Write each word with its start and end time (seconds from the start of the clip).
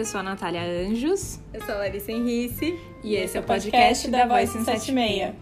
eu 0.00 0.04
sou 0.06 0.20
a 0.20 0.22
Natália 0.22 0.62
Anjos. 0.62 1.38
Eu 1.52 1.60
sou 1.60 1.74
a 1.74 1.78
Larissa 1.78 2.10
Henrice. 2.10 2.80
E, 3.04 3.16
esse 3.16 3.36
é 3.36 3.40
o 3.40 3.44
podcast, 3.44 4.08
podcast 4.08 4.10
da 4.10 4.26
Voice 4.26 4.52
176. 4.52 5.34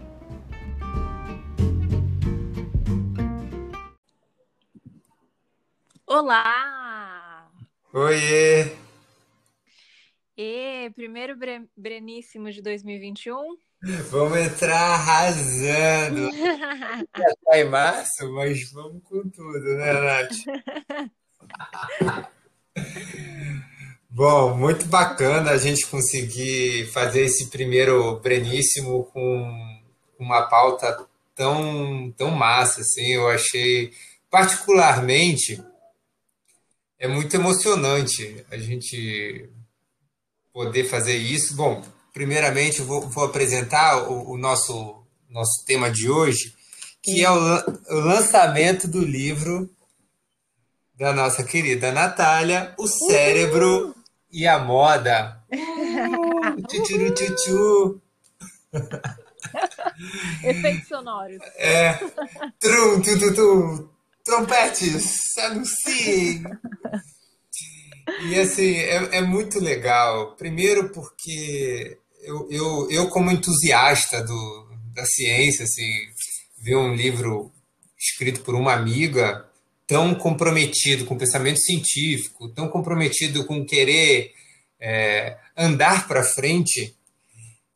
Olá! 6.05 7.49
Oiê! 7.93 8.75
E 10.37 10.91
primeiro 10.93 11.37
bre 11.37 11.65
Breníssimo 11.77 12.51
de 12.51 12.61
2021. 12.61 13.57
Vamos 14.11 14.37
entrar 14.39 14.95
arrasando. 14.95 16.29
Já 16.35 17.33
tá 17.45 17.59
em 17.59 17.69
março, 17.69 18.29
mas 18.33 18.69
vamos 18.73 19.01
com 19.03 19.21
tudo, 19.29 19.77
né, 19.77 19.93
Nath? 19.93 20.35
Bom, 24.11 24.57
muito 24.57 24.85
bacana 24.85 25.51
a 25.51 25.57
gente 25.57 25.85
conseguir 25.85 26.87
fazer 26.91 27.25
esse 27.25 27.47
primeiro 27.47 28.19
Breníssimo 28.19 29.03
com 29.13 29.79
uma 30.17 30.47
pauta 30.49 31.05
tão, 31.35 32.11
tão 32.17 32.31
massa, 32.31 32.81
assim, 32.81 33.13
eu 33.13 33.29
achei 33.29 33.93
particularmente 34.29 35.63
é 36.97 37.07
muito 37.07 37.35
emocionante 37.35 38.43
a 38.51 38.57
gente 38.57 39.47
poder 40.51 40.85
fazer 40.85 41.15
isso. 41.15 41.55
Bom, 41.55 41.83
primeiramente 42.11 42.81
vou, 42.81 43.07
vou 43.07 43.25
apresentar 43.25 44.09
o, 44.09 44.31
o, 44.31 44.37
nosso, 44.37 45.03
nosso 45.29 45.63
tema 45.65 45.89
de 45.89 46.09
hoje, 46.09 46.53
que 47.01 47.23
é 47.23 47.29
o, 47.29 47.35
o 47.35 47.99
lançamento 47.99 48.87
do 48.87 48.99
livro 48.99 49.69
da 50.95 51.13
nossa 51.13 51.43
querida 51.43 51.93
Natália, 51.93 52.73
O 52.77 52.85
Cérebro 52.85 53.95
e 54.31 54.47
a 54.47 54.59
Moda. 54.59 55.43
Uh, 55.99 56.61
tchutchu. 56.67 58.01
Efeitos 60.43 60.87
sonoros. 60.87 61.41
É. 61.57 61.93
Trum, 62.59 63.01
tu, 63.01 63.19
tu, 63.19 63.33
tu. 63.33 63.89
Trompetes, 64.23 65.37
anunciem. 65.39 66.43
E 68.27 68.39
assim, 68.39 68.75
é, 68.75 69.17
é 69.17 69.21
muito 69.21 69.59
legal. 69.59 70.35
Primeiro 70.35 70.89
porque 70.89 71.97
eu, 72.21 72.47
eu, 72.51 72.91
eu 72.91 73.09
como 73.09 73.31
entusiasta 73.31 74.23
do, 74.23 74.69
da 74.93 75.05
ciência, 75.05 75.63
assim, 75.63 75.91
ver 76.61 76.75
um 76.75 76.93
livro 76.93 77.51
escrito 77.97 78.41
por 78.41 78.55
uma 78.55 78.73
amiga 78.73 79.48
tão 79.89 80.13
comprometido 80.13 81.03
com 81.03 81.15
o 81.15 81.17
pensamento 81.17 81.59
científico, 81.61 82.47
tão 82.49 82.69
comprometido 82.69 83.43
com 83.45 83.65
querer 83.65 84.31
é, 84.79 85.35
andar 85.57 86.07
para 86.07 86.23
frente, 86.23 86.95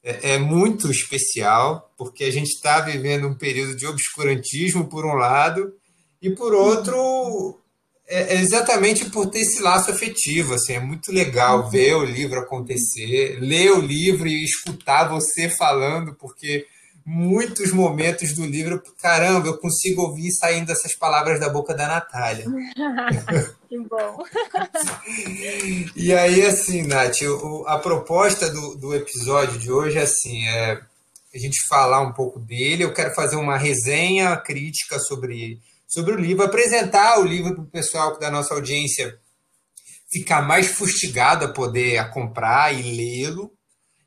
é, 0.03 0.33
é, 0.33 0.37
muito 0.37 0.91
especial, 0.91 1.91
porque 1.97 2.23
a 2.23 2.31
gente 2.31 2.49
está 2.49 2.81
vivendo 2.81 3.27
um 3.27 3.33
período 3.33 3.75
de 3.75 3.87
obscurantismo, 3.87 4.87
por 4.87 5.07
um 5.07 5.15
lado, 5.15 5.73
e 6.21 6.29
por 6.29 6.53
outro, 6.53 7.59
é, 8.07 8.35
é 8.35 8.41
exatamente 8.41 9.09
por 9.09 9.31
ter 9.31 9.39
esse 9.39 9.59
laço 9.59 9.89
afetivo. 9.89 10.53
Assim, 10.53 10.73
é 10.73 10.79
muito 10.79 11.11
legal 11.11 11.67
ver 11.67 11.95
o 11.95 12.05
livro 12.05 12.39
acontecer, 12.39 13.39
ler 13.39 13.71
o 13.71 13.81
livro 13.81 14.27
e 14.27 14.43
escutar 14.43 15.09
você 15.09 15.49
falando, 15.49 16.13
porque 16.13 16.67
muitos 17.05 17.71
momentos 17.71 18.33
do 18.33 18.45
livro, 18.45 18.81
caramba, 19.01 19.47
eu 19.47 19.57
consigo 19.57 20.01
ouvir 20.03 20.31
saindo 20.31 20.71
essas 20.71 20.95
palavras 20.95 21.39
da 21.39 21.49
boca 21.49 21.73
da 21.73 21.87
Natália. 21.87 22.45
que 23.67 23.79
bom. 23.79 24.23
e 25.95 26.13
aí, 26.13 26.45
assim, 26.45 26.83
Nath, 26.83 27.17
a 27.67 27.77
proposta 27.77 28.49
do, 28.49 28.75
do 28.75 28.95
episódio 28.95 29.59
de 29.59 29.71
hoje 29.71 29.97
é 29.97 30.03
assim, 30.03 30.47
é 30.47 30.81
a 31.33 31.37
gente 31.37 31.67
falar 31.67 32.01
um 32.01 32.13
pouco 32.13 32.39
dele, 32.39 32.83
eu 32.83 32.93
quero 32.93 33.13
fazer 33.15 33.35
uma 33.35 33.57
resenha 33.57 34.37
crítica 34.37 34.99
sobre, 34.99 35.59
sobre 35.87 36.13
o 36.13 36.19
livro, 36.19 36.43
apresentar 36.43 37.19
o 37.19 37.25
livro 37.25 37.55
para 37.55 37.63
o 37.63 37.67
pessoal 37.67 38.19
da 38.19 38.29
nossa 38.29 38.53
audiência 38.53 39.19
ficar 40.11 40.43
mais 40.43 40.67
fustigado 40.67 41.45
a 41.45 41.51
poder 41.51 41.97
a 41.97 42.07
comprar 42.07 42.71
e 42.71 42.83
lê-lo, 42.95 43.51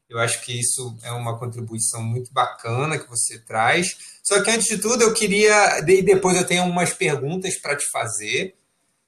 eu 0.09 0.19
acho 0.19 0.45
que 0.45 0.59
isso 0.59 0.97
é 1.03 1.11
uma 1.11 1.39
contribuição 1.39 2.03
muito 2.03 2.33
bacana 2.33 2.99
que 2.99 3.09
você 3.09 3.39
traz. 3.41 3.97
Só 4.23 4.43
que 4.43 4.51
antes 4.51 4.67
de 4.67 4.79
tudo, 4.79 5.03
eu 5.03 5.13
queria. 5.13 5.81
E 5.81 6.03
depois 6.03 6.37
eu 6.37 6.47
tenho 6.47 6.65
umas 6.65 6.93
perguntas 6.93 7.59
para 7.61 7.77
te 7.77 7.85
fazer. 7.91 8.55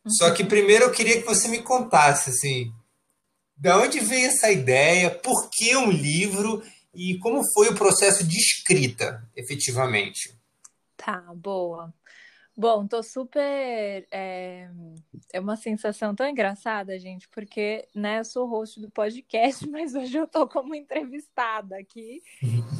Uhum. 0.04 0.10
Só 0.12 0.30
que 0.32 0.44
primeiro 0.44 0.86
eu 0.86 0.90
queria 0.90 1.20
que 1.20 1.26
você 1.26 1.46
me 1.48 1.62
contasse 1.62 2.30
assim. 2.30 2.72
De 3.56 3.70
onde 3.72 4.00
veio 4.00 4.26
essa 4.26 4.50
ideia? 4.50 5.10
Por 5.10 5.48
que 5.50 5.76
um 5.76 5.90
livro? 5.90 6.62
E 6.94 7.18
como 7.18 7.42
foi 7.52 7.68
o 7.68 7.74
processo 7.74 8.24
de 8.24 8.36
escrita, 8.36 9.22
efetivamente? 9.36 10.34
Tá, 10.96 11.22
boa. 11.34 11.94
Bom, 12.58 12.88
tô 12.88 13.04
super. 13.04 14.04
É, 14.10 14.68
é 15.32 15.38
uma 15.38 15.54
sensação 15.54 16.12
tão 16.12 16.28
engraçada, 16.28 16.98
gente, 16.98 17.28
porque 17.28 17.86
né, 17.94 18.18
eu 18.18 18.24
sou 18.24 18.48
host 18.48 18.80
do 18.80 18.90
podcast, 18.90 19.64
mas 19.70 19.94
hoje 19.94 20.16
eu 20.18 20.26
tô 20.26 20.48
como 20.48 20.74
entrevistada 20.74 21.78
aqui. 21.78 22.20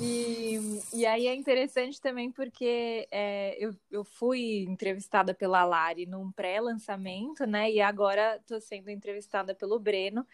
E, 0.02 0.58
e 0.92 1.06
aí 1.06 1.28
é 1.28 1.34
interessante 1.36 2.00
também 2.00 2.28
porque 2.28 3.06
é, 3.08 3.56
eu, 3.56 3.72
eu 3.88 4.02
fui 4.02 4.64
entrevistada 4.68 5.32
pela 5.32 5.64
Lari 5.64 6.06
num 6.06 6.32
pré-lançamento, 6.32 7.46
né? 7.46 7.70
E 7.70 7.80
agora 7.80 8.42
tô 8.48 8.60
sendo 8.60 8.90
entrevistada 8.90 9.54
pelo 9.54 9.78
Breno 9.78 10.26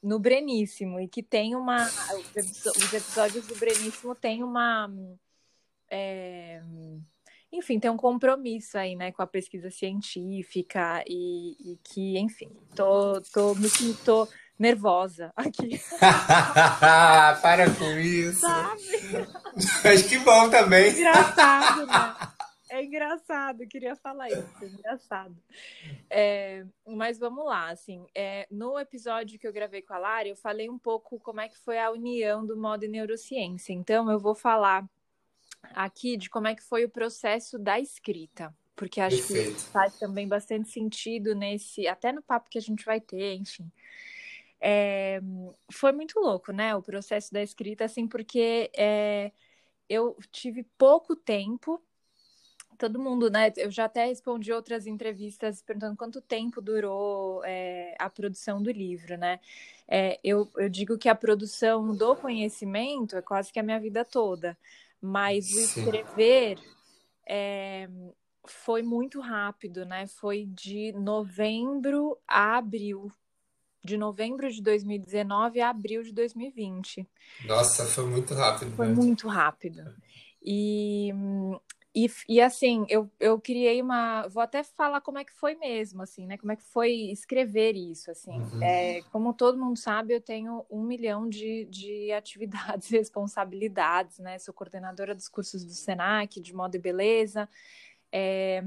no 0.00 0.20
Breníssimo, 0.20 1.00
e 1.00 1.08
que 1.08 1.24
tem 1.24 1.56
uma. 1.56 1.86
Os 1.86 2.92
episódios 2.92 3.48
do 3.48 3.56
Breníssimo 3.56 4.14
têm 4.14 4.44
uma. 4.44 4.88
É, 5.90 6.62
enfim, 7.52 7.78
tem 7.78 7.90
um 7.90 7.96
compromisso 7.96 8.78
aí, 8.78 8.96
né, 8.96 9.12
com 9.12 9.22
a 9.22 9.26
pesquisa 9.26 9.70
científica 9.70 11.04
e, 11.06 11.72
e 11.72 11.78
que, 11.84 12.18
enfim, 12.18 12.50
tô, 12.74 13.20
tô, 13.32 13.54
me 13.54 13.68
tô 14.04 14.26
nervosa 14.58 15.32
aqui. 15.36 15.80
Para 17.42 17.70
com 17.74 17.98
isso. 17.98 18.40
Sabe? 18.40 18.82
Acho 19.84 20.08
que 20.08 20.18
bom 20.18 20.48
também. 20.48 20.90
Engraçado, 20.90 21.86
né? 21.86 22.16
É 22.70 22.82
engraçado, 22.82 23.68
queria 23.68 23.94
falar 23.94 24.30
isso, 24.30 24.48
é 24.62 24.66
engraçado. 24.66 25.36
É, 26.08 26.64
mas 26.86 27.18
vamos 27.18 27.44
lá, 27.44 27.68
assim, 27.68 28.06
é, 28.14 28.46
no 28.50 28.78
episódio 28.78 29.38
que 29.38 29.46
eu 29.46 29.52
gravei 29.52 29.82
com 29.82 29.92
a 29.92 29.98
Lara, 29.98 30.26
eu 30.26 30.36
falei 30.36 30.70
um 30.70 30.78
pouco 30.78 31.20
como 31.20 31.42
é 31.42 31.50
que 31.50 31.58
foi 31.58 31.78
a 31.78 31.90
união 31.90 32.46
do 32.46 32.56
modo 32.56 32.86
e 32.86 32.88
neurociência. 32.88 33.74
Então, 33.74 34.10
eu 34.10 34.18
vou 34.18 34.34
falar 34.34 34.88
aqui 35.74 36.16
de 36.16 36.28
como 36.28 36.48
é 36.48 36.54
que 36.54 36.62
foi 36.62 36.84
o 36.84 36.90
processo 36.90 37.58
da 37.58 37.78
escrita, 37.78 38.54
porque 38.74 39.00
acho 39.00 39.26
Perfeito. 39.26 39.64
que 39.64 39.70
faz 39.70 39.98
também 39.98 40.26
bastante 40.26 40.68
sentido 40.70 41.34
nesse, 41.34 41.86
até 41.86 42.12
no 42.12 42.22
papo 42.22 42.50
que 42.50 42.58
a 42.58 42.62
gente 42.62 42.84
vai 42.84 43.00
ter, 43.00 43.34
enfim. 43.34 43.70
É, 44.64 45.20
foi 45.72 45.90
muito 45.90 46.20
louco, 46.20 46.52
né? 46.52 46.74
O 46.76 46.82
processo 46.82 47.32
da 47.32 47.42
escrita, 47.42 47.84
assim, 47.84 48.06
porque 48.06 48.70
é, 48.76 49.32
eu 49.88 50.16
tive 50.30 50.62
pouco 50.78 51.16
tempo. 51.16 51.82
Todo 52.78 52.98
mundo, 52.98 53.28
né? 53.28 53.52
Eu 53.56 53.70
já 53.70 53.86
até 53.86 54.06
respondi 54.06 54.52
outras 54.52 54.86
entrevistas 54.86 55.60
perguntando 55.62 55.96
quanto 55.96 56.20
tempo 56.20 56.60
durou 56.60 57.44
é, 57.44 57.94
a 57.98 58.08
produção 58.08 58.62
do 58.62 58.70
livro, 58.70 59.16
né? 59.16 59.40
É, 59.88 60.18
eu, 60.22 60.48
eu 60.56 60.68
digo 60.68 60.96
que 60.96 61.08
a 61.08 61.14
produção 61.14 61.94
do 61.94 62.14
conhecimento 62.16 63.16
é 63.16 63.22
quase 63.22 63.52
que 63.52 63.58
a 63.58 63.62
minha 63.64 63.80
vida 63.80 64.04
toda. 64.04 64.56
Mas 65.02 65.50
o 65.50 65.58
escrever 65.58 66.58
é, 67.28 67.88
foi 68.46 68.82
muito 68.82 69.20
rápido, 69.20 69.84
né? 69.84 70.06
Foi 70.06 70.46
de 70.46 70.92
novembro 70.92 72.16
a 72.26 72.56
abril. 72.56 73.10
De 73.84 73.96
novembro 73.96 74.48
de 74.48 74.62
2019 74.62 75.60
a 75.60 75.70
abril 75.70 76.04
de 76.04 76.12
2020. 76.12 77.04
Nossa, 77.44 77.84
foi 77.84 78.06
muito 78.06 78.32
rápido. 78.32 78.76
Foi 78.76 78.86
né? 78.86 78.94
muito 78.94 79.26
rápido. 79.26 79.92
E 80.40 81.12
e, 81.94 82.10
e 82.26 82.40
assim, 82.40 82.86
eu, 82.88 83.10
eu 83.20 83.38
criei 83.38 83.82
uma. 83.82 84.26
Vou 84.28 84.42
até 84.42 84.62
falar 84.62 85.02
como 85.02 85.18
é 85.18 85.24
que 85.24 85.32
foi 85.32 85.54
mesmo, 85.54 86.02
assim, 86.02 86.26
né? 86.26 86.38
Como 86.38 86.50
é 86.50 86.56
que 86.56 86.64
foi 86.64 86.90
escrever 87.10 87.76
isso, 87.76 88.10
assim. 88.10 88.40
Uhum. 88.40 88.62
É, 88.62 89.02
como 89.12 89.34
todo 89.34 89.58
mundo 89.58 89.78
sabe, 89.78 90.14
eu 90.14 90.20
tenho 90.20 90.64
um 90.70 90.82
milhão 90.82 91.28
de, 91.28 91.66
de 91.66 92.10
atividades 92.16 92.90
e 92.90 92.96
responsabilidades, 92.96 94.18
né? 94.18 94.38
Sou 94.38 94.54
coordenadora 94.54 95.14
dos 95.14 95.28
cursos 95.28 95.64
do 95.64 95.72
SENAC, 95.72 96.40
de 96.40 96.54
moda 96.54 96.78
e 96.78 96.80
beleza, 96.80 97.46
é, 98.10 98.64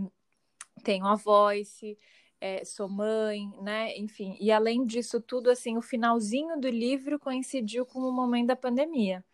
tenho 0.83 1.07
a 1.07 1.15
Voice, 1.15 1.97
é, 2.39 2.63
sou 2.63 2.87
mãe, 2.87 3.49
né? 3.59 3.97
Enfim, 3.97 4.37
e 4.39 4.51
além 4.51 4.85
disso 4.85 5.19
tudo, 5.19 5.49
assim, 5.49 5.77
o 5.77 5.81
finalzinho 5.81 6.59
do 6.59 6.69
livro 6.69 7.19
coincidiu 7.19 7.87
com 7.87 7.99
o 7.99 8.11
momento 8.11 8.47
da 8.47 8.55
pandemia 8.55 9.25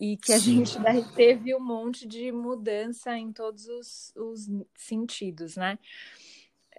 e 0.00 0.16
que 0.16 0.32
a 0.32 0.40
Sim. 0.40 0.64
gente 0.64 0.78
daí 0.80 1.04
teve 1.14 1.54
um 1.54 1.60
monte 1.60 2.08
de 2.08 2.32
mudança 2.32 3.16
em 3.18 3.30
todos 3.30 3.66
os, 3.68 4.12
os 4.16 4.48
sentidos, 4.74 5.56
né? 5.56 5.78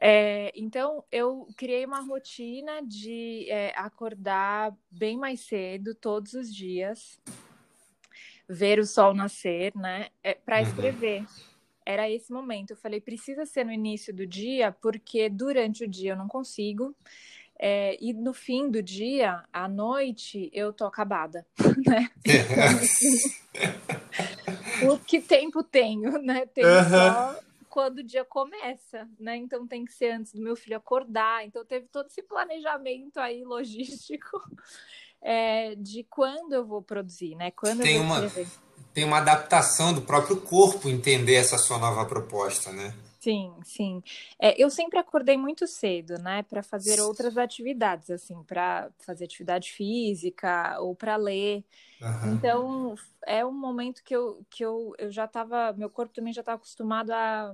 É, 0.04 0.52
então, 0.56 1.04
eu 1.12 1.48
criei 1.56 1.86
uma 1.86 2.00
rotina 2.00 2.82
de 2.84 3.46
é, 3.48 3.72
acordar 3.76 4.76
bem 4.90 5.16
mais 5.16 5.42
cedo, 5.42 5.94
todos 5.94 6.34
os 6.34 6.54
dias, 6.54 7.22
ver 8.50 8.80
o 8.80 8.86
sol 8.86 9.14
nascer, 9.14 9.72
né? 9.76 10.08
É, 10.24 10.34
para 10.34 10.58
uhum. 10.58 10.64
escrever. 10.64 11.24
Era 11.86 12.10
esse 12.10 12.34
momento. 12.34 12.72
Eu 12.72 12.78
falei, 12.78 13.00
precisa 13.00 13.46
ser 13.46 13.64
no 13.64 13.72
início 13.72 14.12
do 14.12 14.26
dia, 14.26 14.72
porque 14.72 15.30
durante 15.30 15.84
o 15.84 15.88
dia 15.88 16.14
eu 16.14 16.18
não 16.18 16.28
consigo. 16.28 16.96
É, 17.64 17.96
e 18.02 18.12
no 18.12 18.34
fim 18.34 18.72
do 18.72 18.82
dia, 18.82 19.44
à 19.54 19.68
noite, 19.68 20.50
eu 20.52 20.74
tô 20.74 20.84
acabada, 20.84 21.46
né? 21.86 22.10
o 24.92 24.98
que 24.98 25.22
tempo 25.22 25.62
tenho, 25.62 26.20
né? 26.24 26.48
Tenho 26.48 26.68
uhum. 26.68 26.90
só 26.90 27.40
quando 27.70 28.00
o 28.00 28.04
dia 28.04 28.26
começa, 28.26 29.08
né? 29.20 29.38
Então 29.38 29.68
tem 29.68 29.86
que 29.86 29.94
ser 29.94 30.14
antes 30.14 30.34
do 30.34 30.42
meu 30.42 30.56
filho 30.56 30.76
acordar. 30.76 31.46
Então 31.46 31.64
teve 31.64 31.88
todo 31.88 32.08
esse 32.08 32.24
planejamento 32.24 33.20
aí 33.20 33.44
logístico 33.44 34.42
é, 35.22 35.76
de 35.76 36.04
quando 36.10 36.54
eu 36.54 36.66
vou 36.66 36.82
produzir, 36.82 37.36
né? 37.36 37.52
Quando 37.52 37.84
tem 37.84 37.98
eu 37.98 38.04
vou 38.04 38.18
uma 38.18 38.28
tem 38.92 39.06
uma 39.06 39.20
adaptação 39.20 39.94
do 39.94 40.02
próprio 40.02 40.42
corpo 40.42 40.90
entender 40.90 41.36
essa 41.36 41.60
sua 41.60 41.78
nova 41.78 42.06
proposta, 42.06 42.72
né? 42.72 42.92
Sim, 43.22 43.54
sim. 43.64 44.02
É, 44.40 44.60
eu 44.62 44.68
sempre 44.72 44.98
acordei 44.98 45.38
muito 45.38 45.68
cedo, 45.68 46.18
né, 46.18 46.42
para 46.42 46.64
fazer 46.64 47.00
outras 47.00 47.38
atividades, 47.38 48.10
assim, 48.10 48.42
para 48.44 48.90
fazer 48.98 49.26
atividade 49.26 49.72
física 49.72 50.80
ou 50.80 50.96
para 50.96 51.16
ler. 51.18 51.64
Uhum. 52.02 52.34
Então, 52.34 52.96
é 53.28 53.46
um 53.46 53.54
momento 53.54 54.04
que 54.04 54.16
eu, 54.16 54.44
que 54.50 54.66
eu, 54.66 54.96
eu 54.98 55.12
já 55.12 55.26
estava, 55.26 55.72
meu 55.74 55.88
corpo 55.88 56.16
também 56.16 56.34
já 56.34 56.42
estava 56.42 56.56
acostumado 56.56 57.12
a 57.12 57.54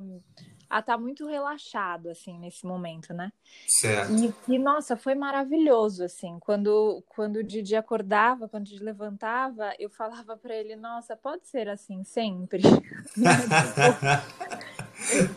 a 0.69 0.79
estar 0.79 0.93
tá 0.93 0.97
muito 0.97 1.25
relaxado, 1.25 2.09
assim, 2.09 2.37
nesse 2.37 2.65
momento, 2.65 3.13
né? 3.13 3.31
Certo. 3.65 4.11
E, 4.11 4.35
e, 4.49 4.59
nossa, 4.59 4.97
foi 4.97 5.15
maravilhoso, 5.15 6.03
assim, 6.03 6.37
quando, 6.41 7.01
quando 7.07 7.37
o 7.37 7.43
Didi 7.43 7.73
acordava, 7.73 8.49
quando 8.49 8.63
o 8.63 8.69
Didi 8.69 8.83
levantava, 8.83 9.73
eu 9.79 9.89
falava 9.89 10.35
para 10.35 10.53
ele, 10.53 10.75
nossa, 10.75 11.15
pode 11.15 11.47
ser 11.47 11.69
assim 11.69 12.03
sempre? 12.03 12.63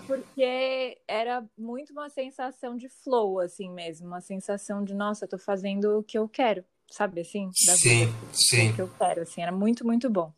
Porque 0.07 0.99
era 1.07 1.45
muito 1.57 1.93
uma 1.93 2.09
sensação 2.09 2.77
de 2.77 2.89
flow, 2.89 3.39
assim 3.39 3.71
mesmo, 3.71 4.07
uma 4.07 4.21
sensação 4.21 4.83
de, 4.83 4.95
nossa, 4.95 5.29
tô 5.29 5.39
fazendo 5.39 5.99
o 5.99 6.03
que 6.03 6.19
eu 6.19 6.29
quero, 6.29 6.65
sabe, 6.91 7.21
assim? 7.21 7.51
sim, 7.53 8.07
vida, 8.07 8.19
sim. 8.33 8.71
O 8.71 8.75
que 8.75 8.83
eu 8.83 8.91
quero, 8.99 9.23
assim, 9.23 9.43
era 9.43 9.53
muito, 9.53 9.87
muito 9.87 10.11
bom. 10.11 10.33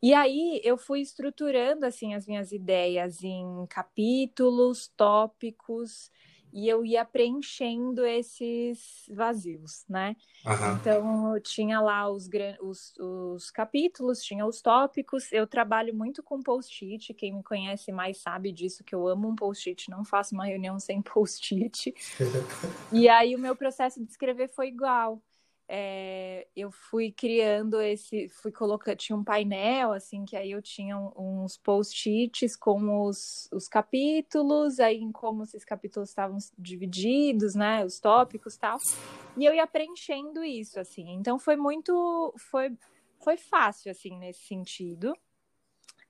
E 0.00 0.14
aí 0.14 0.60
eu 0.62 0.78
fui 0.78 1.00
estruturando 1.00 1.84
assim 1.84 2.14
as 2.14 2.26
minhas 2.26 2.52
ideias 2.52 3.22
em 3.22 3.66
capítulos, 3.68 4.92
tópicos, 4.96 6.10
e 6.52 6.68
eu 6.68 6.84
ia 6.84 7.04
preenchendo 7.04 8.04
esses 8.04 9.04
vazios, 9.10 9.84
né? 9.88 10.16
Uhum. 10.44 10.76
Então 10.76 11.34
eu 11.34 11.42
tinha 11.42 11.80
lá 11.80 12.10
os, 12.10 12.28
os, 12.60 12.94
os, 12.98 13.50
capítulos, 13.50 14.22
tinha 14.22 14.46
os 14.46 14.62
tópicos. 14.62 15.32
Eu 15.32 15.46
trabalho 15.46 15.94
muito 15.94 16.22
com 16.22 16.42
post-it. 16.42 17.12
Quem 17.14 17.34
me 17.34 17.42
conhece 17.42 17.92
mais 17.92 18.18
sabe 18.18 18.52
disso, 18.52 18.84
que 18.84 18.94
eu 18.94 19.06
amo 19.06 19.28
um 19.28 19.34
post-it, 19.34 19.90
não 19.90 20.04
faço 20.04 20.34
uma 20.34 20.46
reunião 20.46 20.78
sem 20.78 21.02
post-it. 21.02 21.94
e 22.92 23.08
aí 23.08 23.34
o 23.34 23.38
meu 23.38 23.54
processo 23.54 24.02
de 24.02 24.10
escrever 24.10 24.48
foi 24.48 24.68
igual 24.68 25.22
é, 25.70 26.46
eu 26.56 26.70
fui 26.70 27.12
criando 27.12 27.78
esse, 27.82 28.26
fui 28.30 28.50
colocando, 28.50 28.96
tinha 28.96 29.14
um 29.14 29.22
painel, 29.22 29.92
assim, 29.92 30.24
que 30.24 30.34
aí 30.34 30.52
eu 30.52 30.62
tinha 30.62 30.96
uns 30.96 31.58
post-its 31.58 32.56
com 32.56 33.04
os, 33.04 33.50
os 33.52 33.68
capítulos, 33.68 34.80
aí 34.80 34.96
em 34.96 35.12
como 35.12 35.42
esses 35.42 35.66
capítulos 35.66 36.08
estavam 36.08 36.38
divididos, 36.58 37.54
né, 37.54 37.84
os 37.84 38.00
tópicos 38.00 38.54
e 38.54 38.58
tal, 38.58 38.78
e 39.36 39.44
eu 39.44 39.54
ia 39.54 39.66
preenchendo 39.66 40.42
isso, 40.42 40.80
assim, 40.80 41.10
então 41.10 41.38
foi 41.38 41.54
muito, 41.54 42.34
foi, 42.50 42.72
foi 43.22 43.36
fácil, 43.36 43.90
assim, 43.90 44.16
nesse 44.18 44.46
sentido, 44.46 45.14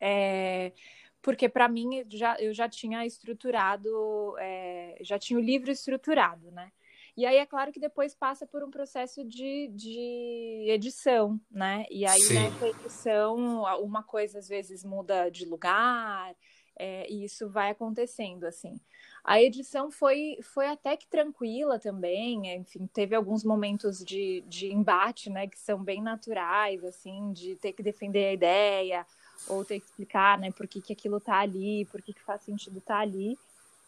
é, 0.00 0.72
porque 1.20 1.48
para 1.48 1.68
mim 1.68 2.04
já, 2.10 2.36
eu 2.38 2.54
já 2.54 2.68
tinha 2.68 3.04
estruturado, 3.04 4.36
é, 4.38 4.98
já 5.00 5.18
tinha 5.18 5.36
o 5.36 5.42
livro 5.42 5.68
estruturado, 5.68 6.52
né, 6.52 6.70
e 7.18 7.26
aí 7.26 7.38
é 7.38 7.44
claro 7.44 7.72
que 7.72 7.80
depois 7.80 8.14
passa 8.14 8.46
por 8.46 8.62
um 8.62 8.70
processo 8.70 9.24
de, 9.24 9.66
de 9.74 10.66
edição, 10.68 11.36
né? 11.50 11.84
E 11.90 12.06
aí 12.06 12.20
Sim. 12.20 12.34
nessa 12.34 12.68
edição, 12.68 13.64
uma 13.82 14.04
coisa 14.04 14.38
às 14.38 14.46
vezes 14.46 14.84
muda 14.84 15.28
de 15.28 15.44
lugar, 15.44 16.32
é, 16.78 17.10
e 17.10 17.24
isso 17.24 17.48
vai 17.48 17.70
acontecendo, 17.70 18.44
assim. 18.44 18.78
A 19.24 19.42
edição 19.42 19.90
foi, 19.90 20.38
foi 20.42 20.68
até 20.68 20.96
que 20.96 21.08
tranquila 21.08 21.76
também, 21.76 22.54
enfim, 22.54 22.86
teve 22.86 23.16
alguns 23.16 23.42
momentos 23.42 23.98
de, 23.98 24.44
de 24.46 24.72
embate, 24.72 25.28
né, 25.28 25.48
que 25.48 25.58
são 25.58 25.82
bem 25.82 26.00
naturais, 26.00 26.84
assim, 26.84 27.32
de 27.32 27.56
ter 27.56 27.72
que 27.72 27.82
defender 27.82 28.26
a 28.26 28.32
ideia, 28.32 29.06
ou 29.48 29.64
ter 29.64 29.80
que 29.80 29.86
explicar, 29.86 30.38
né, 30.38 30.52
por 30.52 30.68
que, 30.68 30.80
que 30.80 30.92
aquilo 30.92 31.18
tá 31.18 31.40
ali, 31.40 31.84
por 31.86 32.00
que, 32.00 32.12
que 32.12 32.22
faz 32.22 32.42
sentido 32.42 32.80
tá 32.80 32.98
ali, 32.98 33.36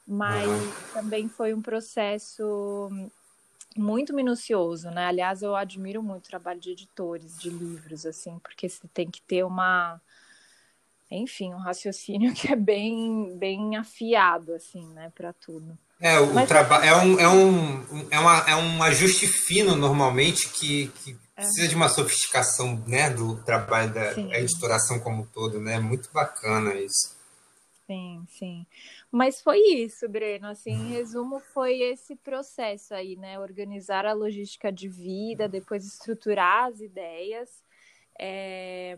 mas 0.05 0.49
uhum. 0.49 0.73
também 0.93 1.29
foi 1.29 1.55
um 1.55 1.63
processo 1.63 2.91
muito 3.77 4.15
minucioso, 4.15 4.91
né? 4.91 5.07
Aliás, 5.07 5.43
eu 5.43 5.55
admiro 5.55 6.03
muito 6.03 6.27
o 6.27 6.29
trabalho 6.29 6.61
de 6.61 6.71
editores 6.71 7.39
de 7.39 7.51
livros, 7.51 8.05
assim, 8.05 8.39
porque 8.41 8.69
você 8.69 8.89
tem 8.93 9.11
que 9.11 9.23
ter 9.23 9.45
uma, 9.45 10.01
enfim, 11.11 11.53
um 11.55 11.59
raciocínio 11.59 12.33
que 12.35 12.53
é 12.53 12.57
bem, 12.57 13.37
bem 13.37 13.77
afiado, 13.77 14.55
assim, 14.55 14.85
né, 14.89 15.13
para 15.15 15.33
tudo. 15.33 15.77
É, 16.01 16.19
o 16.19 16.33
Mas... 16.33 16.49
trabalho 16.49 16.85
é 16.85 16.97
um, 16.97 17.21
é, 17.21 17.29
um, 17.29 18.09
é, 18.11 18.19
uma, 18.19 18.39
é 18.49 18.57
um 18.57 18.83
ajuste 18.83 19.27
fino 19.27 19.77
normalmente 19.77 20.49
que, 20.49 20.89
que 20.89 21.13
é. 21.13 21.43
precisa 21.43 21.69
de 21.69 21.75
uma 21.75 21.89
sofisticação, 21.89 22.83
né, 22.87 23.11
do 23.11 23.37
trabalho 23.43 23.93
da 23.93 24.13
editoração 24.39 24.99
como 24.99 25.23
um 25.23 25.27
todo, 25.27 25.61
né? 25.61 25.79
Muito 25.79 26.09
bacana 26.11 26.75
isso. 26.75 27.15
Sim, 27.87 28.25
sim. 28.39 28.67
Mas 29.13 29.41
foi 29.41 29.59
isso, 29.59 30.09
Breno. 30.09 30.47
Assim, 30.49 30.71
em 30.71 30.93
resumo, 30.93 31.41
foi 31.41 31.81
esse 31.81 32.15
processo 32.17 32.95
aí, 32.95 33.17
né? 33.17 33.39
Organizar 33.41 34.07
a 34.07 34.13
logística 34.13 34.71
de 34.73 34.89
vida, 34.89 35.49
depois 35.49 35.85
estruturar 35.85 36.67
as 36.69 36.81
ideias. 36.81 37.65
É... 38.19 38.97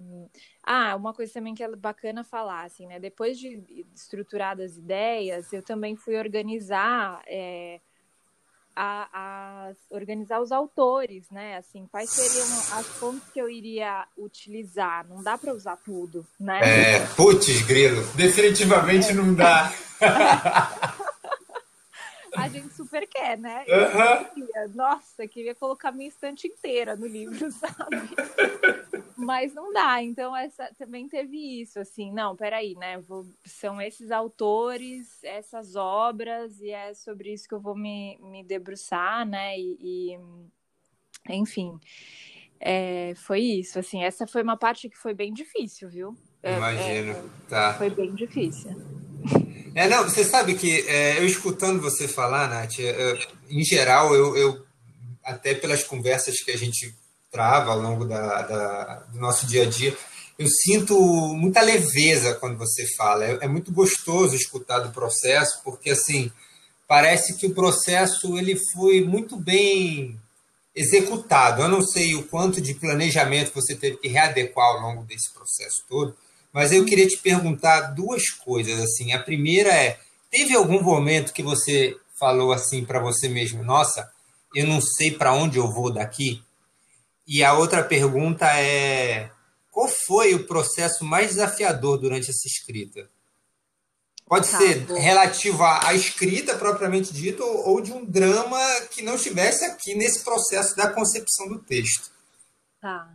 Ah, 0.63 0.95
uma 0.97 1.15
coisa 1.15 1.33
também 1.33 1.55
que 1.55 1.63
é 1.63 1.77
bacana 1.77 2.25
falar, 2.25 2.65
assim, 2.65 2.87
né? 2.87 3.01
Depois 3.01 3.39
de 3.39 3.63
estruturadas 3.95 4.73
as 4.73 4.79
ideias, 4.79 5.53
eu 5.53 5.63
também 5.63 5.97
fui 5.97 6.17
organizar. 6.17 7.23
É 7.27 7.81
a, 8.75 9.09
a, 9.13 9.73
organizar 9.91 10.41
os 10.41 10.53
autores, 10.53 11.31
né? 11.31 11.57
Assim, 11.57 11.87
quais 11.91 12.11
seriam 12.11 12.47
as 12.79 12.87
fontes 12.87 13.29
que 13.33 13.41
eu 13.41 13.49
iria 13.49 14.07
utilizar? 14.17 15.07
Não 15.09 15.23
dá 15.23 15.37
para 15.37 15.53
usar 15.53 15.77
tudo, 15.77 16.27
né? 16.39 16.61
É, 16.63 17.07
putz, 17.17 17.63
grilo, 17.63 18.03
definitivamente 18.15 19.11
é. 19.11 19.15
não 19.15 19.35
dá. 19.35 19.73
a 22.37 22.49
gente 22.49 22.73
super 22.75 23.07
quer, 23.07 23.39
né? 23.39 23.65
Uhum. 23.69 24.69
Nossa, 24.75 25.27
queria 25.27 25.55
colocar 25.55 25.93
minha 25.93 26.09
estante 26.09 26.47
inteira 26.47 26.97
no 26.97 27.07
livro, 27.07 27.51
sabe? 27.53 28.15
Mas 29.17 29.55
não 29.55 29.73
dá. 29.73 30.03
Então, 30.03 30.37
essa 30.37 30.73
também 30.79 31.09
teve 31.09 31.63
isso, 31.63 31.79
assim, 31.79 32.13
não, 32.13 32.35
peraí, 32.35 32.75
né? 32.75 32.99
Vou, 32.99 33.27
são 33.45 33.81
esses 33.81 34.11
autores, 34.11 35.23
essas 35.23 35.77
obras, 35.77 36.61
e 36.61 36.71
é 36.71 36.95
sobre 36.95 37.33
isso 37.33 37.49
que 37.49 37.55
eu 37.55 37.61
vou 37.61 37.77
me, 37.77 38.19
me 38.21 38.43
debruçar, 38.43 39.27
né? 39.27 39.59
E, 39.59 39.77
e 39.81 40.19
enfim. 41.29 41.79
É, 42.59 43.13
foi 43.17 43.41
isso, 43.41 43.79
assim, 43.79 44.05
essa 44.05 44.27
foi 44.27 44.43
uma 44.43 44.57
parte 44.57 44.89
que 44.89 44.97
foi 44.97 45.13
bem 45.13 45.33
difícil, 45.33 45.89
viu? 45.89 46.17
É, 46.43 46.57
Imagino, 46.57 47.13
é, 47.13 47.25
tá. 47.49 47.75
Foi 47.75 47.91
bem 47.91 48.15
difícil. 48.15 48.71
É, 49.75 49.89
não, 49.89 50.05
você 50.05 50.23
sabe 50.23 50.55
que 50.55 50.87
é, 50.87 51.19
eu 51.19 51.25
escutando 51.25 51.81
você 51.81 52.07
falar, 52.07 52.47
Nath, 52.47 52.79
é, 52.79 53.19
em 53.49 53.65
geral, 53.65 54.15
eu, 54.15 54.37
eu, 54.37 54.67
até 55.25 55.55
pelas 55.55 55.83
conversas 55.83 56.43
que 56.43 56.51
a 56.51 56.59
gente 56.59 56.95
trava 57.31 57.73
ao 57.73 57.81
longo 57.81 58.05
da, 58.05 58.43
da, 58.43 58.95
do 59.11 59.19
nosso 59.19 59.47
dia 59.47 59.63
a 59.63 59.67
dia, 59.67 59.97
eu 60.39 60.47
sinto 60.47 60.95
muita 61.35 61.63
leveza 61.63 62.35
quando 62.35 62.59
você 62.59 62.87
fala. 62.97 63.25
É, 63.25 63.39
é, 63.43 63.49
muito 63.49 63.73
gostoso 63.73 64.35
escutar 64.35 64.81
do 64.81 64.93
processo, 64.93 65.63
porque 65.65 65.91
assim 65.91 66.31
parece 66.87 67.37
que 67.37 67.47
o 67.47 67.55
processo 67.55 68.37
ele 68.37 68.59
foi 68.75 69.03
muito 69.03 69.37
bem 69.37 70.21
executado. 70.75 71.63
Eu 71.63 71.69
não 71.69 71.83
sei 71.83 72.15
o 72.15 72.25
quanto 72.25 72.61
de 72.61 72.75
planejamento 72.75 73.53
você 73.55 73.75
teve 73.75 73.97
que 73.97 74.09
readequar 74.09 74.67
ao 74.67 74.81
longo 74.81 75.05
desse 75.05 75.33
processo 75.33 75.85
todo, 75.89 76.15
mas 76.53 76.73
eu 76.73 76.85
queria 76.85 77.07
te 77.07 77.17
perguntar 77.17 77.93
duas 77.93 78.29
coisas 78.31 78.79
assim. 78.81 79.13
A 79.13 79.23
primeira 79.23 79.71
é: 79.71 79.99
teve 80.31 80.55
algum 80.55 80.83
momento 80.83 81.33
que 81.33 81.43
você 81.43 81.97
falou 82.19 82.53
assim 82.53 82.85
para 82.85 83.01
você 83.01 83.29
mesmo, 83.29 83.65
nossa, 83.65 84.11
eu 84.55 84.67
não 84.67 84.81
sei 84.81 85.11
para 85.11 85.33
onde 85.33 85.59
eu 85.59 85.73
vou 85.73 85.93
daqui? 85.93 86.43
E 87.27 87.43
a 87.43 87.55
outra 87.55 87.83
pergunta 87.83 88.47
é: 88.59 89.31
qual 89.71 89.89
foi 89.89 90.35
o 90.35 90.47
processo 90.47 91.05
mais 91.05 91.31
desafiador 91.31 91.99
durante 91.99 92.31
essa 92.31 92.47
escrita? 92.47 93.09
Pode 94.27 94.51
tá, 94.51 94.59
ser 94.59 94.81
bom. 94.87 94.95
relativo 94.95 95.63
à, 95.63 95.93
escrita 95.95 96.57
propriamente 96.57 97.13
dita 97.13 97.45
ou, 97.45 97.69
ou, 97.69 97.81
de 97.81 97.93
um 97.93 98.05
drama 98.05 98.59
que 98.91 99.03
não 99.03 99.17
estivesse 99.17 99.65
aqui 99.65 99.95
nesse 99.95 100.25
processo 100.25 100.75
da 100.77 100.91
concepção 100.91 101.49
do 101.49 101.59
texto. 101.59 102.11
Tá. 102.81 103.11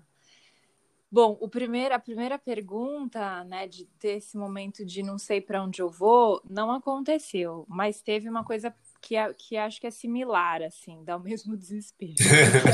Bom, 1.09 1.37
o 1.39 1.47
primeiro, 1.47 1.95
a 1.95 1.99
primeira 1.99 2.37
pergunta, 2.37 3.43
né, 3.45 3.65
de 3.65 3.85
ter 3.97 4.17
esse 4.17 4.37
momento 4.37 4.85
de 4.85 5.01
não 5.01 5.17
sei 5.17 5.39
para 5.39 5.63
onde 5.63 5.81
eu 5.81 5.89
vou, 5.89 6.41
não 6.49 6.69
aconteceu, 6.69 7.65
mas 7.69 8.01
teve 8.01 8.29
uma 8.29 8.43
coisa 8.43 8.75
que, 9.01 9.15
é, 9.15 9.33
que 9.33 9.55
acho 9.55 9.79
que 9.79 9.87
é 9.87 9.91
similar, 9.91 10.61
assim, 10.61 11.01
dá 11.05 11.15
o 11.15 11.21
mesmo 11.21 11.55
desespero. 11.57 12.15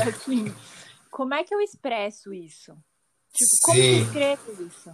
é 0.04 0.08
assim, 0.08 0.46
como 1.10 1.32
é 1.32 1.44
que 1.44 1.54
eu 1.54 1.60
expresso 1.60 2.34
isso? 2.34 2.76
Tipo, 3.32 3.50
como 3.62 3.78
Sim. 3.78 3.98
eu 3.98 4.02
escrevo 4.02 4.62
isso? 4.66 4.90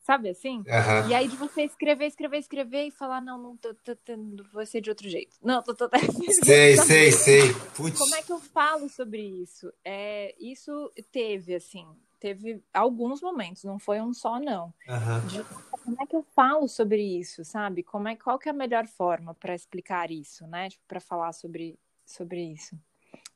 Sabe 0.00 0.30
assim? 0.30 0.58
Uhum. 0.58 1.08
E 1.08 1.14
aí 1.14 1.28
de 1.28 1.36
você 1.36 1.62
escrever, 1.62 2.06
escrever, 2.06 2.38
escrever 2.38 2.86
e 2.86 2.90
falar, 2.90 3.20
não, 3.20 3.40
não, 3.40 3.56
tô, 3.56 3.72
tô, 3.72 3.94
tô, 3.94 4.12
vou 4.52 4.66
ser 4.66 4.80
de 4.80 4.90
outro 4.90 5.08
jeito. 5.08 5.36
Não, 5.40 5.62
tô, 5.62 5.72
tô, 5.72 5.88
tô 5.88 5.96
Sei, 6.44 6.76
sei, 6.76 7.12
sei. 7.12 7.54
Putz. 7.76 7.96
Como 7.96 8.14
é 8.16 8.22
que 8.22 8.32
eu 8.32 8.40
falo 8.40 8.88
sobre 8.88 9.22
isso? 9.22 9.72
É, 9.84 10.34
isso 10.40 10.92
teve, 11.12 11.54
assim, 11.54 11.86
teve 12.22 12.62
alguns 12.72 13.20
momentos, 13.20 13.64
não 13.64 13.80
foi 13.80 14.00
um 14.00 14.14
só, 14.14 14.38
não. 14.38 14.72
Uhum. 14.88 15.26
De, 15.26 15.44
como 15.82 15.96
é 16.00 16.06
que 16.06 16.14
eu 16.14 16.22
falo 16.22 16.68
sobre 16.68 17.02
isso, 17.02 17.44
sabe? 17.44 17.82
Como 17.82 18.06
é, 18.06 18.14
qual 18.14 18.38
que 18.38 18.48
é 18.48 18.52
a 18.52 18.54
melhor 18.54 18.86
forma 18.86 19.34
para 19.34 19.56
explicar 19.56 20.08
isso, 20.12 20.46
né? 20.46 20.68
Tipo, 20.68 20.84
para 20.86 21.00
falar 21.00 21.32
sobre, 21.32 21.76
sobre 22.06 22.40
isso. 22.44 22.78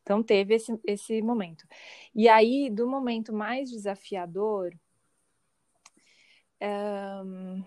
Então 0.03 0.23
teve 0.23 0.55
esse, 0.55 0.79
esse 0.85 1.21
momento. 1.21 1.67
E 2.15 2.29
aí, 2.29 2.71
do 2.71 2.87
momento 2.87 3.33
mais 3.33 3.71
desafiador, 3.71 4.73
um, 6.63 7.65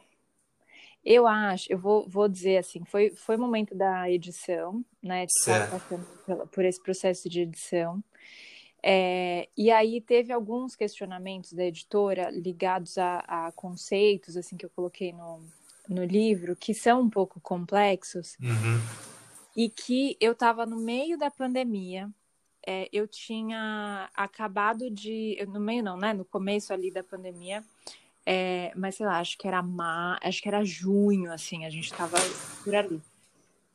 eu 1.04 1.28
acho, 1.28 1.70
eu 1.70 1.78
vou, 1.78 2.08
vou 2.08 2.30
dizer 2.30 2.60
assim, 2.60 2.86
foi, 2.86 3.10
foi 3.10 3.36
o 3.36 3.40
momento 3.40 3.76
da 3.76 4.10
edição, 4.10 4.86
né? 5.04 5.26
De 5.26 5.34
estar 5.34 5.70
passando 5.70 6.48
por 6.48 6.64
esse 6.64 6.82
processo 6.82 7.28
de 7.28 7.42
edição. 7.42 8.02
É, 8.81 9.50
e 9.57 9.69
aí 9.71 10.00
teve 10.00 10.31
alguns 10.31 10.75
questionamentos 10.75 11.53
da 11.53 11.65
editora 11.65 12.29
ligados 12.29 12.98
a, 12.98 13.19
a, 13.27 13.51
conceitos, 13.51 14.38
assim, 14.38 14.55
que 14.55 14.65
eu 14.65 14.69
coloquei 14.69 15.12
no, 15.12 15.41
no 15.88 16.03
livro, 16.03 16.55
que 16.55 16.74
são 16.74 17.01
um 17.01 17.09
pouco 17.09 17.39
complexos. 17.41 18.38
Uhum. 18.41 18.79
E 19.55 19.69
que 19.69 20.15
eu 20.21 20.31
estava 20.31 20.65
no 20.65 20.77
meio 20.77 21.17
da 21.17 21.29
pandemia, 21.29 22.09
é, 22.65 22.88
eu 22.93 23.07
tinha 23.07 24.09
acabado 24.13 24.89
de. 24.89 25.38
No 25.50 25.59
meio 25.59 25.83
não, 25.83 25.98
né? 25.98 26.13
No 26.13 26.24
começo 26.24 26.71
ali 26.71 26.91
da 26.91 27.03
pandemia, 27.03 27.63
é, 28.25 28.71
mas 28.75 28.95
sei 28.95 29.05
lá, 29.05 29.19
acho 29.19 29.38
que 29.38 29.48
era 29.48 29.62
ma... 29.62 30.17
acho 30.21 30.41
que 30.41 30.48
era 30.48 30.63
junho, 30.63 31.31
assim, 31.33 31.65
a 31.65 31.69
gente 31.69 31.91
tava 31.91 32.17
por 32.63 32.75
ali. 32.75 33.01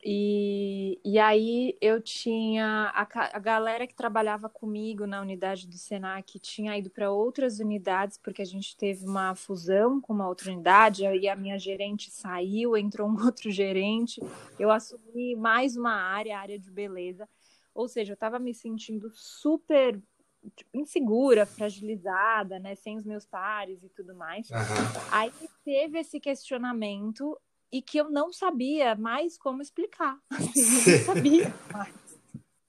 E, 0.07 1.01
e 1.03 1.19
aí 1.19 1.79
eu 1.81 1.99
tinha 1.99 2.93
a, 2.95 3.09
a 3.33 3.39
galera 3.39 3.87
que 3.87 3.95
trabalhava 3.95 4.51
comigo 4.51 5.07
na 5.07 5.23
unidade 5.23 5.67
do 5.67 5.79
Senac 5.79 6.39
tinha 6.39 6.77
ido 6.77 6.91
para 6.91 7.11
outras 7.11 7.59
unidades, 7.59 8.19
porque 8.19 8.43
a 8.43 8.45
gente 8.45 8.77
teve 8.77 9.07
uma 9.07 9.35
fusão 9.35 10.03
com 10.03 10.13
uma 10.13 10.29
outra 10.29 10.53
unidade, 10.53 11.07
aí 11.07 11.27
a 11.27 11.35
minha 11.35 11.59
gerente 11.59 12.11
saiu, 12.11 12.77
entrou 12.77 13.09
um 13.09 13.17
outro 13.25 13.51
gerente, 13.51 14.21
eu 14.59 14.71
assumi 14.71 15.35
mais 15.35 15.75
uma 15.75 15.95
área, 15.95 16.37
a 16.37 16.41
área 16.41 16.59
de 16.59 16.71
beleza. 16.71 17.27
Ou 17.75 17.89
seja, 17.89 18.13
eu 18.13 18.15
estava 18.15 18.39
me 18.39 18.53
sentindo 18.53 19.11
super 19.15 19.99
Tipo, 20.55 20.77
insegura, 20.77 21.47
fragilizada, 21.47 22.59
né, 22.59 22.75
sem 22.75 22.99
os 22.99 23.05
meus 23.07 23.25
pares 23.25 23.83
e 23.83 23.89
tudo 23.89 24.15
mais. 24.15 24.51
Uhum. 24.51 24.57
Aí 25.11 25.33
teve 25.65 25.99
esse 25.99 26.21
questionamento 26.21 27.35
e 27.75 27.83
que 27.83 27.99
eu 27.99 28.09
não 28.09 28.33
sabia 28.33 28.95
mais 28.95 29.37
como 29.37 29.61
explicar. 29.61 30.17
Assim, 30.31 30.93
eu 30.93 30.99
não 30.99 31.05
sabia 31.07 31.55
mais, 31.73 31.95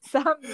sabe? 0.02 0.48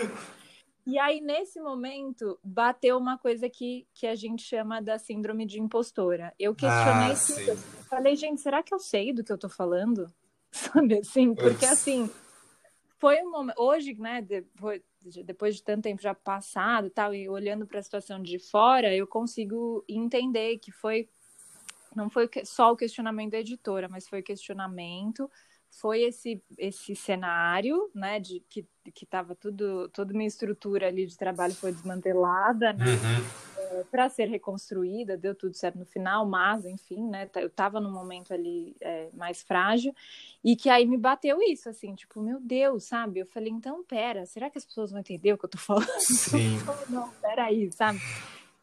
E 0.86 1.00
aí, 1.00 1.22
nesse 1.22 1.62
momento, 1.62 2.38
bateu 2.44 2.98
uma 2.98 3.18
coisa 3.18 3.50
que, 3.50 3.88
que 3.94 4.06
a 4.06 4.14
gente 4.14 4.44
chama 4.44 4.82
da 4.82 5.00
síndrome 5.00 5.46
de 5.46 5.58
impostora. 5.58 6.34
Eu 6.38 6.54
questionei 6.54 7.14
ah, 7.14 7.26
tudo. 7.26 7.50
Eu 7.52 7.58
falei, 7.86 8.14
gente, 8.18 8.42
será 8.42 8.62
que 8.62 8.74
eu 8.74 8.80
sei 8.80 9.14
do 9.14 9.24
que 9.24 9.32
eu 9.32 9.38
tô 9.38 9.48
falando? 9.48 10.12
Sabe 10.52 11.00
assim? 11.00 11.34
Porque 11.34 11.66
assim, 11.66 12.10
foi 13.00 13.24
um 13.24 13.32
momento. 13.32 13.58
Hoje, 13.58 13.94
né, 13.94 14.22
depois, 14.22 14.82
depois 15.24 15.56
de 15.56 15.64
tanto 15.64 15.84
tempo 15.84 16.02
já 16.02 16.14
passado 16.14 16.90
tal, 16.90 17.16
e 17.16 17.30
olhando 17.30 17.66
para 17.66 17.80
a 17.80 17.84
situação 17.84 18.22
de 18.22 18.38
fora, 18.38 18.94
eu 18.94 19.08
consigo 19.08 19.86
entender 19.88 20.58
que 20.58 20.74
foi 20.74 21.08
não 21.96 22.10
foi 22.10 22.30
só 22.44 22.72
o 22.72 22.76
questionamento 22.76 23.32
da 23.32 23.40
editora, 23.40 23.88
mas 23.90 24.08
foi 24.08 24.22
questionamento, 24.22 25.30
foi 25.70 26.02
esse 26.04 26.42
esse 26.58 26.96
cenário, 26.96 27.90
né, 27.94 28.20
de 28.20 28.42
que 28.50 28.66
que 28.94 29.06
estava 29.06 29.36
tudo 29.36 29.88
toda 29.90 30.14
minha 30.14 30.28
estrutura 30.28 30.88
ali 30.88 31.06
de 31.06 31.18
trabalho 31.18 31.54
foi 31.54 31.72
desmantelada, 31.72 32.74
né? 32.74 32.86
Uhum 32.86 33.52
para 33.90 34.10
ser 34.10 34.28
reconstruída, 34.28 35.18
deu 35.18 35.34
tudo 35.34 35.56
certo 35.56 35.78
no 35.80 35.86
final, 35.86 36.26
mas, 36.26 36.66
enfim, 36.66 37.08
né, 37.08 37.30
eu 37.36 37.48
estava 37.48 37.80
num 37.80 37.92
momento 37.92 38.34
ali 38.34 38.76
é, 38.82 39.10
mais 39.14 39.42
frágil, 39.42 39.94
e 40.44 40.56
que 40.56 40.70
aí 40.70 40.86
me 40.86 40.98
bateu 40.98 41.42
isso, 41.42 41.70
assim, 41.70 41.96
tipo, 41.96 42.22
meu 42.22 42.40
Deus, 42.40 42.84
sabe? 42.84 43.20
Eu 43.20 43.26
falei, 43.26 43.52
então, 43.52 43.84
pera, 43.84 44.26
será 44.26 44.50
que 44.50 44.58
as 44.58 44.66
pessoas 44.66 44.92
vão 44.92 45.00
entender 45.00 45.34
o 45.34 45.38
que 45.38 45.46
eu 45.46 45.50
tô 45.50 45.58
falando? 45.58 45.88
Sim. 46.00 46.58
Não, 46.90 47.10
peraí, 47.22 47.72
sabe? 47.72 48.00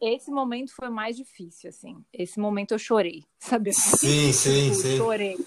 Esse 0.01 0.31
momento 0.31 0.73
foi 0.73 0.89
mais 0.89 1.17
difícil, 1.17 1.69
assim, 1.69 1.97
esse 2.13 2.39
momento 2.39 2.73
eu 2.73 2.79
chorei, 2.79 3.25
sabe? 3.39 3.73
Sim, 3.73 4.31
sim, 4.31 4.73
sim. 4.73 4.97
Chorei. 4.97 5.37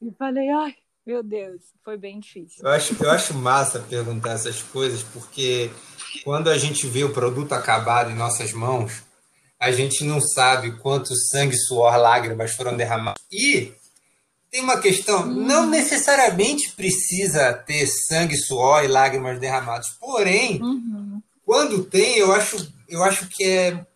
E 0.00 0.12
falei, 0.12 0.48
ai, 0.50 0.74
meu 1.06 1.22
Deus, 1.22 1.62
foi 1.82 1.96
bem 1.96 2.20
difícil. 2.20 2.64
Eu 2.64 2.70
acho, 2.70 2.96
eu 3.02 3.10
acho 3.10 3.34
massa 3.34 3.80
perguntar 3.80 4.32
essas 4.32 4.62
coisas, 4.62 5.02
porque 5.02 5.70
quando 6.22 6.48
a 6.48 6.56
gente 6.56 6.86
vê 6.86 7.04
o 7.04 7.12
produto 7.12 7.52
acabado 7.52 8.10
em 8.10 8.14
nossas 8.14 8.52
mãos, 8.52 9.02
a 9.58 9.72
gente 9.72 10.04
não 10.04 10.20
sabe 10.20 10.72
quanto 10.78 11.14
sangue, 11.14 11.56
suor, 11.56 11.96
lágrimas 11.96 12.52
foram 12.52 12.76
derramados. 12.76 13.22
E 13.32 13.72
tem 14.50 14.62
uma 14.62 14.78
questão, 14.78 15.26
não 15.26 15.66
necessariamente 15.66 16.70
precisa 16.72 17.52
ter 17.52 17.86
sangue, 17.86 18.36
suor 18.36 18.84
e 18.84 18.88
lágrimas 18.88 19.40
derramados. 19.40 19.90
Porém, 19.98 20.62
uhum. 20.62 21.20
quando 21.44 21.82
tem, 21.84 22.18
eu 22.18 22.32
acho, 22.32 22.72
eu 22.88 23.02
acho 23.02 23.28
que 23.28 23.44
é 23.44 23.86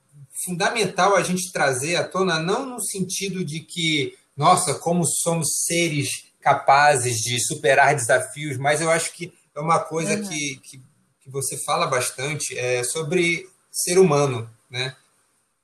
fundamental 0.45 1.17
a 1.17 1.23
gente 1.23 1.53
trazer 1.53 1.97
à 1.97 2.05
tona, 2.05 2.39
não 2.39 2.67
no 2.67 2.81
sentido 2.81 3.45
de 3.45 3.61
que, 3.61 4.17
nossa, 4.37 4.75
como 4.75 5.05
somos 5.05 5.65
seres 5.67 6.09
capazes 6.41 7.17
de 7.17 7.39
superar 7.45 7.95
desafios, 7.95 8.57
mas 8.57 8.81
eu 8.81 8.91
acho 8.91 9.13
que 9.13 9.33
é 9.55 9.61
uma 9.61 9.81
coisa 9.81 10.15
uhum. 10.15 10.29
que, 10.29 10.57
que 10.63 10.83
que 11.29 11.33
você 11.33 11.59
fala 11.59 11.87
bastante 11.87 12.59
é 12.59 12.83
sobre 12.83 13.47
ser 13.71 13.99
humano, 13.99 14.49
né? 14.71 14.97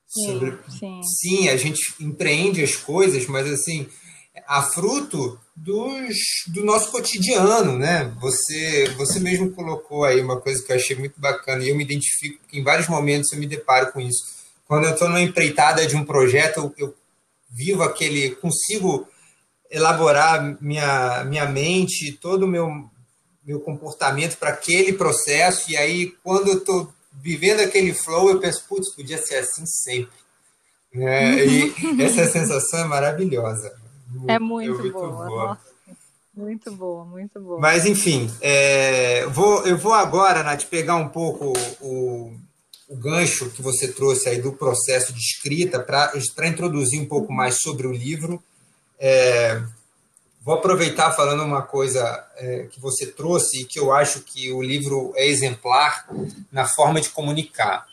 Sim, 0.07 0.27
sobre, 0.27 0.59
sim. 0.79 1.01
sim, 1.03 1.49
a 1.49 1.57
gente 1.57 1.81
empreende 1.99 2.63
as 2.63 2.77
coisas, 2.77 3.27
mas 3.27 3.51
assim, 3.51 3.89
a 4.47 4.63
fruto 4.63 5.39
dos, 5.55 6.17
do 6.49 6.65
nosso 6.65 6.91
cotidiano, 6.91 7.79
né? 7.79 8.13
Você, 8.21 8.93
você 8.97 9.21
mesmo 9.21 9.53
colocou 9.53 10.05
aí 10.05 10.21
uma 10.21 10.41
coisa 10.41 10.63
que 10.63 10.73
eu 10.73 10.77
achei 10.77 10.97
muito 10.97 11.21
bacana 11.21 11.63
e 11.63 11.69
eu 11.69 11.77
me 11.77 11.85
identifico, 11.85 12.39
porque 12.41 12.59
em 12.59 12.65
vários 12.65 12.89
momentos 12.89 13.33
eu 13.33 13.39
me 13.39 13.47
deparo 13.47 13.93
com 13.93 14.01
isso. 14.01 14.25
Quando 14.67 14.85
eu 14.85 14.93
estou 14.93 15.09
numa 15.09 15.21
empreitada 15.21 15.87
de 15.87 15.95
um 15.95 16.05
projeto, 16.05 16.59
eu, 16.59 16.75
eu 16.77 16.95
vivo 17.51 17.83
aquele, 17.83 18.31
consigo 18.37 19.09
elaborar 19.71 20.57
minha, 20.61 21.25
minha 21.25 21.47
mente, 21.47 22.13
todo 22.21 22.45
o 22.45 22.49
meu 22.49 22.91
meu 23.47 23.61
comportamento 23.61 24.39
para 24.39 24.49
aquele 24.49 24.95
processo, 24.95 25.71
e 25.71 25.77
aí 25.77 26.15
quando 26.23 26.49
eu 26.49 26.59
estou 26.59 26.91
vivendo 27.13 27.61
aquele 27.61 27.93
flow, 27.93 28.31
eu 28.31 28.41
penso, 28.41 28.65
putz, 28.67 28.95
podia 28.95 29.19
ser 29.19 29.37
assim 29.37 29.67
sempre. 29.67 30.17
É, 30.95 31.45
e 31.45 31.75
essa 32.01 32.25
sensação 32.27 32.81
é 32.81 32.85
maravilhosa. 32.85 33.84
É 34.29 34.39
muito, 34.39 34.79
muito 34.79 34.93
boa. 34.93 35.27
boa. 35.27 35.59
Muito 36.37 36.73
boa, 36.73 37.05
muito 37.05 37.41
boa. 37.41 37.61
Mas, 37.61 37.87
enfim, 37.87 38.29
é, 38.41 39.25
vou, 39.27 39.65
eu 39.67 39.79
vou 39.79 39.93
agora, 39.93 40.43
Nath, 40.43 40.65
pegar 40.65 40.97
um 40.97 41.09
pouco 41.09 41.53
o, 41.81 42.33
o 42.89 42.97
gancho 42.97 43.51
que 43.51 43.63
você 43.63 43.93
trouxe 43.93 44.29
aí 44.29 44.43
do 44.43 44.53
processo 44.53 45.13
de 45.13 45.21
escrita 45.21 45.79
para 45.79 46.13
introduzir 46.49 47.01
um 47.01 47.07
pouco 47.07 47.33
mais 47.33 47.61
sobre 47.61 47.87
o 47.87 47.93
livro. 47.93 48.43
É, 48.99 49.63
Vou 50.45 50.57
aproveitar 50.57 51.11
falando 51.13 51.43
uma 51.43 51.63
coisa 51.63 52.23
é, 52.37 52.67
que 52.71 52.79
você 52.79 53.07
trouxe 53.07 53.63
e 53.63 53.65
que 53.65 53.81
eu 53.81 53.91
acho 53.91 54.21
que 54.21 54.53
o 54.53 54.61
livro 54.61 55.15
é 55.17 55.27
exemplar 55.27 56.07
na 56.53 56.69
forma 56.69 57.01
de 57.01 57.09
comunicar. 57.09 57.87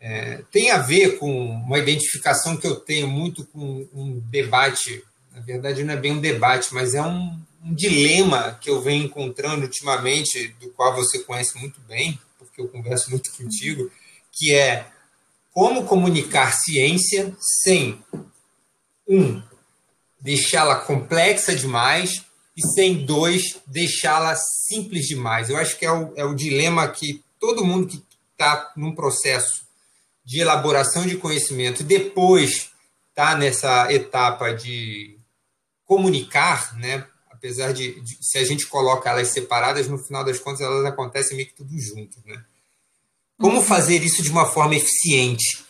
É, 0.00 0.40
tem 0.50 0.70
a 0.70 0.78
ver 0.78 1.18
com 1.18 1.30
uma 1.30 1.78
identificação 1.78 2.56
que 2.56 2.66
eu 2.66 2.76
tenho 2.76 3.06
muito 3.06 3.44
com 3.48 3.86
um 3.92 4.18
debate, 4.30 5.04
na 5.34 5.40
verdade 5.40 5.82
não 5.82 5.94
é 5.94 5.96
bem 5.96 6.12
um 6.12 6.20
debate, 6.20 6.72
mas 6.72 6.94
é 6.94 7.02
um, 7.02 7.36
um 7.62 7.74
dilema 7.74 8.56
que 8.60 8.70
eu 8.70 8.80
venho 8.80 9.04
encontrando 9.04 9.62
ultimamente, 9.62 10.48
do 10.60 10.70
qual 10.70 10.94
você 10.94 11.18
conhece 11.18 11.58
muito 11.58 11.80
bem, 11.80 12.18
porque 12.38 12.60
eu 12.60 12.68
converso 12.68 13.10
muito 13.10 13.32
contigo, 13.32 13.90
que 14.30 14.54
é 14.54 14.86
como 15.52 15.84
comunicar 15.84 16.52
ciência 16.52 17.34
sem 17.62 17.98
um 19.08 19.42
deixá-la 20.20 20.76
complexa 20.76 21.54
demais 21.54 22.24
e 22.56 22.66
sem 22.74 23.04
dois, 23.04 23.60
deixá-la 23.66 24.34
simples 24.36 25.06
demais. 25.06 25.50
Eu 25.50 25.56
acho 25.56 25.76
que 25.76 25.84
é 25.84 25.92
o, 25.92 26.12
é 26.16 26.24
o 26.24 26.34
dilema 26.34 26.88
que 26.88 27.22
todo 27.38 27.64
mundo 27.64 27.88
que 27.88 28.02
está 28.32 28.72
num 28.76 28.94
processo 28.94 29.64
de 30.24 30.40
elaboração 30.40 31.06
de 31.06 31.16
conhecimento 31.16 31.82
depois 31.82 32.70
está 33.10 33.36
nessa 33.36 33.92
etapa 33.92 34.52
de 34.52 35.18
comunicar, 35.86 36.76
né? 36.78 37.06
apesar 37.44 37.72
de, 37.72 38.00
de, 38.00 38.16
se 38.22 38.38
a 38.38 38.44
gente 38.44 38.66
coloca 38.66 39.10
elas 39.10 39.28
separadas, 39.28 39.86
no 39.86 39.98
final 39.98 40.24
das 40.24 40.38
contas 40.38 40.62
elas 40.62 40.86
acontecem 40.86 41.36
meio 41.36 41.48
que 41.48 41.54
tudo 41.54 41.78
junto. 41.78 42.16
Né? 42.24 42.42
Como 43.38 43.58
uhum. 43.58 43.62
fazer 43.62 44.02
isso 44.02 44.22
de 44.22 44.30
uma 44.30 44.46
forma 44.46 44.74
eficiente? 44.74 45.62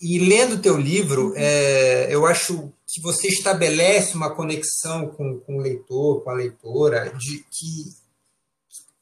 E 0.00 0.18
lendo 0.20 0.62
teu 0.62 0.76
livro, 0.76 1.32
é, 1.36 2.06
eu 2.08 2.24
acho 2.24 2.72
que 2.86 3.00
você 3.00 3.26
estabelece 3.26 4.14
uma 4.14 4.30
conexão 4.30 5.08
com, 5.08 5.40
com 5.40 5.56
o 5.56 5.60
leitor, 5.60 6.22
com 6.22 6.30
a 6.30 6.34
leitora, 6.34 7.12
de 7.18 7.44
que 7.50 7.96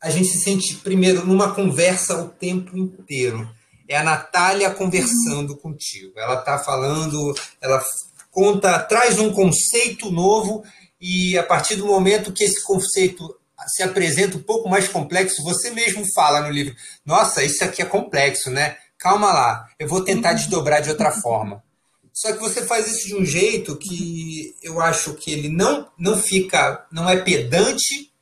a 0.00 0.09
gente 0.09 0.28
se 0.28 0.40
sente, 0.40 0.76
primeiro, 0.76 1.26
numa 1.26 1.54
conversa 1.54 2.23
o 2.23 2.28
tempo 2.28 2.78
inteiro. 2.78 3.47
É 3.87 3.97
a 3.97 4.04
Natália 4.04 4.70
conversando 4.70 5.56
contigo. 5.56 6.18
Ela 6.18 6.38
está 6.38 6.59
falando, 6.59 7.35
ela 7.61 7.82
conta, 8.30 8.78
traz 8.78 9.18
um 9.18 9.32
conceito 9.32 10.10
novo 10.10 10.64
e 11.00 11.37
a 11.38 11.42
partir 11.42 11.76
do 11.76 11.87
momento 11.87 12.32
que 12.32 12.44
esse 12.44 12.62
conceito 12.62 13.37
se 13.66 13.82
apresenta 13.82 14.37
um 14.37 14.42
pouco 14.42 14.68
mais 14.68 14.88
complexo, 14.88 15.42
você 15.42 15.70
mesmo 15.70 16.04
fala 16.14 16.40
no 16.40 16.50
livro: 16.50 16.75
Nossa, 17.04 17.42
isso 17.42 17.62
aqui 17.64 17.82
é 17.82 17.84
complexo, 17.84 18.50
né? 18.50 18.76
calma 19.00 19.32
lá, 19.32 19.66
eu 19.78 19.88
vou 19.88 20.04
tentar 20.04 20.34
desdobrar 20.34 20.82
de 20.82 20.90
outra 20.90 21.10
forma. 21.10 21.64
Só 22.12 22.32
que 22.32 22.38
você 22.38 22.66
faz 22.66 22.87
isso 22.87 23.08
de 23.08 23.16
um 23.16 23.25
jeito 23.25 23.76
que 23.76 24.54
eu 24.62 24.80
acho 24.80 25.14
que 25.14 25.32
ele 25.32 25.49
não, 25.49 25.88
não 25.99 26.20
fica, 26.20 26.87
não 26.92 27.08
é 27.08 27.16
pedante 27.16 28.12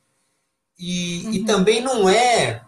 e, 0.79 1.23
uhum. 1.25 1.33
e 1.33 1.43
também 1.43 1.81
não 1.81 2.07
é 2.07 2.61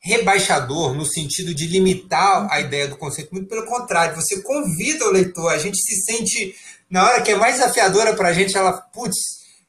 rebaixador 0.00 0.94
no 0.94 1.06
sentido 1.06 1.54
de 1.54 1.66
limitar 1.66 2.48
a 2.50 2.60
ideia 2.60 2.88
do 2.88 2.96
conceito. 2.96 3.30
Muito 3.32 3.48
pelo 3.48 3.66
contrário, 3.66 4.16
você 4.16 4.42
convida 4.42 5.06
o 5.06 5.12
leitor, 5.12 5.50
a 5.50 5.58
gente 5.58 5.78
se 5.78 6.02
sente, 6.02 6.56
na 6.94 7.02
hora 7.02 7.22
que 7.22 7.32
é 7.32 7.34
mais 7.34 7.56
desafiadora 7.56 8.14
para 8.14 8.28
a 8.28 8.32
gente, 8.32 8.56
ela, 8.56 8.72
putz, 8.72 9.16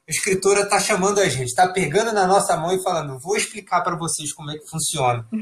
a 0.08 0.12
escritora 0.12 0.60
está 0.60 0.78
chamando 0.78 1.18
a 1.18 1.28
gente, 1.28 1.48
está 1.48 1.66
pegando 1.66 2.12
na 2.12 2.24
nossa 2.24 2.56
mão 2.56 2.72
e 2.72 2.80
falando, 2.80 3.18
vou 3.18 3.36
explicar 3.36 3.80
para 3.80 3.96
vocês 3.96 4.32
como 4.32 4.52
é 4.52 4.56
que 4.56 4.70
funciona. 4.70 5.26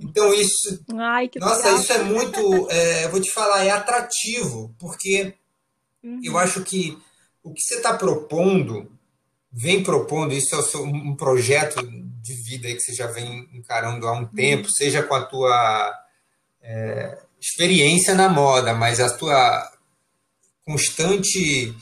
Então 0.00 0.32
isso, 0.32 0.82
Ai, 0.96 1.28
nossa, 1.36 1.64
legal. 1.64 1.80
isso 1.80 1.92
é 1.92 2.02
muito, 2.04 2.70
é, 2.70 3.08
vou 3.08 3.20
te 3.20 3.30
falar, 3.32 3.66
é 3.66 3.70
atrativo, 3.70 4.74
porque 4.78 5.34
uhum. 6.02 6.20
eu 6.24 6.38
acho 6.38 6.62
que 6.62 6.96
o 7.42 7.52
que 7.52 7.60
você 7.60 7.74
está 7.74 7.92
propondo, 7.92 8.90
vem 9.52 9.82
propondo, 9.82 10.32
isso 10.32 10.54
é 10.54 10.62
seu, 10.62 10.84
um 10.84 11.14
projeto 11.14 11.86
de 11.86 12.32
vida 12.32 12.68
que 12.68 12.80
você 12.80 12.94
já 12.94 13.08
vem 13.08 13.46
encarando 13.52 14.08
há 14.08 14.12
um 14.14 14.20
uhum. 14.20 14.26
tempo, 14.28 14.70
seja 14.70 15.02
com 15.02 15.14
a 15.14 15.22
tua 15.22 15.94
é, 16.62 17.18
experiência 17.38 18.14
na 18.14 18.30
moda, 18.30 18.72
mas 18.72 19.00
a 19.00 19.10
tua 19.10 19.75
constante 20.66 21.72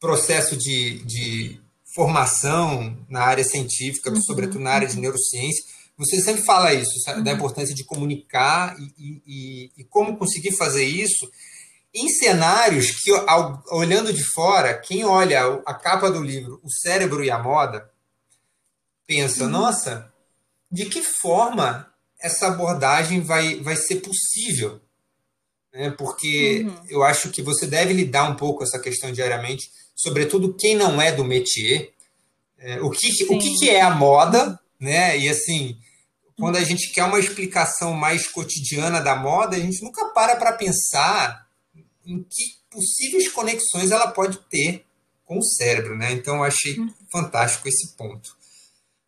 processo 0.00 0.56
de, 0.56 0.98
de 1.04 1.60
formação 1.94 2.96
na 3.08 3.20
área 3.22 3.44
científica, 3.44 4.10
uhum. 4.10 4.20
sobretudo 4.22 4.60
na 4.60 4.70
área 4.70 4.88
de 4.88 4.98
neurociência, 4.98 5.62
você 5.96 6.20
sempre 6.20 6.42
fala 6.42 6.74
isso, 6.74 7.00
sabe, 7.04 7.18
uhum. 7.18 7.24
da 7.24 7.32
importância 7.32 7.74
de 7.74 7.84
comunicar 7.84 8.74
e, 8.80 9.22
e, 9.26 9.72
e, 9.76 9.84
como 9.84 10.16
conseguir 10.16 10.56
fazer 10.56 10.84
isso 10.84 11.30
em 11.94 12.08
cenários 12.08 12.90
que, 12.90 13.12
ao, 13.28 13.62
olhando 13.70 14.12
de 14.12 14.24
fora, 14.32 14.76
quem 14.76 15.04
olha 15.04 15.62
a 15.64 15.74
capa 15.74 16.10
do 16.10 16.22
livro, 16.22 16.58
o 16.64 16.70
cérebro 16.70 17.22
e 17.22 17.30
a 17.30 17.38
moda, 17.38 17.88
pensa, 19.06 19.44
uhum. 19.44 19.50
nossa, 19.50 20.12
de 20.72 20.86
que 20.86 21.02
forma 21.02 21.92
essa 22.18 22.48
abordagem 22.48 23.20
vai, 23.20 23.56
vai 23.60 23.76
ser 23.76 23.96
possível? 23.96 24.80
Né? 25.74 25.90
Porque 25.90 26.64
uhum. 26.64 26.76
eu 26.88 27.02
acho 27.02 27.28
que 27.28 27.42
você 27.42 27.66
deve 27.66 27.92
lidar 27.92 28.30
um 28.30 28.36
pouco 28.36 28.62
essa 28.62 28.78
questão 28.78 29.12
diariamente 29.12 29.68
sobretudo 29.94 30.54
quem 30.54 30.74
não 30.74 31.00
é 31.00 31.12
do 31.12 31.24
métier, 31.24 31.92
é, 32.58 32.80
o, 32.80 32.90
que, 32.90 33.24
o 33.28 33.38
que, 33.38 33.58
que 33.58 33.70
é 33.70 33.80
a 33.80 33.90
moda, 33.90 34.58
né? 34.80 35.16
E 35.18 35.28
assim, 35.28 35.78
quando 36.38 36.56
a 36.56 36.64
gente 36.64 36.90
quer 36.92 37.04
uma 37.04 37.18
explicação 37.18 37.92
mais 37.92 38.26
cotidiana 38.26 39.00
da 39.00 39.14
moda, 39.14 39.56
a 39.56 39.60
gente 39.60 39.82
nunca 39.82 40.06
para 40.06 40.36
para 40.36 40.52
pensar 40.52 41.46
em 42.04 42.22
que 42.22 42.44
possíveis 42.70 43.30
conexões 43.30 43.90
ela 43.90 44.08
pode 44.08 44.38
ter 44.50 44.84
com 45.24 45.38
o 45.38 45.44
cérebro, 45.44 45.96
né? 45.96 46.12
Então 46.12 46.36
eu 46.36 46.44
achei 46.44 46.78
hum. 46.78 46.92
fantástico 47.10 47.68
esse 47.68 47.96
ponto. 47.96 48.36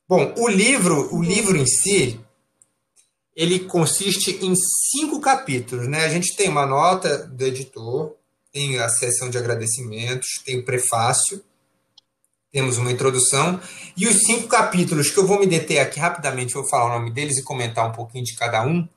Bom, 0.08 0.32
o 0.38 0.48
livro, 0.48 1.14
o 1.14 1.22
livro 1.22 1.56
em 1.56 1.66
si, 1.66 2.20
ele 3.36 3.60
consiste 3.60 4.38
em 4.42 4.54
cinco 4.90 5.20
capítulos, 5.20 5.86
né? 5.86 6.04
A 6.04 6.08
gente 6.08 6.34
tem 6.34 6.48
uma 6.48 6.64
nota 6.64 7.18
do 7.18 7.44
editor, 7.44 8.14
tem 8.50 8.78
a 8.78 8.88
seção 8.88 9.28
de 9.28 9.36
agradecimentos, 9.36 10.40
tem 10.44 10.58
o 10.58 10.64
prefácio, 10.64 11.44
temos 12.50 12.78
uma 12.78 12.90
introdução, 12.90 13.60
e 13.94 14.06
os 14.06 14.16
cinco 14.22 14.48
capítulos, 14.48 15.10
que 15.10 15.18
eu 15.18 15.26
vou 15.26 15.38
me 15.38 15.46
deter 15.46 15.78
aqui 15.78 16.00
rapidamente, 16.00 16.54
vou 16.54 16.66
falar 16.66 16.86
o 16.86 16.98
nome 16.98 17.10
deles 17.10 17.36
e 17.36 17.42
comentar 17.42 17.86
um 17.86 17.92
pouquinho 17.92 18.24
de 18.24 18.34
cada 18.34 18.66
um, 18.66 18.88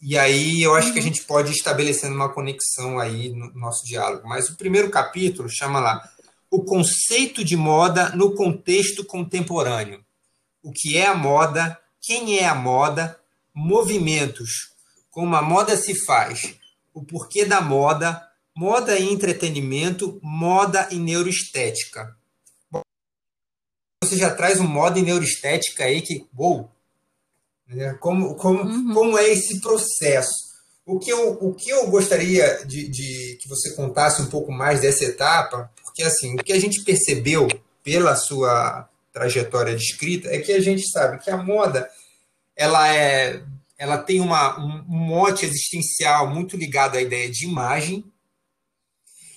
e 0.00 0.18
aí 0.18 0.62
eu 0.62 0.74
acho 0.74 0.92
que 0.92 0.98
a 0.98 1.02
uhum. 1.02 1.08
gente 1.08 1.22
pode 1.24 1.50
ir 1.50 1.54
estabelecendo 1.54 2.14
uma 2.14 2.28
conexão 2.28 2.98
aí 2.98 3.30
no 3.30 3.52
nosso 3.54 3.84
diálogo. 3.84 4.28
Mas 4.28 4.48
o 4.48 4.56
primeiro 4.56 4.90
capítulo 4.90 5.48
chama 5.48 5.80
lá 5.80 6.08
O 6.50 6.64
conceito 6.64 7.42
de 7.44 7.56
moda 7.56 8.10
no 8.10 8.34
contexto 8.34 9.04
contemporâneo. 9.04 10.04
O 10.62 10.72
que 10.72 10.98
é 10.98 11.06
a 11.06 11.14
moda, 11.14 11.78
quem 12.00 12.38
é 12.38 12.46
a 12.46 12.54
moda, 12.54 13.18
movimentos, 13.56 14.74
como 15.10 15.34
a 15.34 15.40
moda 15.40 15.78
se 15.78 16.04
faz, 16.04 16.54
o 16.92 17.02
porquê 17.02 17.46
da 17.46 17.58
moda, 17.58 18.22
moda 18.54 18.98
e 18.98 19.10
entretenimento, 19.10 20.20
moda 20.22 20.86
e 20.90 20.98
neuroestética. 20.98 22.14
Você 24.04 24.18
já 24.18 24.34
traz 24.34 24.60
um 24.60 24.68
moda 24.68 24.98
e 24.98 25.02
neuroestética 25.02 25.84
aí 25.84 26.02
que, 26.02 26.26
uou, 26.38 26.70
né? 27.66 27.94
como, 27.94 28.34
como, 28.34 28.62
uhum. 28.62 28.92
como 28.92 29.18
é 29.18 29.26
esse 29.30 29.58
processo? 29.62 30.46
O 30.84 30.98
que 30.98 31.10
eu, 31.10 31.32
o 31.32 31.54
que 31.54 31.70
eu 31.70 31.88
gostaria 31.88 32.62
de, 32.66 32.88
de 32.88 33.38
que 33.40 33.48
você 33.48 33.74
contasse 33.74 34.20
um 34.20 34.26
pouco 34.26 34.52
mais 34.52 34.82
dessa 34.82 35.04
etapa, 35.04 35.72
porque 35.82 36.02
assim, 36.02 36.34
o 36.34 36.44
que 36.44 36.52
a 36.52 36.60
gente 36.60 36.84
percebeu 36.84 37.48
pela 37.82 38.14
sua 38.16 38.88
trajetória 39.12 39.74
de 39.74 39.82
escrita 39.82 40.28
é 40.28 40.38
que 40.40 40.52
a 40.52 40.60
gente 40.60 40.88
sabe 40.90 41.18
que 41.24 41.30
a 41.30 41.38
moda 41.38 41.90
ela 42.56 42.92
é 42.92 43.42
ela 43.78 43.98
tem 43.98 44.22
uma, 44.22 44.58
um, 44.58 44.84
mote 44.88 45.44
existencial 45.44 46.30
muito 46.30 46.56
ligado 46.56 46.96
à 46.96 47.02
ideia 47.02 47.30
de 47.30 47.44
imagem, 47.44 48.02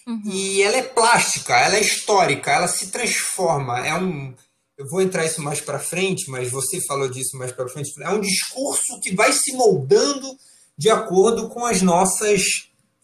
Uhum. 0.10 0.24
E 0.26 0.64
ela 0.64 0.78
é 0.78 0.82
plástica, 0.82 1.56
ela 1.56 1.76
é 1.76 1.82
histórica, 1.82 2.52
ela 2.52 2.68
se 2.68 2.88
transforma. 2.88 3.86
É 3.86 3.94
um, 3.94 4.34
eu 4.76 4.88
vou 4.88 5.04
entrar 5.04 5.24
isso 5.24 5.40
mais 5.40 5.62
para 5.62 5.78
frente, 5.78 6.32
mas 6.32 6.50
você 6.50 6.84
falou 6.88 7.08
disso 7.08 7.38
mais 7.38 7.52
para 7.52 7.70
frente. 7.70 7.92
É 8.02 8.10
um 8.10 8.20
discurso 8.20 9.00
que 9.02 9.14
vai 9.14 9.32
se 9.32 9.54
moldando 9.54 10.36
de 10.76 10.90
acordo 10.90 11.48
com 11.50 11.64
as 11.64 11.84
nossas 11.84 12.42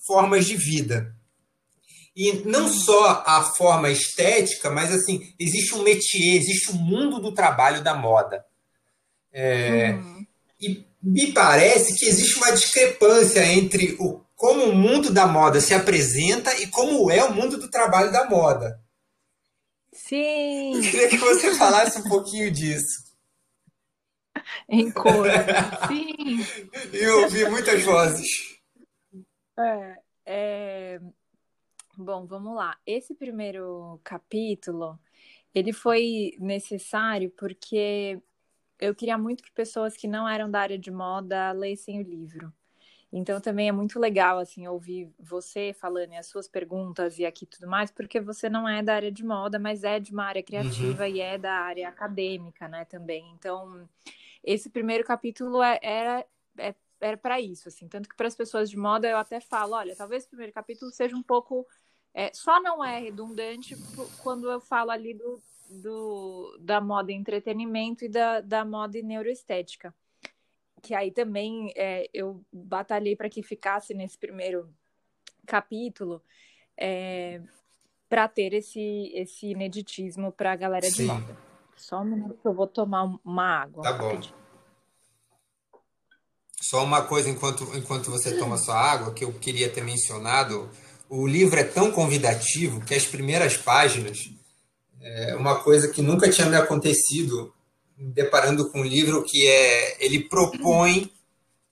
formas 0.07 0.45
de 0.47 0.55
vida. 0.55 1.15
E 2.15 2.31
não 2.45 2.63
uhum. 2.63 2.73
só 2.73 3.23
a 3.27 3.43
forma 3.55 3.91
estética, 3.91 4.71
mas 4.71 4.91
assim, 4.91 5.31
existe 5.37 5.75
um 5.75 5.83
métier, 5.83 6.37
existe 6.37 6.71
um 6.71 6.75
mundo 6.75 7.19
do 7.19 7.33
trabalho 7.33 7.83
da 7.83 7.93
moda. 7.93 8.43
É, 9.37 9.91
uhum. 9.91 10.25
E 10.61 10.85
me 11.03 11.33
parece 11.33 11.99
que 11.99 12.05
existe 12.05 12.37
uma 12.37 12.53
discrepância 12.53 13.45
entre 13.45 13.97
o 13.99 14.23
como 14.35 14.65
o 14.65 14.75
mundo 14.75 15.13
da 15.13 15.27
moda 15.27 15.59
se 15.59 15.73
apresenta 15.73 16.53
e 16.61 16.67
como 16.67 17.09
é 17.09 17.23
o 17.23 17.33
mundo 17.33 17.57
do 17.57 17.69
trabalho 17.69 18.11
da 18.11 18.29
moda. 18.29 18.79
Sim. 19.91 20.75
Eu 20.75 20.81
queria 20.81 21.09
que 21.09 21.17
você 21.17 21.55
falasse 21.55 21.99
um 21.99 22.03
pouquinho 22.03 22.51
disso. 22.51 23.03
Em 24.67 24.91
cor. 24.91 25.27
Sim. 25.87 26.45
Eu 26.91 27.23
ouvi 27.23 27.49
muitas 27.49 27.81
vozes. 27.83 28.59
É, 29.57 29.95
é... 30.25 30.99
Bom, 31.97 32.25
vamos 32.25 32.55
lá. 32.55 32.77
Esse 32.85 33.15
primeiro 33.15 33.99
capítulo, 34.03 34.99
ele 35.53 35.71
foi 35.71 36.35
necessário 36.39 37.31
porque 37.37 38.21
eu 38.79 38.93
queria 38.95 39.17
muito 39.17 39.43
que 39.43 39.51
pessoas 39.51 39.95
que 39.95 40.07
não 40.07 40.27
eram 40.27 40.49
da 40.49 40.59
área 40.59 40.77
de 40.77 40.91
moda 40.91 41.51
lessem 41.51 41.99
o 41.99 42.03
livro. 42.03 42.53
Então 43.11 43.39
também 43.39 43.69
é 43.69 43.71
muito 43.71 43.99
legal 43.99 44.39
assim 44.39 44.67
ouvir 44.67 45.09
você 45.19 45.73
falando 45.73 46.11
e 46.13 46.17
as 46.17 46.27
suas 46.27 46.47
perguntas 46.47 47.17
e 47.17 47.25
aqui 47.25 47.45
tudo 47.45 47.67
mais, 47.67 47.89
porque 47.91 48.19
você 48.19 48.49
não 48.49 48.67
é 48.67 48.83
da 48.83 48.95
área 48.95 49.11
de 49.11 49.23
moda, 49.23 49.57
mas 49.57 49.83
é 49.83 49.99
de 49.99 50.11
uma 50.11 50.25
área 50.25 50.43
criativa 50.43 51.03
uhum. 51.03 51.09
e 51.09 51.21
é 51.21 51.37
da 51.37 51.53
área 51.53 51.87
acadêmica, 51.87 52.67
né, 52.67 52.83
também. 52.85 53.31
Então, 53.37 53.87
esse 54.43 54.69
primeiro 54.69 55.03
capítulo 55.05 55.63
é, 55.63 55.79
era 55.81 56.25
é, 56.57 56.75
era 56.99 57.17
para 57.17 57.39
isso, 57.39 57.67
assim, 57.69 57.87
tanto 57.87 58.09
que 58.09 58.15
para 58.15 58.27
as 58.27 58.35
pessoas 58.35 58.69
de 58.69 58.77
moda 58.77 59.07
eu 59.07 59.17
até 59.17 59.39
falo, 59.39 59.75
olha, 59.75 59.95
talvez 59.95 60.25
o 60.25 60.29
primeiro 60.29 60.53
capítulo 60.53 60.91
seja 60.91 61.15
um 61.15 61.23
pouco 61.23 61.65
É, 62.13 62.31
só 62.33 62.61
não 62.61 62.83
é 62.83 62.97
redundante 62.99 63.75
quando 64.23 64.49
eu 64.49 64.59
falo 64.61 64.89
ali 64.89 65.13
do, 65.13 65.41
do, 65.69 66.57
da 66.59 66.79
moda 66.79 67.11
entretenimento 67.11 68.05
e 68.05 68.09
da, 68.09 68.41
da 68.41 68.65
moda 68.65 69.01
neuroestética. 69.01 69.93
Que 70.81 70.93
aí 70.93 71.11
também 71.11 71.73
é, 71.75 72.07
eu 72.13 72.43
batalhei 72.51 73.15
para 73.15 73.29
que 73.29 73.41
ficasse 73.41 73.93
nesse 73.93 74.17
primeiro 74.17 74.69
capítulo 75.45 76.21
é, 76.77 77.41
para 78.07 78.27
ter 78.27 78.53
esse, 78.53 79.11
esse 79.13 79.47
ineditismo 79.47 80.31
para 80.31 80.53
a 80.53 80.55
galera 80.55 80.85
Sim. 80.85 80.95
de 80.95 81.03
moda. 81.03 81.37
Só 81.75 82.01
um 82.01 82.05
minuto 82.05 82.39
que 82.41 82.47
eu 82.47 82.53
vou 82.53 82.67
tomar 82.67 83.03
uma 83.23 83.61
água. 83.61 83.83
Tá 83.83 83.93
bom. 83.93 84.19
Só 86.61 86.83
uma 86.83 87.03
coisa 87.03 87.29
enquanto, 87.29 87.63
enquanto 87.77 88.09
você 88.09 88.37
toma 88.37 88.57
sua 88.57 88.75
água, 88.75 89.13
que 89.13 89.23
eu 89.23 89.33
queria 89.33 89.69
ter 89.69 89.83
mencionado. 89.83 90.69
O 91.07 91.27
livro 91.27 91.59
é 91.59 91.63
tão 91.63 91.91
convidativo 91.91 92.83
que 92.83 92.95
as 92.95 93.05
primeiras 93.05 93.55
páginas 93.55 94.34
é 95.05 95.35
uma 95.35 95.59
coisa 95.59 95.87
que 95.87 96.01
nunca 96.01 96.29
tinha 96.31 96.49
me 96.49 96.55
acontecido 96.55 97.53
deparando 97.95 98.71
com 98.71 98.81
o 98.81 98.83
livro, 98.83 99.23
que 99.23 99.47
é 99.47 100.03
ele 100.03 100.27
propõe 100.27 101.11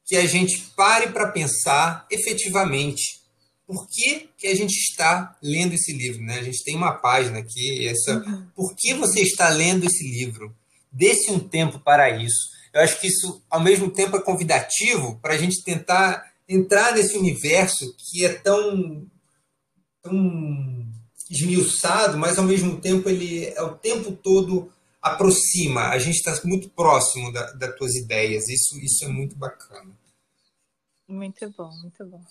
que 0.06 0.15
a 0.15 0.26
gente 0.28 0.72
pare 0.76 1.08
para 1.08 1.32
pensar 1.32 2.06
efetivamente 2.12 3.24
por 3.65 3.88
que, 3.89 4.30
que 4.38 4.48
a 4.48 4.56
gente 4.56 4.74
está 4.74 5.36
lendo 5.41 5.74
esse 5.74 5.91
livro. 5.93 6.22
Né? 6.22 6.38
A 6.38 6.43
gente 6.43 6.63
tem 6.63 6.76
uma 6.76 6.91
página 6.91 7.39
aqui, 7.39 7.88
essa, 7.88 8.17
uhum. 8.17 8.48
por 8.56 8.76
que 8.76 8.93
você 8.93 9.22
está 9.22 9.50
lendo 9.50 9.86
esse 9.86 10.04
livro? 10.04 10.56
Desse 10.91 11.32
um 11.32 11.39
tempo 11.39 11.80
para 11.80 12.10
isso. 12.12 12.52
Eu 12.72 12.82
acho 12.82 13.00
que 13.00 13.08
isso, 13.08 13.41
ao 13.50 13.62
mesmo 13.62 13.89
tempo, 13.89 14.15
é 14.15 14.22
convidativo 14.22 15.17
para 15.22 15.34
a 15.34 15.38
gente 15.38 15.63
tentar 15.63 16.24
entrar 16.48 16.93
nesse 16.93 17.17
universo 17.17 17.96
que 17.98 18.24
é 18.26 18.30
tão, 18.30 19.08
tão 20.04 20.93
esmiuçado, 21.30 22.18
mas 22.18 22.38
ao 22.38 22.46
mesmo 22.46 22.80
tempo 22.80 23.10
ele 23.10 23.46
é 23.46 23.62
o 23.62 23.76
tempo 23.76 24.12
todo 24.12 24.72
aproxima. 25.02 25.90
A 25.90 26.00
gente 26.00 26.16
está 26.16 26.40
muito 26.46 26.70
próximo 26.70 27.32
da, 27.32 27.52
das 27.52 27.76
tuas 27.76 27.96
ideias. 27.96 28.48
Isso, 28.48 28.80
isso 28.80 29.04
é 29.06 29.08
muito 29.08 29.36
bacana. 29.36 29.92
Muito 31.08 31.50
bom, 31.52 31.70
muito 31.82 32.06
bom. 32.06 32.24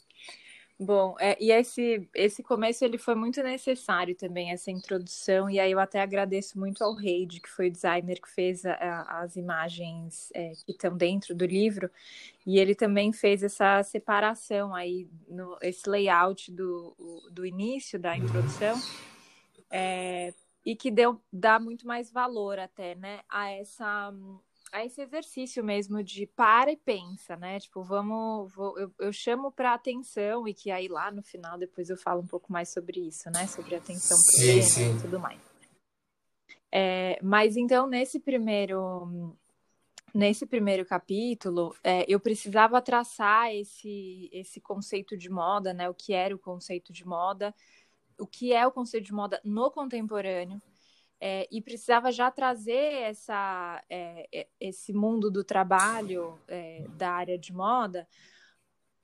Bom, 0.79 1.15
é, 1.21 1.37
e 1.41 1.53
esse, 1.53 2.09
esse 2.13 2.43
começo 2.43 2.85
ele 2.85 2.99
foi 2.99 3.15
muito 3.15 3.41
necessário 3.43 4.17
também, 4.17 4.51
essa 4.51 4.71
introdução, 4.71 5.49
e 5.49 5.61
aí 5.61 5.71
eu 5.71 5.79
até 5.79 6.01
agradeço 6.01 6.59
muito 6.59 6.83
ao 6.83 6.95
Reid, 6.95 7.41
que 7.41 7.49
foi 7.49 7.69
o 7.69 7.71
designer 7.71 8.21
que 8.21 8.29
fez 8.29 8.65
a, 8.65 8.73
a, 8.75 9.21
as 9.21 9.37
imagens 9.37 10.31
é, 10.35 10.53
que 10.67 10.73
estão 10.73 10.97
dentro 10.97 11.37
do 11.37 11.47
livro, 11.47 11.89
e 12.45 12.59
ele 12.59 12.75
também 12.75 13.13
fez 13.13 13.45
essa 13.45 13.83
separação 13.85 14.75
aí, 14.75 15.09
no, 15.29 15.57
esse 15.63 15.89
layout 15.89 16.51
do, 16.51 16.97
do 17.31 17.47
início 17.47 17.99
da 17.99 18.17
introdução, 18.17 18.77
é, 19.71 20.35
e 20.67 20.75
que 20.75 20.91
deu, 20.91 21.21
dá 21.33 21.61
muito 21.61 21.87
mais 21.87 22.11
valor 22.11 22.59
até, 22.59 22.97
né, 22.97 23.21
a 23.29 23.51
essa 23.51 24.13
a 24.73 24.85
esse 24.85 25.03
exercício 25.03 25.63
mesmo 25.63 26.03
de 26.03 26.27
para 26.27 26.73
e 26.73 26.77
pensa, 26.77 27.37
né? 27.37 27.61
Tipo, 27.61 27.83
vamos, 27.83 28.53
vou, 28.55 28.79
eu, 28.79 28.93
eu 28.99 29.13
chamo 29.13 29.53
para 29.53 29.75
atenção 29.75 30.49
e 30.49 30.55
que 30.55 30.71
aí 30.71 30.89
lá 30.89 31.11
no 31.11 31.23
final 31.23 31.59
depois 31.59 31.91
eu 31.91 31.97
falo 31.97 32.23
um 32.23 32.27
pouco 32.27 32.51
mais 32.51 32.73
sobre 32.73 33.01
isso, 33.01 33.31
né? 33.31 33.47
Sobre 33.47 33.75
atenção 33.75 34.17
sim, 34.17 34.97
e 34.97 35.03
tudo 35.03 35.21
mais. 35.21 35.39
É, 36.73 37.19
mas 37.23 37.55
então 37.55 37.87
nesse 37.87 38.19
primeiro 38.19 39.37
nesse 40.15 40.47
primeiro 40.47 40.87
capítulo 40.87 41.77
é, 41.85 42.07
eu 42.09 42.19
precisava 42.19 42.81
traçar 42.81 43.55
esse 43.55 44.31
esse 44.33 44.59
conceito 44.59 45.19
de 45.19 45.29
moda, 45.29 45.75
né? 45.75 45.91
O 45.91 45.95
que 45.95 46.15
era 46.15 46.35
o 46.35 46.39
conceito 46.39 46.95
de 46.95 47.07
moda, 47.07 47.55
o 48.19 48.27
que 48.27 48.55
é 48.55 48.67
o 48.67 48.73
conceito 48.73 49.05
de 49.05 49.13
moda 49.13 49.39
no 49.45 49.71
contemporâneo 49.71 50.63
é, 51.25 51.47
e 51.53 51.63
precisava 51.63 52.11
já 52.11 52.33
trazer 52.33 52.95
essa, 53.05 53.81
é, 53.89 54.29
é, 54.35 54.49
esse 54.59 54.93
mundo 54.93 55.31
do 55.31 55.45
trabalho 55.45 56.37
é, 56.49 56.85
da 56.97 57.13
área 57.13 57.39
de 57.39 57.53
moda, 57.53 58.09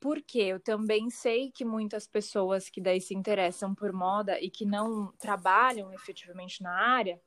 porque 0.00 0.40
eu 0.40 0.59
também 0.59 1.11
sei 1.11 1.52
que 1.52 1.64
muitas 1.64 2.09
pessoas 2.09 2.68
que 2.68 2.81
daí 2.81 3.00
se 3.00 3.14
interessam 3.14 3.72
por 3.72 3.92
moda 3.92 4.37
e 4.40 4.50
que 4.50 4.66
não 4.66 5.12
trabalham 5.16 5.92
efetivamente 5.92 6.61
na 6.61 6.72
área 6.72 7.20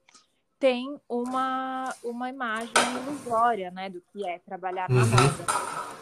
têm 0.60 1.00
uma, 1.08 1.96
uma 2.04 2.28
imagem 2.28 2.74
ilusória 3.08 3.72
né, 3.72 3.90
do 3.90 4.02
que 4.02 4.28
é 4.28 4.40
trabalhar 4.40 4.90
na 4.90 5.04
uhum. 5.04 5.10
moda. 5.10 6.02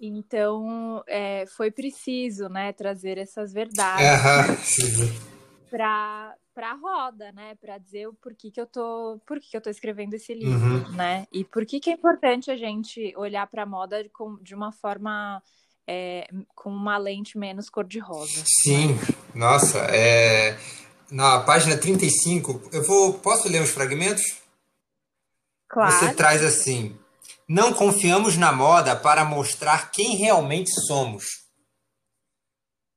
Então, 0.00 1.04
é, 1.06 1.46
foi 1.46 1.70
preciso 1.70 2.48
né, 2.48 2.72
trazer 2.72 3.16
essas 3.16 3.52
verdades 3.52 4.76
uhum. 4.78 5.06
para 5.70 6.36
para 6.56 6.70
a 6.70 6.74
roda, 6.74 7.30
né? 7.32 7.54
Para 7.60 7.76
dizer 7.76 8.08
o 8.08 8.14
porquê 8.14 8.50
que 8.50 8.58
eu 8.58 8.66
tô, 8.66 9.20
por 9.26 9.38
que 9.38 9.54
eu 9.54 9.60
tô 9.60 9.68
escrevendo 9.68 10.14
esse 10.14 10.32
livro, 10.32 10.88
uhum. 10.88 10.92
né? 10.92 11.26
E 11.30 11.44
por 11.44 11.66
que 11.66 11.78
que 11.78 11.90
é 11.90 11.92
importante 11.92 12.50
a 12.50 12.56
gente 12.56 13.12
olhar 13.14 13.46
para 13.46 13.64
a 13.64 13.66
moda 13.66 14.02
com, 14.14 14.38
de 14.42 14.54
uma 14.54 14.72
forma 14.72 15.42
é, 15.86 16.26
com 16.54 16.70
uma 16.70 16.96
lente 16.96 17.36
menos 17.36 17.68
cor-de-rosa. 17.68 18.42
Sim, 18.62 18.98
nossa, 19.34 19.80
é... 19.90 20.58
na 21.10 21.40
página 21.40 21.76
35, 21.76 22.70
eu 22.72 22.82
vou, 22.82 23.14
posso 23.14 23.48
ler 23.48 23.62
os 23.62 23.70
fragmentos? 23.70 24.24
Claro. 25.68 25.92
Você 25.92 26.14
traz 26.14 26.42
assim: 26.42 26.96
Não 27.46 27.74
confiamos 27.74 28.38
na 28.38 28.50
moda 28.50 28.96
para 28.96 29.26
mostrar 29.26 29.90
quem 29.90 30.16
realmente 30.16 30.70
somos 30.86 31.45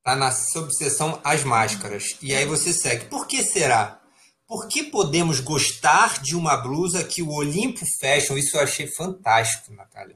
Tá 0.03 0.15
na 0.15 0.31
subseção 0.31 1.19
As 1.23 1.43
Máscaras. 1.43 2.17
E 2.21 2.33
aí 2.33 2.45
você 2.45 2.73
segue. 2.73 3.05
Por 3.05 3.27
que 3.27 3.43
será? 3.43 3.99
Por 4.47 4.67
que 4.67 4.83
podemos 4.83 5.39
gostar 5.39 6.21
de 6.21 6.35
uma 6.35 6.57
blusa 6.57 7.03
que 7.03 7.21
o 7.21 7.29
Olimpo 7.29 7.85
Fashion, 8.01 8.37
isso 8.37 8.57
eu 8.57 8.61
achei 8.61 8.87
fantástico, 8.87 9.71
Natália. 9.73 10.15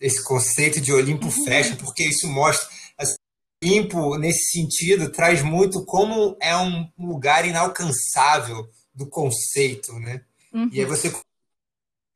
Esse 0.00 0.24
conceito 0.24 0.80
de 0.80 0.92
Olimpo 0.92 1.26
uhum. 1.26 1.44
Fashion, 1.44 1.76
porque 1.76 2.02
isso 2.02 2.26
mostra. 2.26 2.68
Assim, 2.98 3.14
Olimpo, 3.62 4.16
nesse 4.16 4.58
sentido, 4.58 5.12
traz 5.12 5.42
muito 5.42 5.84
como 5.84 6.36
é 6.40 6.56
um 6.56 6.88
lugar 6.98 7.46
inalcançável 7.46 8.68
do 8.92 9.06
conceito, 9.06 9.92
né? 10.00 10.22
Uhum. 10.52 10.68
E 10.72 10.80
aí 10.80 10.86
você 10.86 11.12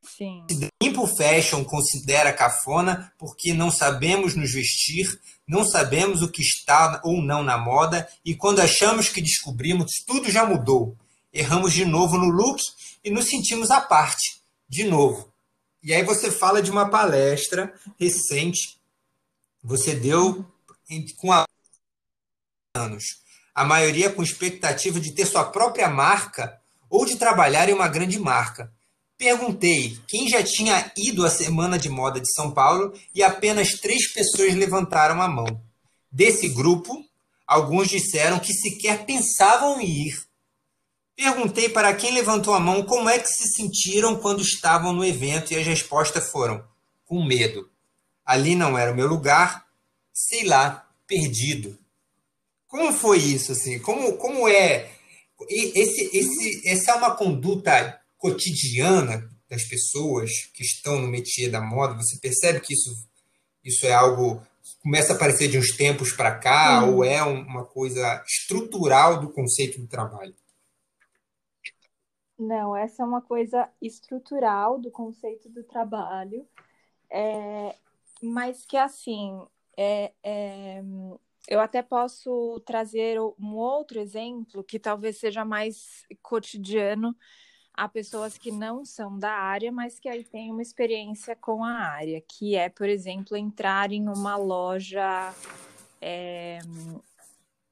Sim. 0.05 0.45
Limpo 0.81 1.07
Fashion 1.07 1.63
considera 1.63 2.33
cafona 2.33 3.11
porque 3.17 3.53
não 3.53 3.71
sabemos 3.71 4.35
nos 4.35 4.51
vestir, 4.51 5.07
não 5.47 5.65
sabemos 5.65 6.21
o 6.21 6.31
que 6.31 6.41
está 6.41 7.01
ou 7.03 7.21
não 7.21 7.43
na 7.43 7.57
moda 7.57 8.07
e 8.23 8.35
quando 8.35 8.59
achamos 8.59 9.09
que 9.09 9.21
descobrimos, 9.21 9.91
tudo 10.05 10.31
já 10.31 10.45
mudou. 10.45 10.95
Erramos 11.33 11.73
de 11.73 11.85
novo 11.85 12.17
no 12.17 12.29
look 12.29 12.59
e 13.03 13.09
nos 13.09 13.27
sentimos 13.27 13.69
à 13.69 13.81
parte, 13.81 14.41
de 14.69 14.83
novo. 14.85 15.31
E 15.83 15.93
aí 15.93 16.03
você 16.03 16.31
fala 16.31 16.61
de 16.61 16.71
uma 16.71 16.89
palestra 16.89 17.73
recente, 17.99 18.79
você 19.63 19.93
deu 19.95 20.45
com 21.17 21.29
anos, 22.75 23.03
a 23.53 23.63
maioria 23.63 24.09
com 24.09 24.23
expectativa 24.23 24.99
de 24.99 25.11
ter 25.11 25.25
sua 25.25 25.45
própria 25.45 25.89
marca 25.89 26.59
ou 26.89 27.05
de 27.05 27.17
trabalhar 27.17 27.69
em 27.69 27.73
uma 27.73 27.87
grande 27.87 28.19
marca. 28.19 28.73
Perguntei 29.17 29.97
quem 30.07 30.27
já 30.27 30.43
tinha 30.43 30.91
ido 30.97 31.25
à 31.25 31.29
Semana 31.29 31.79
de 31.79 31.89
Moda 31.89 32.19
de 32.19 32.31
São 32.33 32.51
Paulo 32.51 32.93
e 33.13 33.23
apenas 33.23 33.79
três 33.79 34.11
pessoas 34.11 34.53
levantaram 34.53 35.21
a 35.21 35.27
mão. 35.27 35.61
Desse 36.11 36.49
grupo, 36.49 37.03
alguns 37.47 37.87
disseram 37.87 38.39
que 38.39 38.53
sequer 38.53 39.05
pensavam 39.05 39.79
em 39.79 40.07
ir. 40.07 40.25
Perguntei 41.15 41.69
para 41.69 41.93
quem 41.93 42.11
levantou 42.11 42.53
a 42.53 42.59
mão 42.59 42.83
como 42.83 43.09
é 43.09 43.17
que 43.17 43.27
se 43.27 43.47
sentiram 43.53 44.19
quando 44.19 44.41
estavam 44.41 44.91
no 44.91 45.05
evento 45.05 45.53
e 45.53 45.55
as 45.57 45.65
respostas 45.65 46.29
foram: 46.29 46.61
com 47.05 47.23
medo. 47.23 47.69
Ali 48.25 48.53
não 48.53 48.77
era 48.77 48.91
o 48.91 48.95
meu 48.95 49.07
lugar, 49.07 49.65
sei 50.11 50.43
lá, 50.43 50.89
perdido. 51.07 51.77
Como 52.67 52.91
foi 52.91 53.19
isso 53.19 53.53
assim? 53.53 53.79
Como 53.79 54.17
como 54.17 54.49
é 54.49 54.91
esse 55.49 56.09
esse 56.13 56.67
essa 56.67 56.91
é 56.91 56.95
uma 56.95 57.15
conduta 57.15 58.01
cotidiana 58.25 59.29
das 59.47 59.63
pessoas 59.65 60.31
que 60.51 60.63
estão 60.63 60.99
no 60.99 61.07
métier 61.07 61.51
da 61.51 61.61
moda, 61.61 61.93
você 61.93 62.17
percebe 62.19 62.59
que 62.59 62.73
isso, 62.73 62.89
isso 63.63 63.85
é 63.85 63.93
algo 63.93 64.41
que 64.63 64.81
começa 64.81 65.13
a 65.13 65.15
aparecer 65.15 65.47
de 65.47 65.59
uns 65.59 65.77
tempos 65.77 66.11
para 66.11 66.35
cá, 66.39 66.83
hum. 66.83 66.95
ou 66.95 67.03
é 67.03 67.21
uma 67.21 67.63
coisa 67.63 68.23
estrutural 68.27 69.19
do 69.19 69.29
conceito 69.29 69.79
do 69.79 69.87
trabalho? 69.87 70.33
Não, 72.37 72.75
essa 72.75 73.03
é 73.03 73.05
uma 73.05 73.21
coisa 73.21 73.69
estrutural 73.79 74.79
do 74.79 74.89
conceito 74.89 75.47
do 75.47 75.63
trabalho, 75.63 76.45
é, 77.09 77.75
mas 78.21 78.65
que 78.65 78.75
assim, 78.75 79.39
é, 79.77 80.11
é, 80.23 80.83
eu 81.47 81.61
até 81.61 81.83
posso 81.83 82.59
trazer 82.65 83.19
um 83.21 83.55
outro 83.55 83.99
exemplo 83.99 84.63
que 84.63 84.79
talvez 84.79 85.19
seja 85.19 85.45
mais 85.45 86.03
cotidiano, 86.21 87.15
a 87.77 87.87
pessoas 87.89 88.37
que 88.37 88.51
não 88.51 88.85
são 88.85 89.17
da 89.17 89.31
área, 89.31 89.71
mas 89.71 89.99
que 89.99 90.07
aí 90.07 90.23
têm 90.23 90.51
uma 90.51 90.61
experiência 90.61 91.35
com 91.35 91.63
a 91.63 91.71
área, 91.71 92.21
que 92.21 92.55
é, 92.55 92.69
por 92.69 92.87
exemplo, 92.87 93.35
entrar 93.35 93.91
em 93.91 94.07
uma 94.07 94.35
loja 94.37 95.33
é, 96.01 96.59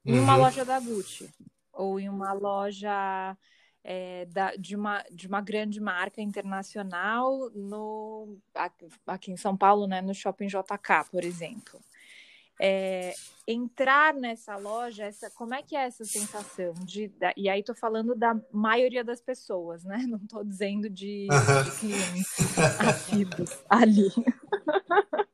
em 0.04 0.18
uma 0.18 0.34
uhum. 0.34 0.40
loja 0.40 0.64
da 0.64 0.78
Gucci 0.78 1.30
ou 1.72 1.98
em 1.98 2.08
uma 2.08 2.32
loja 2.32 3.36
é, 3.82 4.26
da, 4.26 4.54
de, 4.56 4.76
uma, 4.76 5.02
de 5.10 5.26
uma 5.26 5.40
grande 5.40 5.80
marca 5.80 6.20
internacional 6.20 7.50
no, 7.54 8.36
aqui 9.06 9.32
em 9.32 9.36
São 9.36 9.56
Paulo, 9.56 9.86
né, 9.86 10.00
no 10.00 10.14
Shopping 10.14 10.46
JK, 10.46 11.10
por 11.10 11.24
exemplo. 11.24 11.80
É, 12.60 13.12
entrar 13.46 14.14
nessa 14.14 14.56
loja, 14.56 15.04
essa, 15.04 15.30
como 15.30 15.54
é 15.54 15.62
que 15.62 15.76
é 15.76 15.84
essa 15.84 16.04
sensação 16.04 16.72
de, 16.84 17.08
da, 17.08 17.32
e 17.36 17.48
aí 17.48 17.60
estou 17.60 17.74
falando 17.74 18.14
da 18.14 18.40
maioria 18.52 19.04
das 19.04 19.20
pessoas, 19.20 19.84
né? 19.84 19.98
Não 20.08 20.18
estou 20.18 20.44
dizendo 20.44 20.88
de, 20.88 21.26
de 21.28 21.78
clientes 21.78 22.58
assíduos 22.80 23.50
ali. 23.68 24.08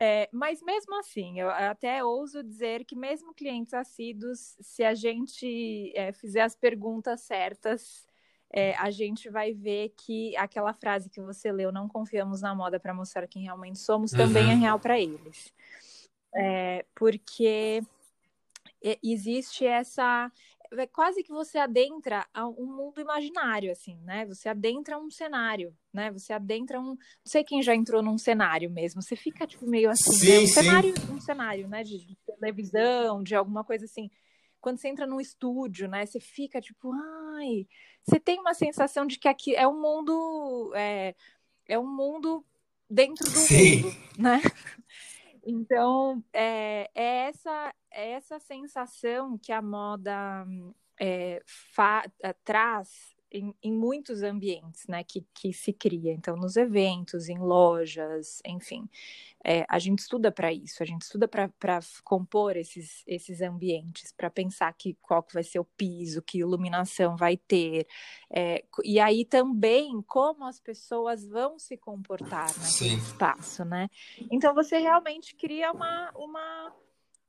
É, 0.00 0.28
mas 0.32 0.62
mesmo 0.62 0.96
assim, 1.00 1.40
eu 1.40 1.50
até 1.50 2.04
ouso 2.04 2.40
dizer 2.40 2.84
que 2.84 2.94
mesmo 2.94 3.34
clientes 3.34 3.74
assíduos, 3.74 4.56
se 4.60 4.84
a 4.84 4.94
gente 4.94 5.92
é, 5.92 6.12
fizer 6.12 6.42
as 6.42 6.54
perguntas 6.54 7.22
certas, 7.22 8.06
é, 8.50 8.74
a 8.76 8.90
gente 8.90 9.28
vai 9.28 9.52
ver 9.52 9.92
que 9.96 10.36
aquela 10.36 10.72
frase 10.72 11.10
que 11.10 11.20
você 11.20 11.50
leu, 11.50 11.72
não 11.72 11.88
confiamos 11.88 12.40
na 12.40 12.54
moda 12.54 12.78
para 12.78 12.94
mostrar 12.94 13.26
quem 13.26 13.42
realmente 13.42 13.80
somos, 13.80 14.12
uhum. 14.12 14.18
também 14.18 14.50
é 14.50 14.54
uhum. 14.54 14.60
real 14.60 14.78
para 14.78 15.00
eles. 15.00 15.52
É, 16.34 16.84
porque 16.94 17.80
existe 19.02 19.66
essa 19.66 20.30
é 20.76 20.86
quase 20.86 21.22
que 21.22 21.30
você 21.30 21.58
adentra 21.58 22.26
a 22.34 22.46
um 22.46 22.66
mundo 22.66 23.00
imaginário, 23.00 23.72
assim, 23.72 23.96
né? 24.04 24.26
Você 24.26 24.48
adentra 24.48 24.98
um 24.98 25.10
cenário, 25.10 25.74
né? 25.92 26.10
Você 26.10 26.32
adentra 26.32 26.78
um. 26.78 26.88
Não 26.88 26.96
sei 27.24 27.42
quem 27.42 27.62
já 27.62 27.74
entrou 27.74 28.02
num 28.02 28.18
cenário 28.18 28.70
mesmo. 28.70 29.00
Você 29.00 29.16
fica, 29.16 29.46
tipo, 29.46 29.66
meio 29.66 29.90
assim. 29.90 30.12
Sim, 30.12 30.28
né? 30.28 30.38
um, 30.38 30.46
sim. 30.46 30.52
Cenário, 30.52 30.94
um 31.10 31.20
cenário, 31.20 31.68
né? 31.68 31.82
De, 31.82 32.04
de, 32.04 32.16
televisão, 32.38 33.22
de 33.22 33.34
alguma 33.34 33.64
coisa 33.64 33.86
assim. 33.86 34.10
Quando 34.60 34.78
você 34.78 34.88
entra 34.88 35.06
num 35.06 35.20
estúdio, 35.20 35.88
né? 35.88 36.04
Você 36.04 36.20
fica, 36.20 36.60
tipo, 36.60 36.92
ai. 37.36 37.66
Você 38.02 38.20
tem 38.20 38.38
uma 38.38 38.52
sensação 38.52 39.06
de 39.06 39.18
que 39.18 39.28
aqui 39.28 39.54
é 39.54 39.66
um 39.66 39.80
mundo. 39.80 40.72
É, 40.74 41.14
é 41.66 41.78
um 41.78 41.88
mundo 41.88 42.44
dentro 42.90 43.24
do 43.24 43.38
sim. 43.38 43.82
mundo, 43.82 43.96
né? 44.18 44.42
Então, 45.50 46.22
é, 46.30 46.90
é, 46.94 47.28
essa, 47.28 47.74
é 47.90 48.10
essa 48.12 48.38
sensação 48.38 49.38
que 49.38 49.50
a 49.50 49.62
moda 49.62 50.44
fa, 51.74 52.04
é, 52.22 52.34
traz 52.44 53.16
em, 53.30 53.54
em, 53.62 53.72
muitos 53.72 54.22
ambientes, 54.22 54.86
né, 54.86 55.04
que, 55.04 55.26
que 55.34 55.52
se 55.52 55.72
cria. 55.72 56.12
Então, 56.12 56.36
nos 56.36 56.56
eventos, 56.56 57.28
em 57.28 57.38
lojas, 57.38 58.40
enfim, 58.44 58.88
é, 59.44 59.64
a 59.68 59.78
gente 59.78 60.00
estuda 60.00 60.32
para 60.32 60.52
isso, 60.52 60.82
a 60.82 60.86
gente 60.86 61.02
estuda 61.02 61.28
para 61.28 61.50
compor 62.04 62.56
esses, 62.56 63.02
esses 63.06 63.40
ambientes, 63.40 64.12
para 64.12 64.30
pensar 64.30 64.72
que 64.72 64.94
qual 65.00 65.22
que 65.22 65.34
vai 65.34 65.42
ser 65.42 65.58
o 65.58 65.64
piso, 65.64 66.22
que 66.22 66.38
iluminação 66.38 67.16
vai 67.16 67.36
ter, 67.36 67.86
é, 68.30 68.64
e 68.84 68.98
aí 68.98 69.24
também 69.24 70.02
como 70.02 70.44
as 70.44 70.60
pessoas 70.60 71.26
vão 71.26 71.58
se 71.58 71.76
comportar 71.76 72.46
naquele 72.46 72.90
Sim. 72.90 72.96
espaço, 72.96 73.64
né? 73.64 73.88
Então, 74.30 74.54
você 74.54 74.78
realmente 74.78 75.34
cria 75.34 75.70
uma, 75.72 76.10
uma, 76.14 76.74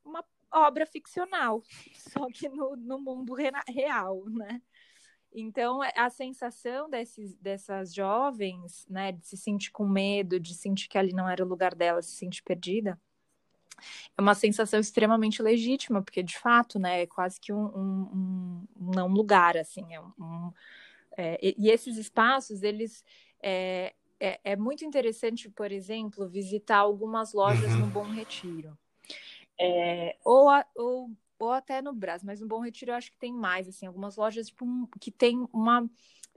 uma 0.03 0.25
obra 0.51 0.85
ficcional, 0.85 1.61
só 1.93 2.27
que 2.33 2.49
no, 2.49 2.75
no 2.75 2.99
mundo 2.99 3.33
real, 3.33 4.25
né? 4.29 4.61
Então, 5.33 5.83
é, 5.83 5.91
a 5.95 6.09
sensação 6.09 6.89
desses, 6.89 7.35
dessas 7.35 7.93
jovens, 7.93 8.85
né, 8.89 9.11
de 9.11 9.25
se 9.25 9.37
sentir 9.37 9.71
com 9.71 9.87
medo, 9.87 10.39
de 10.39 10.55
sentir 10.55 10.87
que 10.87 10.97
ali 10.97 11.13
não 11.13 11.29
era 11.29 11.43
o 11.43 11.47
lugar 11.47 11.75
dela, 11.75 12.01
se 12.01 12.15
sentir 12.15 12.41
perdida, 12.43 12.99
é 14.17 14.21
uma 14.21 14.35
sensação 14.35 14.79
extremamente 14.79 15.41
legítima, 15.41 16.01
porque 16.01 16.21
de 16.23 16.37
fato, 16.37 16.79
né, 16.79 17.03
é 17.03 17.07
quase 17.07 17.39
que 17.39 17.53
um, 17.53 17.65
um, 17.65 18.67
um 18.75 18.91
não 18.93 19.07
lugar, 19.07 19.55
assim, 19.55 19.93
é 19.93 20.01
um, 20.01 20.51
é, 21.17 21.37
e 21.41 21.69
esses 21.69 21.97
espaços, 21.97 22.63
eles 22.63 23.03
é, 23.41 23.93
é, 24.19 24.39
é, 24.43 24.55
muito 24.55 24.83
interessante, 24.83 25.49
por 25.49 25.71
exemplo, 25.71 26.27
visitar 26.27 26.77
algumas 26.77 27.33
lojas 27.33 27.71
uhum. 27.73 27.79
no 27.79 27.87
Bom 27.87 28.03
Retiro. 28.03 28.77
É, 29.59 30.15
ou, 30.23 30.49
a, 30.49 30.65
ou 30.75 31.11
ou 31.39 31.51
até 31.51 31.81
no 31.81 31.93
Brasil, 31.93 32.27
mas 32.27 32.41
no 32.41 32.47
Bom 32.47 32.59
Retiro 32.59 32.91
eu 32.91 32.95
acho 32.95 33.11
que 33.11 33.17
tem 33.17 33.33
mais, 33.33 33.67
assim, 33.67 33.85
algumas 33.85 34.17
lojas 34.17 34.47
tipo, 34.47 34.65
que 34.99 35.09
tem 35.09 35.47
uma 35.53 35.89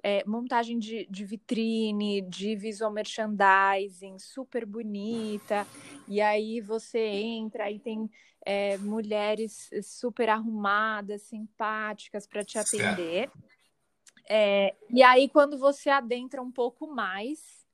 é, 0.03 0.25
montagem 0.25 0.79
de, 0.79 1.07
de, 1.11 1.25
vitrine, 1.25 2.23
de 2.23 2.57
visual 2.57 2.91
merchandising 2.91 4.19
super 4.19 4.65
bonita, 4.65 5.67
e 6.09 6.21
aí 6.21 6.61
você 6.61 6.99
entra 6.99 7.71
e 7.71 7.79
tem 7.79 8.11
é, 8.45 8.77
mulheres 8.79 9.71
super 9.83 10.29
arrumadas, 10.29 11.23
simpáticas 11.23 12.27
para 12.27 12.45
te 12.45 12.59
atender. 12.59 13.31
É, 14.29 14.75
e 14.91 15.03
aí, 15.03 15.29
quando 15.29 15.59
você 15.59 15.91
adentra 15.91 16.41
um 16.41 16.51
pouco 16.51 16.87
mais, 16.87 17.67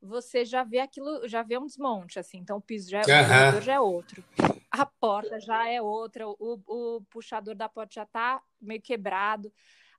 você 0.00 0.44
já 0.44 0.64
vê 0.64 0.80
aquilo, 0.80 1.28
já 1.28 1.42
vê 1.42 1.58
um 1.58 1.66
desmonte, 1.66 2.18
assim. 2.18 2.38
Então, 2.38 2.56
o 2.56 2.60
piso 2.60 2.90
já 2.90 3.00
é, 3.00 3.54
uhum. 3.54 3.60
já 3.60 3.74
é 3.74 3.80
outro. 3.80 4.24
A 4.72 4.86
porta 4.86 5.38
já 5.38 5.68
é 5.68 5.82
outra, 5.82 6.26
o, 6.26 6.60
o 6.66 7.02
puxador 7.10 7.54
da 7.54 7.68
porta 7.68 7.94
já 7.94 8.06
tá 8.06 8.42
meio 8.60 8.80
quebrado. 8.80 9.52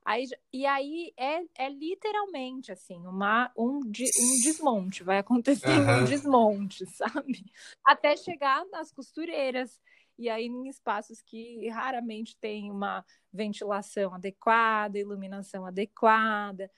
Aí, 0.04 0.26
e 0.52 0.66
aí 0.66 1.14
é, 1.16 1.42
é 1.56 1.70
literalmente 1.70 2.70
assim, 2.70 3.06
uma, 3.06 3.50
um, 3.56 3.78
um 3.78 4.40
desmonte, 4.42 5.02
vai 5.02 5.18
acontecendo 5.18 5.88
uhum. 5.88 6.00
um 6.00 6.04
desmonte, 6.04 6.84
sabe? 6.92 7.44
Até 7.84 8.16
chegar 8.16 8.66
nas 8.66 8.92
costureiras. 8.92 9.80
E 10.18 10.28
aí 10.28 10.46
em 10.46 10.68
espaços 10.68 11.22
que 11.22 11.68
raramente 11.70 12.36
tem 12.36 12.70
uma 12.70 13.04
ventilação 13.32 14.14
adequada, 14.14 14.98
iluminação 14.98 15.64
adequada. 15.64 16.70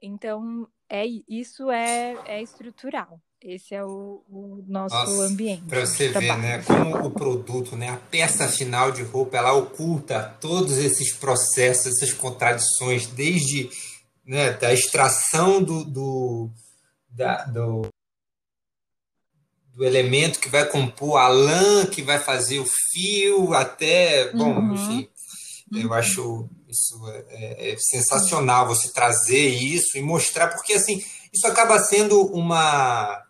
Então, 0.00 0.68
é 0.88 1.04
isso 1.28 1.70
é, 1.70 2.14
é 2.26 2.42
estrutural. 2.42 3.20
Esse 3.42 3.74
é 3.74 3.82
o, 3.82 4.22
o 4.28 4.62
nosso 4.68 4.94
Nossa, 4.94 5.22
ambiente. 5.22 5.62
Para 5.62 5.86
você 5.86 6.08
ver, 6.08 6.36
né? 6.38 6.62
Como 6.62 7.06
o 7.06 7.10
produto, 7.10 7.74
né? 7.74 7.88
A 7.88 7.96
peça 7.96 8.46
final 8.48 8.92
de 8.92 9.02
roupa, 9.02 9.38
ela 9.38 9.52
oculta 9.54 10.36
todos 10.40 10.76
esses 10.76 11.14
processos, 11.14 11.86
essas 11.86 12.12
contradições, 12.12 13.06
desde 13.06 13.70
né, 14.26 14.52
da 14.52 14.72
extração 14.74 15.62
do, 15.62 15.84
do, 15.84 16.50
da, 17.08 17.44
do, 17.44 17.88
do 19.74 19.84
elemento 19.84 20.38
que 20.38 20.48
vai 20.48 20.66
compor 20.66 21.16
a 21.16 21.28
lã, 21.28 21.86
que 21.86 22.02
vai 22.02 22.18
fazer 22.18 22.58
o 22.58 22.66
fio, 22.66 23.54
até, 23.54 24.30
bom, 24.32 24.52
uhum. 24.52 24.74
enfim, 24.74 25.08
eu 25.72 25.88
uhum. 25.88 25.94
acho 25.94 26.48
isso 26.68 27.08
é, 27.08 27.24
é, 27.30 27.72
é, 27.72 27.76
sensacional 27.78 28.68
você 28.68 28.92
trazer 28.92 29.48
isso 29.48 29.96
e 29.96 30.02
mostrar, 30.02 30.48
porque 30.48 30.74
assim, 30.74 31.02
isso 31.32 31.46
acaba 31.46 31.78
sendo 31.78 32.26
uma. 32.26 33.22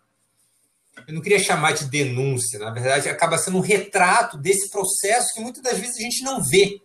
Eu 1.11 1.15
não 1.15 1.21
queria 1.21 1.39
chamar 1.39 1.73
de 1.73 1.89
denúncia, 1.89 2.57
na 2.57 2.71
verdade, 2.71 3.09
acaba 3.09 3.37
sendo 3.37 3.57
um 3.57 3.61
retrato 3.61 4.37
desse 4.37 4.69
processo 4.69 5.33
que 5.33 5.41
muitas 5.41 5.61
das 5.61 5.77
vezes 5.77 5.97
a 5.97 6.01
gente 6.01 6.23
não 6.23 6.41
vê. 6.41 6.81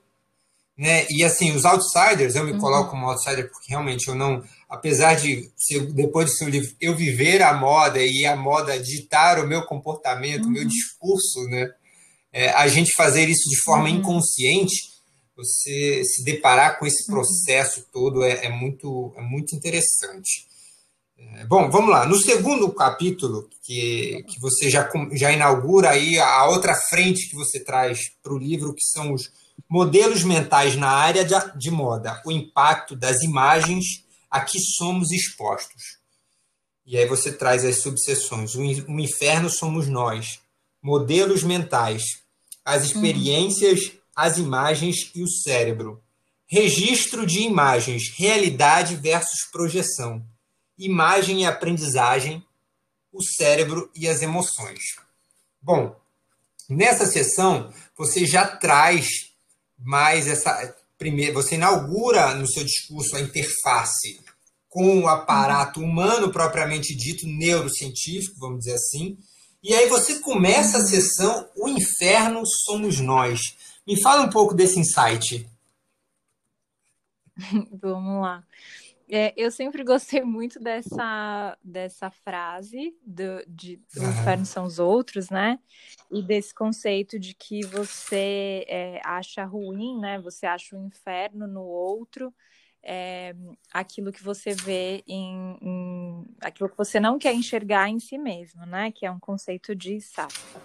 Né? 0.77 1.07
E 1.09 1.23
assim, 1.23 1.53
os 1.53 1.65
outsiders, 1.65 2.35
eu 2.35 2.43
me 2.43 2.51
uhum. 2.51 2.59
coloco 2.59 2.91
como 2.91 3.09
outsider 3.09 3.49
porque 3.49 3.71
realmente 3.71 4.09
eu 4.09 4.17
não, 4.17 4.43
apesar 4.69 5.15
de 5.15 5.49
depois 5.95 6.27
do 6.27 6.37
seu 6.37 6.49
livro 6.49 6.75
eu 6.81 6.97
viver 6.97 7.41
a 7.41 7.55
moda 7.55 8.03
e 8.03 8.27
a 8.27 8.35
moda 8.35 8.77
ditar 8.81 9.39
o 9.39 9.47
meu 9.47 9.62
comportamento, 9.62 10.43
o 10.43 10.47
uhum. 10.47 10.55
meu 10.55 10.65
discurso, 10.67 11.45
né? 11.45 11.71
É, 12.33 12.49
a 12.49 12.67
gente 12.67 12.93
fazer 12.97 13.29
isso 13.29 13.49
de 13.49 13.62
forma 13.62 13.89
uhum. 13.89 13.99
inconsciente, 13.99 14.91
você 15.37 16.03
se 16.05 16.25
deparar 16.25 16.81
com 16.81 16.85
esse 16.85 17.09
uhum. 17.09 17.15
processo 17.15 17.87
todo 17.93 18.25
é, 18.25 18.47
é, 18.47 18.51
muito, 18.51 19.15
é 19.17 19.23
muito 19.23 19.55
interessante. 19.55 20.49
É, 21.19 21.45
bom, 21.45 21.71
vamos 21.71 21.91
lá. 21.91 22.07
No 22.07 22.17
segundo 22.17 22.71
capítulo, 22.73 23.49
que, 23.63 24.23
que 24.29 24.41
você 24.41 24.71
já, 24.71 24.89
já 25.13 25.33
inaugura 25.33 25.91
aí 25.91 26.19
a 26.19 26.47
outra 26.47 26.75
frente 26.75 27.29
que 27.29 27.35
você 27.35 27.59
traz 27.61 28.11
para 28.23 28.33
o 28.33 28.39
livro, 28.39 28.75
que 28.75 28.85
são 28.85 29.13
os 29.13 29.31
modelos 29.69 30.23
mentais 30.23 30.77
na 30.77 30.91
área 30.91 31.25
de, 31.25 31.35
de 31.57 31.71
moda, 31.71 32.23
o 32.25 32.31
impacto 32.31 32.95
das 32.95 33.23
imagens 33.23 34.05
a 34.31 34.41
que 34.41 34.59
somos 34.61 35.11
expostos. 35.11 35.99
E 36.85 36.97
aí 36.97 37.07
você 37.07 37.33
traz 37.33 37.65
as 37.65 37.81
subseções. 37.81 38.55
O, 38.55 38.61
o 38.61 39.01
inferno 39.01 39.51
somos 39.51 39.89
nós. 39.89 40.41
Modelos 40.83 41.43
mentais. 41.43 42.03
As 42.65 42.83
uhum. 42.83 42.87
experiências 42.87 43.81
uhum 43.81 43.97
as 44.17 44.39
imagens 44.39 45.11
e 45.15 45.23
o 45.23 45.29
cérebro. 45.29 46.03
Registro 46.49 47.27
de 47.27 47.41
imagens, 47.41 48.15
realidade 48.17 48.97
versus 48.97 49.51
projeção. 49.53 50.25
Imagem 50.79 51.43
e 51.43 51.47
aprendizagem, 51.47 52.45
o 53.12 53.23
cérebro 53.23 53.91
e 53.95 54.09
as 54.09 54.23
emoções. 54.23 54.81
Bom, 55.61 55.99
nessa 56.69 57.07
sessão 57.07 57.73
você 57.97 58.27
já 58.27 58.47
traz 58.47 59.31
mais 59.79 60.27
essa 60.27 60.75
primeira, 60.99 61.33
você 61.33 61.55
inaugura 61.55 62.35
no 62.35 62.47
seu 62.47 62.65
discurso 62.65 63.17
a 63.17 63.21
interface 63.21 64.21
com 64.69 65.01
o 65.01 65.09
aparato 65.09 65.81
humano 65.81 66.31
propriamente 66.31 66.95
dito, 66.95 67.27
neurocientífico, 67.27 68.39
vamos 68.39 68.61
dizer 68.61 68.75
assim. 68.75 69.17
E 69.62 69.75
aí 69.75 69.89
você 69.89 70.21
começa 70.21 70.79
a 70.79 70.87
sessão 70.87 71.49
O 71.57 71.69
Inferno 71.69 72.43
Somos 72.65 73.01
Nós 73.01 73.41
Me 73.87 74.01
fala 74.03 74.23
um 74.23 74.31
pouco 74.31 74.55
desse 74.55 74.79
insight. 74.79 75.49
Vamos 77.81 78.23
lá. 78.23 78.45
É, 79.09 79.33
eu 79.37 79.51
sempre 79.53 79.85
gostei 79.85 80.23
muito 80.23 80.59
dessa, 80.59 81.57
dessa 81.62 82.11
frase 82.11 82.97
do, 83.05 83.45
de 83.47 83.81
o 83.97 84.03
inferno 84.03 84.45
são 84.45 84.64
os 84.64 84.79
outros, 84.79 85.31
né? 85.31 85.59
E 86.11 86.23
desse 86.23 86.53
conceito 86.53 87.19
de 87.19 87.33
que 87.35 87.64
você 87.64 88.64
é, 88.66 89.01
acha 89.05 89.45
ruim, 89.45 90.01
né? 90.01 90.21
Você 90.21 90.47
acha 90.47 90.77
o 90.77 90.85
inferno 90.85 91.47
no 91.47 91.62
outro, 91.62 92.35
é, 92.83 93.35
aquilo 93.73 94.12
que 94.12 94.23
você 94.23 94.55
vê 94.55 95.05
em, 95.07 95.57
em, 95.62 96.25
aquilo 96.40 96.69
que 96.69 96.77
você 96.77 96.99
não 96.99 97.19
quer 97.19 97.35
enxergar 97.35 97.88
em 97.88 98.01
si 98.01 98.19
mesmo, 98.19 98.66
né? 98.66 98.90
Que 98.90 99.07
é 99.07 99.11
um 99.11 99.21
conceito 99.21 99.75
de 99.75 100.01
Sartre. 100.01 100.61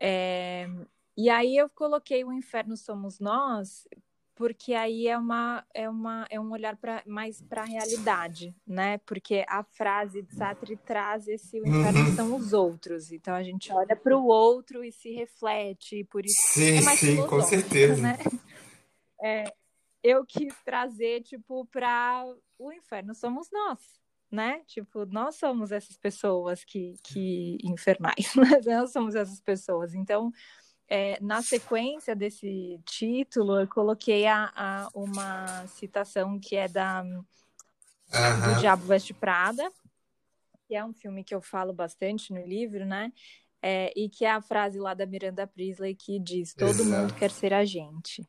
É, 0.00 0.68
e 1.16 1.30
aí 1.30 1.56
eu 1.56 1.70
coloquei 1.70 2.24
o 2.24 2.32
inferno 2.32 2.76
somos 2.76 3.20
nós 3.20 3.86
porque 4.34 4.74
aí 4.74 5.06
é 5.06 5.16
uma 5.16 5.64
é 5.72 5.88
uma 5.88 6.26
é 6.28 6.40
um 6.40 6.50
olhar 6.50 6.76
para 6.76 7.02
mais 7.06 7.40
para 7.40 7.62
a 7.62 7.64
realidade, 7.64 8.54
né? 8.66 8.98
Porque 8.98 9.44
a 9.48 9.62
frase 9.62 10.22
de 10.22 10.34
Sartre 10.34 10.76
traz 10.76 11.28
esse 11.28 11.60
o 11.60 11.66
inferno 11.66 12.00
uhum. 12.00 12.16
são 12.16 12.36
os 12.36 12.52
outros. 12.52 13.12
Então 13.12 13.34
a 13.34 13.42
gente 13.42 13.72
olha 13.72 13.94
para 13.94 14.16
o 14.16 14.26
outro 14.26 14.84
e 14.84 14.90
se 14.90 15.12
reflete, 15.12 16.00
e 16.00 16.04
por 16.04 16.24
isso 16.24 16.36
sim, 16.52 16.78
é 16.78 16.82
mais 16.82 16.98
sim, 16.98 17.26
com 17.26 17.40
certeza. 17.40 18.00
Né? 18.00 18.18
É, 19.26 19.44
eu 20.02 20.22
quis 20.26 20.52
trazer 20.66 21.22
tipo 21.22 21.64
para 21.72 22.26
o 22.58 22.70
inferno 22.70 23.14
somos 23.14 23.48
nós, 23.50 23.80
né? 24.30 24.60
Tipo, 24.66 25.06
nós 25.06 25.36
somos 25.36 25.72
essas 25.72 25.96
pessoas 25.96 26.62
que 26.62 26.94
que 27.02 27.56
infernais, 27.64 28.34
nós 28.66 28.92
somos 28.92 29.14
essas 29.14 29.40
pessoas. 29.40 29.94
Então, 29.94 30.30
é, 30.88 31.18
na 31.20 31.42
sequência 31.42 32.14
desse 32.14 32.80
título, 32.84 33.60
eu 33.60 33.68
coloquei 33.68 34.26
a, 34.26 34.52
a 34.54 34.88
uma 34.94 35.66
citação 35.66 36.38
que 36.38 36.56
é 36.56 36.68
da 36.68 37.02
do 37.02 38.60
Diabo 38.60 38.84
Veste 38.84 39.12
Prada, 39.12 39.68
que 40.66 40.74
é 40.74 40.84
um 40.84 40.92
filme 40.92 41.24
que 41.24 41.34
eu 41.34 41.40
falo 41.40 41.72
bastante 41.72 42.32
no 42.32 42.46
livro, 42.46 42.84
né? 42.84 43.12
É, 43.60 43.92
e 43.96 44.10
que 44.10 44.24
é 44.24 44.30
a 44.30 44.42
frase 44.42 44.78
lá 44.78 44.92
da 44.92 45.06
Miranda 45.06 45.46
Priestley 45.46 45.94
que 45.94 46.20
diz: 46.20 46.54
Todo 46.54 46.70
Exato. 46.70 46.84
mundo 46.84 47.14
quer 47.14 47.30
ser 47.30 47.54
a 47.54 47.64
gente. 47.64 48.26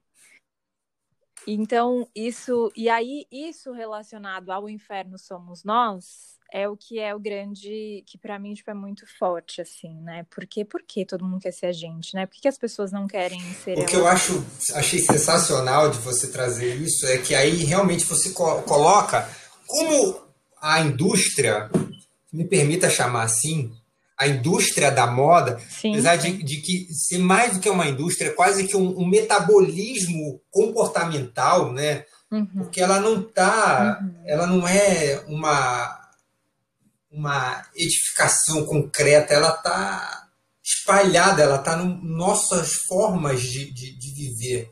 Então, 1.48 2.08
isso. 2.16 2.72
E 2.76 2.90
aí, 2.90 3.26
isso 3.32 3.72
relacionado 3.72 4.52
ao 4.52 4.70
inferno 4.70 5.18
somos 5.18 5.64
nós 5.64 6.36
é 6.52 6.70
o 6.70 6.78
que 6.78 7.00
é 7.00 7.14
o 7.14 7.20
grande, 7.20 8.04
que 8.08 8.18
para 8.18 8.40
mim 8.40 8.54
tipo, 8.54 8.70
é 8.70 8.74
muito 8.74 9.06
forte, 9.18 9.62
assim, 9.62 9.94
né? 10.02 10.26
Porque, 10.30 10.64
por 10.64 10.82
que 10.84 11.06
todo 11.06 11.26
mundo 11.26 11.42
quer 11.42 11.52
ser 11.52 11.66
a 11.66 11.72
gente, 11.72 12.14
né? 12.16 12.26
Por 12.26 12.36
que, 12.36 12.42
que 12.42 12.48
as 12.48 12.58
pessoas 12.58 12.92
não 12.92 13.08
querem 13.08 13.42
ser. 13.56 13.78
O 13.78 13.86
que 13.86 13.96
eu 13.96 14.08
acho, 14.08 14.46
achei 14.74 15.00
sensacional 15.00 15.90
de 15.90 15.98
você 16.00 16.32
trazer 16.32 16.76
isso 16.76 17.06
é 17.08 17.18
que 17.18 17.36
aí 17.36 17.64
realmente 17.64 18.06
você 18.06 18.32
coloca 18.32 19.30
como 19.68 20.22
a 20.62 20.80
indústria, 20.82 21.70
me 22.32 22.48
permita 22.48 22.90
chamar 22.90 23.24
assim, 23.24 23.72
a 24.18 24.28
indústria 24.28 24.92
da 24.92 25.06
moda, 25.08 25.60
sim, 25.70 25.92
apesar 25.92 26.22
sim. 26.22 26.38
De, 26.38 26.44
de, 26.44 26.62
que 26.62 26.88
ser 26.94 27.18
mais 27.18 27.54
do 27.54 27.60
que 27.60 27.70
uma 27.70 27.88
indústria, 27.88 28.34
quase 28.34 28.66
que 28.66 28.76
um, 28.76 29.00
um 29.00 29.08
metabolismo 29.08 30.42
comportamental, 30.50 31.74
né? 31.74 32.06
Uhum. 32.32 32.46
Porque 32.46 32.82
ela 32.82 33.00
não 33.00 33.22
tá, 33.22 34.00
uhum. 34.02 34.24
ela 34.26 34.48
não 34.48 34.68
é 34.68 35.24
uma 35.28 36.02
uma 37.16 37.66
edificação 37.74 38.66
concreta, 38.66 39.34
ela 39.34 39.52
está 39.52 40.28
espalhada, 40.62 41.44
ela 41.44 41.58
está 41.58 41.78
nas 41.78 42.04
nossas 42.04 42.74
formas 42.88 43.42
de, 43.42 43.72
de, 43.72 43.98
de, 43.98 44.14
viver. 44.14 44.70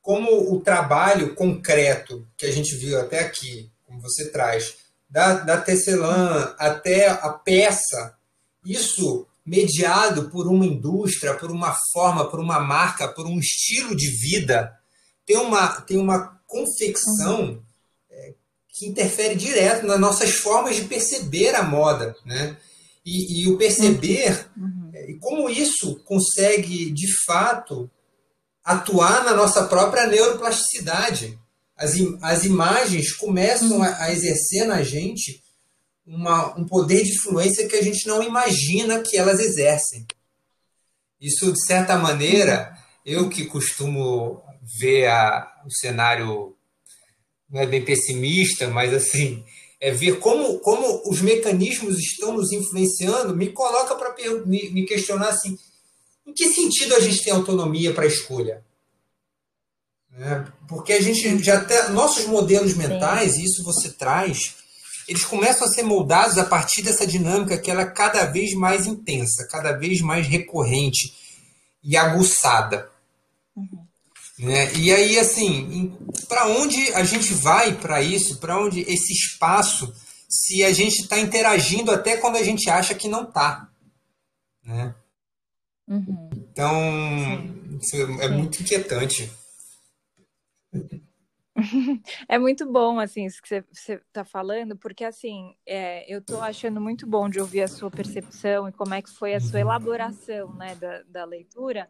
Como 0.00 0.54
o 0.54 0.60
trabalho 0.60 1.34
concreto 1.34 2.28
que 2.38 2.46
a 2.46 2.52
gente 2.52 2.76
viu 2.76 3.00
até 3.00 3.20
aqui, 3.20 3.72
como 3.84 4.00
você 4.00 4.30
traz, 4.30 4.76
da, 5.08 5.34
da 5.34 5.60
tecelã 5.60 6.54
até 6.58 7.08
a 7.08 7.30
peça, 7.30 8.14
isso 8.64 9.26
mediado 9.44 10.30
por 10.30 10.46
uma 10.46 10.66
indústria, 10.66 11.34
por 11.34 11.50
uma 11.50 11.74
forma, 11.92 12.30
por 12.30 12.40
uma 12.40 12.60
marca, 12.60 13.08
por 13.08 13.26
um 13.26 13.38
estilo 13.38 13.96
de 13.96 14.08
vida, 14.10 14.72
tem 15.26 15.36
uma, 15.36 15.80
tem 15.80 15.98
uma 15.98 16.40
confecção 16.46 17.62
que 18.80 18.86
interfere 18.86 19.34
direto 19.34 19.86
nas 19.86 20.00
nossas 20.00 20.30
formas 20.30 20.74
de 20.74 20.84
perceber 20.84 21.54
a 21.54 21.62
moda, 21.62 22.16
né? 22.24 22.56
E, 23.04 23.42
e 23.42 23.48
o 23.48 23.58
perceber, 23.58 24.46
uhum. 24.56 24.90
e 24.94 25.18
como 25.18 25.50
isso 25.50 26.02
consegue, 26.04 26.90
de 26.90 27.06
fato, 27.24 27.90
atuar 28.64 29.24
na 29.24 29.34
nossa 29.34 29.64
própria 29.64 30.06
neuroplasticidade. 30.06 31.38
As, 31.76 31.92
as 32.22 32.44
imagens 32.44 33.12
começam 33.12 33.78
uhum. 33.78 33.82
a, 33.82 34.04
a, 34.04 34.12
exercer 34.12 34.66
na 34.66 34.82
gente 34.82 35.42
uma, 36.10 36.58
um 36.58 36.66
poder 36.66 37.02
de 37.02 37.12
influência 37.12 37.68
que 37.68 37.76
a 37.76 37.82
gente 37.82 38.06
não 38.06 38.22
imagina 38.22 39.00
que 39.00 39.16
elas 39.16 39.38
exercem. 39.38 40.06
Isso, 41.20 41.52
de 41.52 41.64
certa 41.64 41.96
maneira, 41.96 42.76
eu 43.04 43.28
que 43.28 43.46
costumo 43.46 44.42
ver 44.78 45.06
a, 45.06 45.62
o 45.64 45.70
cenário 45.70 46.56
não 47.48 47.60
é 47.60 47.66
bem 47.66 47.84
pessimista, 47.84 48.68
mas 48.68 48.92
assim, 48.94 49.44
é 49.80 49.90
ver 49.90 50.18
como, 50.18 50.58
como 50.60 51.10
os 51.10 51.20
mecanismos 51.20 51.98
estão 51.98 52.32
nos 52.32 52.52
influenciando, 52.52 53.36
me 53.36 53.50
coloca 53.50 53.94
para 53.94 54.14
me, 54.46 54.70
me 54.70 54.86
questionar 54.86 55.28
assim, 55.28 55.58
em 56.26 56.32
que 56.32 56.48
sentido 56.48 56.94
a 56.94 57.00
gente 57.00 57.22
tem 57.22 57.32
autonomia 57.32 57.92
para 57.92 58.04
a 58.04 58.08
escolha? 58.08 58.64
É, 60.12 60.44
porque 60.68 60.92
a 60.92 61.00
gente 61.00 61.42
já 61.42 61.64
tem 61.64 61.90
nossos 61.90 62.26
modelos 62.26 62.74
mentais, 62.74 63.36
e 63.36 63.44
isso 63.44 63.64
você 63.64 63.90
traz, 63.90 64.59
eles 65.10 65.24
começam 65.24 65.66
a 65.66 65.70
ser 65.70 65.82
moldados 65.82 66.38
a 66.38 66.44
partir 66.44 66.82
dessa 66.82 67.04
dinâmica 67.04 67.58
que 67.58 67.68
ela 67.68 67.82
é 67.82 67.90
cada 67.90 68.26
vez 68.26 68.54
mais 68.54 68.86
intensa, 68.86 69.44
cada 69.50 69.72
vez 69.72 70.00
mais 70.00 70.24
recorrente 70.24 71.12
e 71.82 71.96
aguçada. 71.96 72.88
Uhum. 73.56 73.84
Né? 74.38 74.72
E 74.74 74.92
aí, 74.92 75.18
assim, 75.18 75.98
para 76.28 76.46
onde 76.46 76.94
a 76.94 77.02
gente 77.02 77.34
vai 77.34 77.74
para 77.74 78.00
isso? 78.00 78.38
Para 78.38 78.62
onde 78.62 78.82
esse 78.82 79.12
espaço, 79.12 79.92
se 80.28 80.62
a 80.62 80.72
gente 80.72 81.00
está 81.00 81.18
interagindo 81.18 81.90
até 81.90 82.16
quando 82.16 82.36
a 82.36 82.44
gente 82.44 82.70
acha 82.70 82.94
que 82.94 83.08
não 83.08 83.24
está? 83.24 83.68
Né? 84.64 84.94
Uhum. 85.88 86.30
Então, 86.52 86.72
é 88.20 88.28
muito 88.28 88.62
inquietante. 88.62 89.28
É 92.28 92.38
muito 92.38 92.70
bom, 92.70 92.98
assim, 92.98 93.24
isso 93.26 93.42
que 93.42 93.48
você 93.72 93.94
está 93.94 94.24
falando, 94.24 94.76
porque, 94.76 95.04
assim, 95.04 95.54
é, 95.66 96.10
eu 96.12 96.18
estou 96.18 96.40
achando 96.40 96.80
muito 96.80 97.06
bom 97.06 97.28
de 97.28 97.40
ouvir 97.40 97.62
a 97.62 97.68
sua 97.68 97.90
percepção 97.90 98.68
e 98.68 98.72
como 98.72 98.94
é 98.94 99.02
que 99.02 99.10
foi 99.10 99.34
a 99.34 99.40
sua 99.40 99.54
uhum. 99.54 99.66
elaboração, 99.66 100.52
né, 100.54 100.74
da, 100.74 101.02
da 101.02 101.24
leitura, 101.24 101.88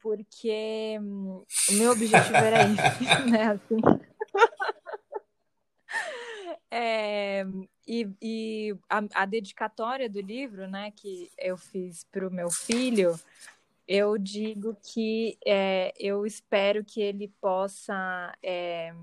porque 0.00 0.98
hum, 1.00 1.44
o 1.70 1.72
meu 1.74 1.92
objetivo 1.92 2.36
era 2.36 2.62
esse, 2.64 3.30
né? 3.30 3.52
Assim. 3.52 3.76
É, 6.74 7.44
e, 7.86 8.08
e 8.22 8.74
a, 8.88 9.02
a, 9.14 9.26
dedicatória 9.26 10.08
do 10.08 10.22
livro, 10.22 10.66
né, 10.66 10.90
que 10.90 11.30
eu 11.36 11.54
fiz 11.58 12.02
para 12.10 12.26
o 12.26 12.32
meu 12.32 12.50
filho, 12.50 13.14
eu 13.86 14.16
digo 14.18 14.76
que 14.82 15.38
é, 15.46 15.92
eu 15.98 16.24
espero 16.26 16.84
que 16.84 17.00
ele 17.00 17.28
possa 17.40 18.36
é, 18.42 18.94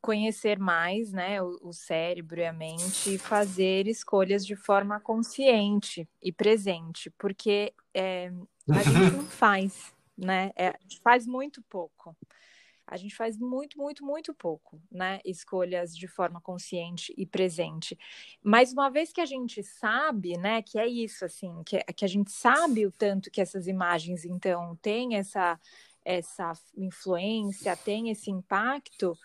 conhecer 0.00 0.58
mais, 0.58 1.12
né, 1.12 1.42
o, 1.42 1.58
o, 1.62 1.72
cérebro 1.72 2.40
e 2.40 2.46
a 2.46 2.52
mente 2.52 3.14
e 3.14 3.18
fazer 3.18 3.86
escolhas 3.86 4.44
de 4.44 4.56
forma 4.56 5.00
consciente 5.00 6.08
e 6.22 6.32
presente, 6.32 7.10
porque 7.18 7.72
é, 7.92 8.30
a 8.70 8.82
gente 8.82 9.12
não 9.16 9.24
faz 9.24 9.94
né? 10.16 10.52
É, 10.56 10.68
a 10.68 10.76
gente 10.80 11.00
faz 11.02 11.26
muito 11.26 11.62
pouco. 11.62 12.16
A 12.86 12.96
gente 12.96 13.16
faz 13.16 13.38
muito, 13.38 13.78
muito, 13.78 14.04
muito 14.04 14.34
pouco, 14.34 14.80
né? 14.90 15.20
Escolhas 15.24 15.96
de 15.96 16.06
forma 16.06 16.40
consciente 16.40 17.14
e 17.16 17.24
presente. 17.24 17.98
Mas 18.42 18.72
uma 18.72 18.90
vez 18.90 19.12
que 19.12 19.20
a 19.20 19.26
gente 19.26 19.62
sabe, 19.62 20.36
né, 20.36 20.60
que 20.60 20.78
é 20.78 20.86
isso, 20.86 21.24
assim, 21.24 21.62
que, 21.64 21.78
que 21.94 22.04
a 22.04 22.08
gente 22.08 22.30
sabe 22.30 22.86
o 22.86 22.92
tanto 22.92 23.30
que 23.30 23.40
essas 23.40 23.66
imagens, 23.66 24.24
então, 24.24 24.76
têm 24.82 25.16
essa, 25.16 25.58
essa 26.04 26.52
influência, 26.76 27.76
têm 27.76 28.10
esse 28.10 28.30
impacto, 28.30 29.16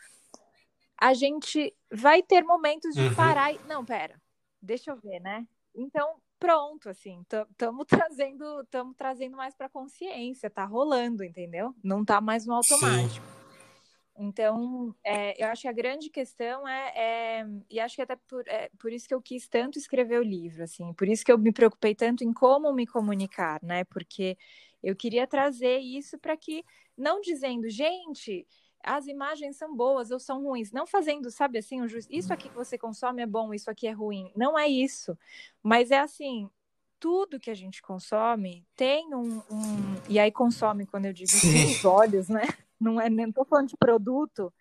a 0.97 1.14
gente 1.14 1.74
vai 1.91 2.22
ter 2.22 2.43
momentos 2.43 2.93
de 2.93 3.01
uhum. 3.01 3.16
parar 3.16 3.53
e. 3.53 3.60
Não, 3.68 3.86
pera, 3.86 4.22
deixa 4.62 4.91
eu 4.91 4.97
ver, 4.97 5.20
né? 5.20 5.47
Então, 5.74 6.16
pronto, 6.39 6.89
assim, 6.89 7.22
estamos 7.22 7.86
trazendo, 7.88 8.68
trazendo 8.97 9.38
mais 9.38 9.55
para 9.55 9.70
consciência, 9.70 10.49
tá 10.49 10.66
rolando, 10.66 11.24
entendeu? 11.24 11.74
Não 11.84 12.03
tá 12.03 12.20
mais 12.20 12.45
no 12.45 12.53
automático. 12.53 13.26
Sim. 13.26 13.38
Então, 14.22 14.93
é, 15.01 15.41
eu 15.41 15.47
acho 15.47 15.61
que 15.61 15.67
a 15.70 15.72
grande 15.72 16.09
questão 16.09 16.67
é, 16.67 16.91
é 16.95 17.45
e 17.70 17.80
acho 17.80 17.95
que 17.95 18.01
até 18.01 18.17
por, 18.17 18.45
é, 18.47 18.70
por 18.78 18.91
isso 18.91 19.07
que 19.07 19.13
eu 19.13 19.22
quis 19.22 19.47
tanto 19.47 19.80
escrever 19.80 20.20
o 20.20 20.24
livro, 20.24 20.61
assim, 20.63 20.93
por 20.93 21.07
isso 21.07 21.24
que 21.24 21.32
eu 21.32 21.38
me 21.38 21.53
preocupei 21.53 21.95
tanto 21.95 22.24
em 22.24 22.34
como 22.34 22.74
me 22.74 22.86
comunicar, 22.86 23.61
né? 23.63 23.86
Porque 23.86 24.38
Eu 24.82 24.95
queria 24.95 25.28
trazer 25.28 25.80
isso 25.80 26.17
para 26.17 26.36
que, 26.38 26.63
não 26.97 27.22
dizendo, 27.22 27.70
gente, 27.70 28.47
as 28.84 29.07
imagens 29.07 29.57
são 29.57 29.76
boas 29.76 30.09
ou 30.11 30.20
são 30.20 30.41
ruins, 30.43 30.72
não 30.72 30.88
fazendo, 30.88 31.30
sabe 31.30 31.57
assim, 31.59 31.82
um 31.82 31.88
ju... 31.88 31.99
isso 32.09 32.32
aqui 32.34 32.49
que 32.49 32.55
você 32.55 32.78
consome 32.78 33.22
é 33.22 33.26
bom, 33.28 33.53
isso 33.53 33.70
aqui 33.70 33.88
é 33.88 33.91
ruim. 33.91 34.32
Não 34.36 34.57
é 34.57 34.67
isso. 34.67 35.17
Mas 35.61 35.91
é 35.91 35.99
assim, 35.99 36.49
tudo 36.99 37.39
que 37.39 37.51
a 37.51 37.53
gente 37.55 37.82
consome 37.82 38.65
tem 38.76 39.13
um. 39.13 39.39
um... 39.51 39.95
E 40.07 40.17
aí 40.20 40.32
consome, 40.32 40.86
quando 40.86 41.05
eu 41.05 41.13
digo 41.13 41.32
os 41.34 41.86
olhos, 41.86 42.30
né? 42.30 42.43
Não 42.80 42.99
é, 42.99 43.09
nem 43.09 43.30
estou 43.30 43.45
falando 43.45 43.67
de 43.67 43.77
produto, 43.77 44.53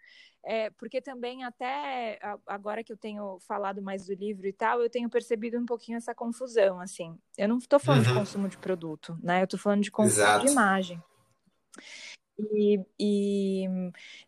é, 0.45 0.71
porque 0.71 1.01
também 1.01 1.45
até 1.45 2.19
agora 2.47 2.83
que 2.83 2.93
eu 2.93 2.97
tenho 2.97 3.39
falado 3.41 3.83
mais 3.83 4.07
do 4.07 4.15
livro 4.15 4.47
e 4.47 4.53
tal, 4.53 4.81
eu 4.81 4.91
tenho 4.91 5.09
percebido 5.09 5.59
um 5.59 5.67
pouquinho 5.67 5.99
essa 5.99 6.15
confusão, 6.15 6.81
assim. 6.81 7.19
Eu 7.37 7.49
não 7.49 7.59
estou 7.59 7.79
falando 7.79 8.07
uhum. 8.07 8.13
de 8.13 8.19
consumo 8.19 8.49
de 8.49 8.59
produto, 8.59 9.19
né? 9.23 9.41
Eu 9.41 9.45
estou 9.45 9.61
falando 9.61 9.83
de 9.83 9.91
consumo 9.91 10.23
Exato. 10.23 10.47
de 10.47 10.53
imagem. 10.53 11.03
E, 12.39 12.81
e, 12.99 13.67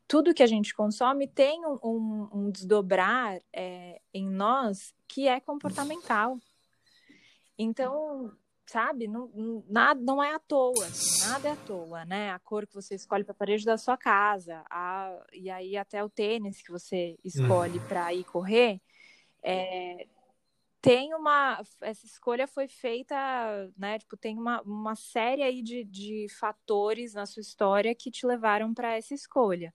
tudo 0.09 0.35
que 0.35 0.43
a 0.43 0.47
gente 0.47 0.75
consome 0.75 1.29
tem 1.29 1.65
um, 1.65 1.79
um, 1.83 2.29
um 2.33 2.51
desdobrar 2.51 3.39
é, 3.53 4.01
em 4.13 4.29
nós 4.29 4.93
que 5.07 5.29
é 5.29 5.39
comportamental. 5.39 6.39
Então, 7.57 8.33
sabe? 8.71 9.09
Não, 9.09 9.65
nada, 9.69 10.01
não 10.01 10.23
é 10.23 10.33
à 10.33 10.39
toa, 10.39 10.87
assim, 10.87 11.27
nada 11.27 11.49
é 11.49 11.53
à 11.53 11.57
toa, 11.57 12.05
né? 12.05 12.31
A 12.31 12.39
cor 12.39 12.67
que 12.67 12.75
você 12.75 12.95
escolhe 12.95 13.25
para 13.25 13.33
a 13.33 13.37
parede 13.37 13.65
da 13.65 13.77
sua 13.77 13.97
casa, 13.97 14.63
a, 14.71 15.13
e 15.33 15.51
aí 15.51 15.77
até 15.77 16.05
o 16.05 16.09
tênis 16.09 16.63
que 16.63 16.71
você 16.71 17.19
escolhe 17.25 17.79
uhum. 17.79 17.89
para 17.89 18.15
ir 18.15 18.23
correr, 18.25 18.81
é, 19.43 20.07
tem 20.81 21.13
uma. 21.15 21.61
Essa 21.81 22.07
escolha 22.07 22.47
foi 22.47 22.69
feita, 22.69 23.15
né? 23.77 23.99
Tipo, 23.99 24.17
tem 24.17 24.39
uma, 24.39 24.63
uma 24.63 24.95
série 24.95 25.43
aí 25.43 25.63
de, 25.63 25.85
de 25.85 26.27
fatores 26.39 27.15
na 27.15 27.27
sua 27.27 27.41
história 27.41 27.95
que 27.95 28.11
te 28.11 28.25
levaram 28.25 28.73
para 28.73 28.97
essa 28.97 29.15
escolha. 29.15 29.75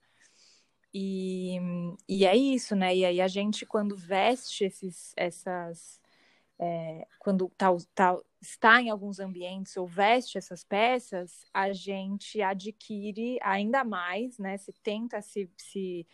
E, 0.92 1.58
e 2.08 2.24
é 2.24 2.34
isso, 2.34 2.74
né? 2.74 2.96
E 2.96 3.04
aí 3.04 3.20
a 3.20 3.28
gente, 3.28 3.66
quando 3.66 3.94
veste 3.94 4.64
esses, 4.64 5.12
essas 5.16 6.00
é, 6.58 7.06
quando 7.18 7.50
tá, 7.56 7.68
tá, 7.94 8.16
está 8.40 8.80
em 8.80 8.90
alguns 8.90 9.18
ambientes 9.20 9.76
ou 9.76 9.86
veste 9.86 10.38
essas 10.38 10.64
peças, 10.64 11.44
a 11.52 11.72
gente 11.72 12.40
adquire 12.40 13.38
ainda 13.42 13.84
mais, 13.84 14.38
né? 14.38 14.56
Se 14.56 14.72
tenta 14.82 15.20
se, 15.20 15.50
se 15.56 16.06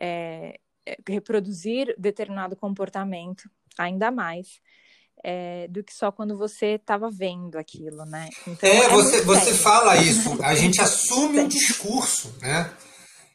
é, 0.00 0.58
é 0.86 0.96
reproduzir 1.06 1.94
determinado 1.98 2.56
comportamento 2.56 3.50
ainda 3.76 4.10
mais. 4.10 4.60
É, 5.24 5.66
do 5.66 5.82
que 5.82 5.92
só 5.92 6.12
quando 6.12 6.38
você 6.38 6.76
estava 6.76 7.10
vendo 7.10 7.58
aquilo, 7.58 8.04
né? 8.04 8.28
Então, 8.46 8.68
é, 8.68 8.84
é 8.84 8.88
você, 8.88 9.20
você 9.22 9.52
fala 9.52 9.96
isso, 9.96 10.40
a 10.40 10.54
gente 10.54 10.80
assume 10.80 11.40
um 11.40 11.48
discurso, 11.48 12.32
né? 12.40 12.72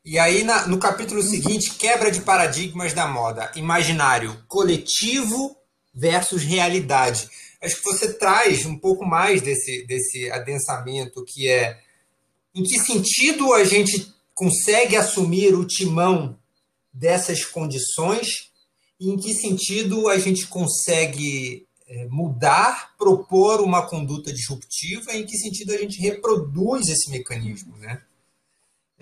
E 0.06 0.18
aí, 0.18 0.46
na, 0.46 0.66
no 0.66 0.80
capítulo 0.80 1.22
seguinte, 1.22 1.74
quebra 1.74 2.10
de 2.10 2.22
paradigmas 2.22 2.94
da 2.94 3.06
moda, 3.06 3.52
imaginário 3.56 4.46
coletivo 4.48 5.58
versus 5.94 6.44
realidade. 6.44 7.30
Acho 7.62 7.78
que 7.78 7.84
você 7.84 8.14
traz 8.14 8.66
um 8.66 8.78
pouco 8.78 9.06
mais 9.06 9.42
desse, 9.42 9.86
desse 9.86 10.30
adensamento, 10.32 11.24
que 11.24 11.48
é 11.48 11.80
em 12.56 12.64
que 12.64 12.80
sentido 12.80 13.54
a 13.54 13.64
gente 13.64 14.14
consegue 14.34 14.96
assumir 14.96 15.56
o 15.56 15.66
timão 15.66 16.38
dessas 16.92 17.46
condições 17.46 18.52
e 19.00 19.10
em 19.10 19.18
que 19.18 19.34
sentido 19.34 20.08
a 20.08 20.18
gente 20.18 20.48
consegue 20.48 21.66
é, 21.88 22.08
mudar, 22.08 22.96
propor 22.98 23.62
uma 23.62 23.88
conduta 23.88 24.32
disruptiva 24.32 25.14
em 25.14 25.26
que 25.26 25.38
sentido 25.38 25.74
a 25.74 25.78
gente 25.78 26.00
reproduz 26.00 26.88
esse 26.88 27.10
mecanismo, 27.10 27.76
né? 27.78 28.02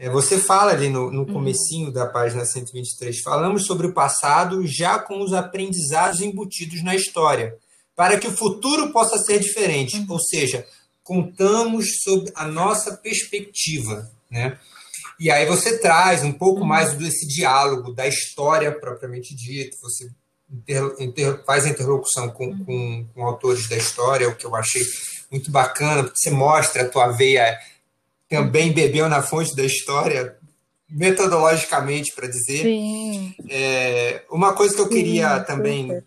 É, 0.01 0.09
você 0.09 0.39
fala 0.39 0.71
ali 0.71 0.89
no, 0.89 1.11
no 1.11 1.19
uhum. 1.19 1.31
comecinho 1.31 1.91
da 1.91 2.07
página 2.07 2.43
123, 2.43 3.21
falamos 3.21 3.67
sobre 3.67 3.85
o 3.85 3.93
passado 3.93 4.65
já 4.65 4.97
com 4.97 5.21
os 5.21 5.31
aprendizados 5.31 6.21
embutidos 6.21 6.81
na 6.83 6.95
história, 6.95 7.55
para 7.95 8.17
que 8.17 8.27
o 8.27 8.35
futuro 8.35 8.91
possa 8.91 9.19
ser 9.19 9.37
diferente, 9.37 9.97
uhum. 9.97 10.07
ou 10.09 10.19
seja, 10.19 10.65
contamos 11.03 12.01
sobre 12.01 12.31
a 12.33 12.47
nossa 12.47 12.97
perspectiva, 12.97 14.09
né? 14.27 14.57
E 15.19 15.29
aí 15.29 15.45
você 15.45 15.77
traz 15.77 16.23
um 16.23 16.33
pouco 16.33 16.61
uhum. 16.61 16.67
mais 16.67 16.95
desse 16.95 17.27
diálogo 17.27 17.93
da 17.93 18.07
história 18.07 18.71
propriamente 18.71 19.35
dita, 19.35 19.77
você 19.83 20.09
inter, 20.51 20.95
inter, 20.97 21.45
faz 21.45 21.63
a 21.63 21.69
interlocução 21.69 22.27
com, 22.29 22.57
com, 22.65 23.05
com 23.13 23.23
autores 23.23 23.69
da 23.69 23.77
história, 23.77 24.27
o 24.27 24.35
que 24.35 24.47
eu 24.47 24.55
achei 24.55 24.81
muito 25.29 25.51
bacana, 25.51 26.05
porque 26.05 26.17
você 26.17 26.31
mostra 26.31 26.81
a 26.81 26.89
tua 26.89 27.09
veia 27.09 27.55
também 28.31 28.71
bebeu 28.71 29.09
na 29.09 29.21
fonte 29.21 29.53
da 29.53 29.65
história, 29.65 30.37
metodologicamente, 30.89 32.13
para 32.15 32.29
dizer. 32.29 32.63
Sim. 32.63 33.35
É, 33.49 34.23
uma 34.31 34.53
coisa 34.53 34.73
que 34.73 34.79
eu 34.79 34.87
queria 34.87 35.39
Sim, 35.39 35.45
também, 35.45 35.81
super. 35.87 36.05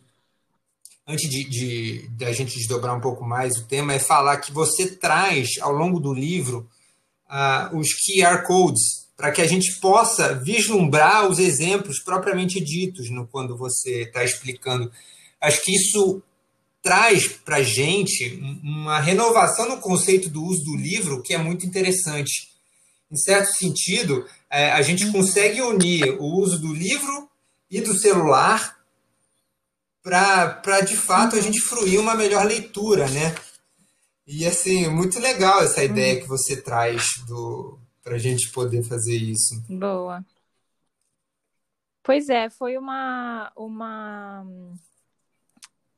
antes 1.07 1.31
de, 1.31 1.45
de, 1.45 2.09
de, 2.09 2.25
a 2.25 2.33
gente 2.33 2.57
desdobrar 2.57 2.97
um 2.97 3.01
pouco 3.01 3.23
mais 3.27 3.59
o 3.59 3.67
tema, 3.67 3.93
é 3.93 3.99
falar 3.99 4.39
que 4.39 4.51
você 4.51 4.97
traz, 4.97 5.51
ao 5.61 5.71
longo 5.71 6.01
do 6.01 6.15
livro, 6.15 6.67
uh, 7.29 7.77
os 7.77 7.89
QR 7.89 8.43
Codes, 8.47 9.05
para 9.19 9.31
que 9.31 9.43
a 9.43 9.47
gente 9.47 9.79
possa 9.79 10.35
vislumbrar 10.35 11.29
os 11.29 11.39
exemplos 11.39 12.03
propriamente 12.03 12.59
ditos 12.59 13.11
no, 13.11 13.27
quando 13.27 13.55
você 13.55 14.05
está 14.05 14.25
explicando. 14.25 14.91
Acho 15.39 15.63
que 15.63 15.77
isso 15.77 16.23
traz 16.85 17.29
para 17.29 17.57
a 17.57 17.63
gente 17.63 18.39
uma 18.63 19.01
renovação 19.01 19.67
no 19.67 19.81
conceito 19.81 20.29
do 20.29 20.45
uso 20.45 20.63
do 20.65 20.77
livro 20.77 21.23
que 21.23 21.33
é 21.33 21.39
muito 21.39 21.65
interessante. 21.65 22.53
Em 23.11 23.17
certo 23.17 23.55
sentido, 23.55 24.29
é, 24.51 24.71
a 24.71 24.83
gente 24.83 25.11
consegue 25.11 25.63
unir 25.63 26.11
o 26.21 26.25
uso 26.25 26.59
do 26.59 26.75
livro 26.75 27.27
e 27.71 27.81
do 27.81 27.99
celular 27.99 28.79
para, 30.03 30.83
de 30.83 30.95
fato, 30.95 31.37
a 31.37 31.41
gente 31.41 31.59
fruir 31.59 31.99
uma 31.99 32.15
melhor 32.15 32.45
leitura, 32.45 33.09
né? 33.09 33.35
E, 34.27 34.47
assim, 34.47 34.87
muito 34.89 35.19
legal 35.19 35.63
essa 35.63 35.83
ideia 35.83 36.21
que 36.21 36.29
você 36.29 36.61
traz 36.61 37.15
para 38.03 38.17
a 38.17 38.19
gente 38.19 38.51
poder 38.53 38.83
fazer 38.83 39.17
isso. 39.17 39.63
Boa. 39.71 40.23
Pois 42.03 42.29
é, 42.29 42.51
foi 42.51 42.77
uma, 42.77 43.51
uma 43.57 44.47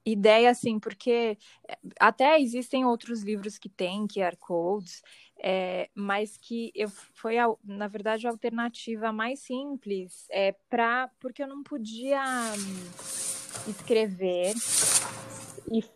ideia, 0.07 0.51
assim, 0.51 0.79
porque 0.79 1.37
eh, 1.69 1.79
até 1.99 2.41
existem 2.41 2.85
outros 2.85 3.23
livros 3.23 3.59
que 3.59 3.69
têm 3.69 4.07
QR 4.07 4.37
Codes, 4.39 5.03
é, 5.39 5.91
mas 5.95 6.37
que 6.37 6.71
eu, 6.75 6.89
foi, 6.89 7.39
a, 7.39 7.53
na 7.65 7.89
verdade, 7.89 8.27
a 8.27 8.31
alternativa 8.31 9.13
mais 9.13 9.41
simples 9.41 10.27
é, 10.31 10.55
pra, 10.71 11.11
porque 11.21 11.43
eu 11.43 11.49
não 11.49 11.63
podia 11.63 12.23
hum, 12.23 13.71
escrever 13.71 14.55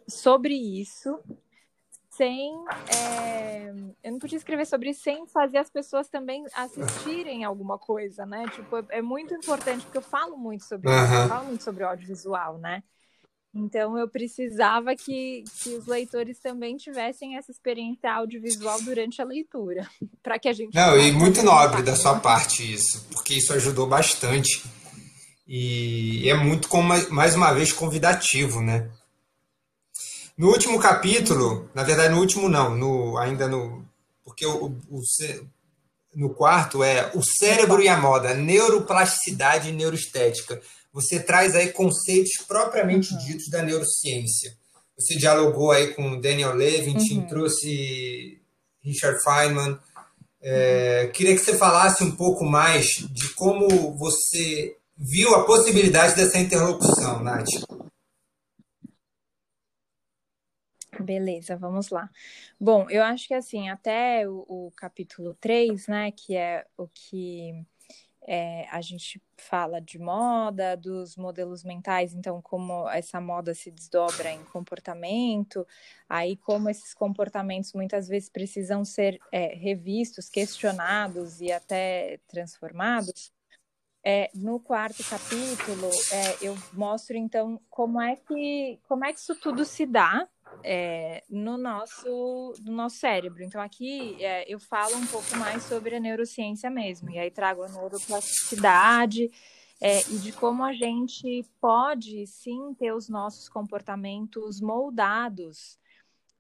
sobre 0.09 0.55
isso 0.55 1.19
sem. 2.11 2.53
É, 2.95 3.73
eu 4.03 4.13
não 4.13 4.19
podia 4.19 4.37
escrever 4.37 4.67
sobre 4.67 4.91
isso 4.91 5.03
sem 5.03 5.27
fazer 5.27 5.59
as 5.59 5.71
pessoas 5.71 6.09
também 6.09 6.45
assistirem 6.55 7.45
alguma 7.45 7.79
coisa, 7.79 8.27
né? 8.27 8.45
Tipo, 8.49 8.77
é, 8.77 8.85
é 8.91 9.03
muito 9.03 9.33
importante, 9.33 9.85
porque 9.85 9.99
eu 9.99 10.03
falo 10.03 10.37
muito 10.37 10.65
sobre 10.65 10.91
uhum. 10.91 11.05
isso, 11.05 11.15
eu 11.15 11.29
falo 11.29 11.47
muito 11.47 11.65
sobre 11.65 11.85
audiovisual, 11.85 12.59
né? 12.59 12.83
Então 13.53 13.99
eu 13.99 14.09
precisava 14.09 14.95
que, 14.95 15.43
que 15.61 15.71
os 15.71 15.87
leitores 15.87 16.39
também 16.39 16.77
tivessem 16.77 17.37
essa 17.37 17.51
experiência 17.51 18.13
audiovisual 18.13 18.81
durante 18.83 19.21
a 19.21 19.25
leitura, 19.25 19.89
para 20.23 20.39
que 20.39 20.49
a 20.49 20.53
gente 20.53 20.75
Não, 20.75 20.97
e 20.97 21.11
muito 21.11 21.43
nobre 21.43 21.83
da 21.83 21.97
sua 21.97 22.21
parte 22.21 22.73
isso, 22.73 23.05
porque 23.11 23.35
isso 23.35 23.53
ajudou 23.53 23.87
bastante. 23.87 24.63
E 25.49 26.29
é 26.29 26.35
muito 26.35 26.69
como 26.69 26.89
mais 27.11 27.35
uma 27.35 27.53
vez 27.53 27.73
convidativo, 27.73 28.61
né? 28.61 28.89
No 30.39 30.49
último 30.49 30.79
capítulo, 30.79 31.69
na 31.75 31.83
verdade 31.83 32.15
no 32.15 32.21
último 32.21 32.49
não, 32.49 32.77
no 32.77 33.19
ainda 33.19 33.49
no 33.49 33.85
porque 34.25 34.47
o, 34.47 34.67
o 34.89 35.01
no 36.15 36.31
quarto 36.31 36.85
é 36.85 37.11
o 37.15 37.23
cérebro 37.23 37.83
e 37.83 37.89
a 37.89 37.97
moda, 37.97 38.33
neuroplasticidade 38.35 39.69
e 39.69 39.73
neuroestética 39.73 40.61
você 40.93 41.20
traz 41.20 41.55
aí 41.55 41.72
conceitos 41.72 42.32
propriamente 42.47 43.12
uhum. 43.12 43.18
ditos 43.18 43.49
da 43.49 43.62
neurociência. 43.62 44.57
Você 44.99 45.16
dialogou 45.16 45.70
aí 45.70 45.95
com 45.95 46.20
Daniel 46.20 46.55
Levitin, 46.55 47.20
uhum. 47.20 47.26
trouxe 47.26 48.41
Richard 48.82 49.18
Feynman. 49.22 49.78
É. 50.43 51.11
Queria 51.14 51.34
que 51.34 51.41
você 51.41 51.57
falasse 51.57 52.03
um 52.03 52.14
pouco 52.14 52.45
mais 52.45 52.86
de 53.11 53.28
como 53.34 53.97
você 53.97 54.76
viu 54.97 55.34
a 55.34 55.45
possibilidade 55.45 56.16
dessa 56.16 56.38
interlocução, 56.38 57.22
Nath. 57.22 57.49
Beleza, 61.01 61.57
vamos 61.57 61.88
lá. 61.88 62.11
Bom, 62.61 62.88
eu 62.91 63.03
acho 63.03 63.26
que 63.26 63.32
assim, 63.32 63.70
até 63.70 64.28
o, 64.28 64.45
o 64.47 64.72
capítulo 64.76 65.34
3, 65.41 65.86
né, 65.88 66.11
que 66.11 66.36
é 66.36 66.66
o 66.76 66.86
que 66.86 67.64
é, 68.27 68.66
a 68.71 68.81
gente 68.81 69.21
fala 69.37 69.81
de 69.81 69.99
moda, 69.99 70.77
dos 70.77 71.16
modelos 71.16 71.64
mentais, 71.64 72.14
então 72.14 72.41
como 72.43 72.89
essa 72.91 73.21
moda 73.21 73.55
se 73.55 73.71
desdobra 73.71 74.31
em 74.31 74.45
comportamento, 74.45 75.66
aí 76.09 76.37
como 76.37 76.68
esses 76.68 76.93
comportamentos 76.95 77.73
muitas 77.73 78.09
vezes 78.09 78.29
precisam 78.29 78.85
ser 78.85 79.18
é, 79.33 79.55
revistos, 79.55 80.29
questionados 80.29 81.41
e 81.41 81.51
até 81.51 82.21
transformados. 82.29 83.33
É, 84.03 84.31
no 84.35 84.59
quarto 84.59 85.05
capítulo, 85.05 85.91
é, 86.11 86.47
eu 86.47 86.57
mostro 86.73 87.18
então 87.18 87.61
como 87.68 88.01
é 88.01 88.16
que 88.16 88.81
como 88.89 89.05
é 89.05 89.12
que 89.12 89.18
isso 89.18 89.35
tudo 89.35 89.62
se 89.62 89.85
dá 89.85 90.27
é, 90.63 91.23
no 91.29 91.57
nosso 91.57 92.55
no 92.65 92.73
nosso 92.73 92.97
cérebro. 92.97 93.43
Então 93.43 93.61
aqui 93.61 94.23
é, 94.23 94.53
eu 94.53 94.59
falo 94.59 94.97
um 94.97 95.07
pouco 95.07 95.37
mais 95.37 95.63
sobre 95.65 95.97
a 95.97 96.01
neurociência 96.01 96.71
mesmo 96.71 97.11
e 97.11 97.19
aí 97.19 97.31
trago 97.31 97.63
a 97.63 97.69
neuroplasticidade 97.69 99.31
é, 99.81 100.01
e 100.11 100.19
de 100.19 100.33
como 100.33 100.63
a 100.63 100.73
gente 100.73 101.45
pode 101.61 102.27
sim 102.27 102.75
ter 102.75 102.93
os 102.93 103.09
nossos 103.09 103.49
comportamentos 103.49 104.61
moldados 104.61 105.79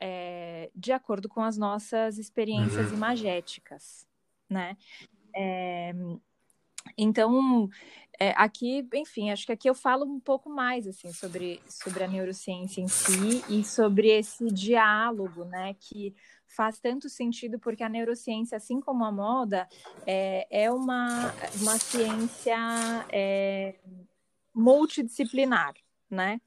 é, 0.00 0.70
de 0.74 0.92
acordo 0.92 1.28
com 1.28 1.42
as 1.42 1.56
nossas 1.56 2.18
experiências 2.18 2.88
uhum. 2.88 2.96
imagéticas, 2.96 4.06
né? 4.48 4.76
É, 5.34 5.92
então, 7.02 7.68
é, 8.18 8.34
aqui, 8.36 8.86
enfim, 8.94 9.30
acho 9.30 9.46
que 9.46 9.52
aqui 9.52 9.68
eu 9.68 9.74
falo 9.74 10.04
um 10.04 10.20
pouco 10.20 10.50
mais 10.50 10.86
assim 10.86 11.12
sobre, 11.12 11.60
sobre 11.66 12.04
a 12.04 12.08
neurociência 12.08 12.82
em 12.82 12.88
si 12.88 13.42
e 13.48 13.64
sobre 13.64 14.08
esse 14.08 14.46
diálogo, 14.48 15.44
né, 15.44 15.74
que 15.80 16.14
faz 16.46 16.78
tanto 16.78 17.08
sentido 17.08 17.58
porque 17.58 17.82
a 17.82 17.88
neurociência, 17.88 18.56
assim 18.56 18.80
como 18.80 19.04
a 19.04 19.12
moda, 19.12 19.66
é, 20.06 20.46
é 20.64 20.70
uma, 20.70 21.32
uma 21.60 21.78
ciência 21.78 22.58
é, 23.10 23.76
multidisciplinar, 24.54 25.72
né? 26.10 26.40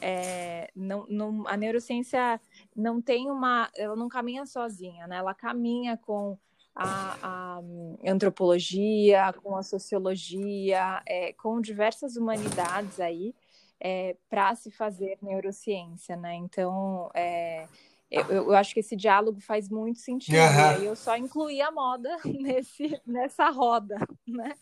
É, 0.00 0.70
não, 0.76 1.06
não, 1.08 1.46
a 1.46 1.56
neurociência 1.56 2.40
não 2.74 3.02
tem 3.02 3.30
uma, 3.30 3.68
ela 3.76 3.96
não 3.96 4.08
caminha 4.08 4.46
sozinha, 4.46 5.06
né? 5.06 5.16
Ela 5.16 5.34
caminha 5.34 5.96
com 5.96 6.38
a, 6.78 7.18
a 7.22 7.60
antropologia, 8.08 9.32
com 9.42 9.56
a 9.56 9.62
sociologia, 9.64 11.02
é, 11.04 11.32
com 11.32 11.60
diversas 11.60 12.16
humanidades 12.16 13.00
aí 13.00 13.34
é, 13.80 14.16
para 14.30 14.54
se 14.54 14.70
fazer 14.70 15.18
neurociência, 15.20 16.16
né? 16.16 16.34
Então, 16.36 17.10
é, 17.14 17.66
eu, 18.08 18.24
eu, 18.30 18.54
acho 18.54 18.72
que 18.72 18.80
esse 18.80 18.94
diálogo 18.94 19.40
faz 19.40 19.68
muito 19.68 19.98
sentido. 19.98 20.36
Uhum. 20.36 20.42
E 20.42 20.76
aí 20.76 20.86
eu 20.86 20.94
só 20.94 21.16
incluí 21.16 21.60
a 21.60 21.72
moda 21.72 22.16
nesse, 22.24 23.00
nessa 23.04 23.50
roda, 23.50 23.96
né? 24.26 24.54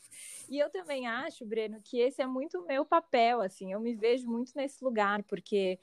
E 0.49 0.59
eu 0.59 0.71
também 0.71 1.07
acho, 1.07 1.45
Breno, 1.45 1.81
que 1.83 1.99
esse 1.99 2.23
é 2.23 2.27
muito 2.27 2.61
o 2.61 2.67
meu 2.67 2.85
papel, 2.85 3.43
assim, 3.43 3.73
eu 3.73 3.81
me 3.81 3.95
vejo 3.95 4.27
muito 4.27 4.53
nesse 4.55 4.83
lugar, 4.83 5.23
porque 5.25 5.79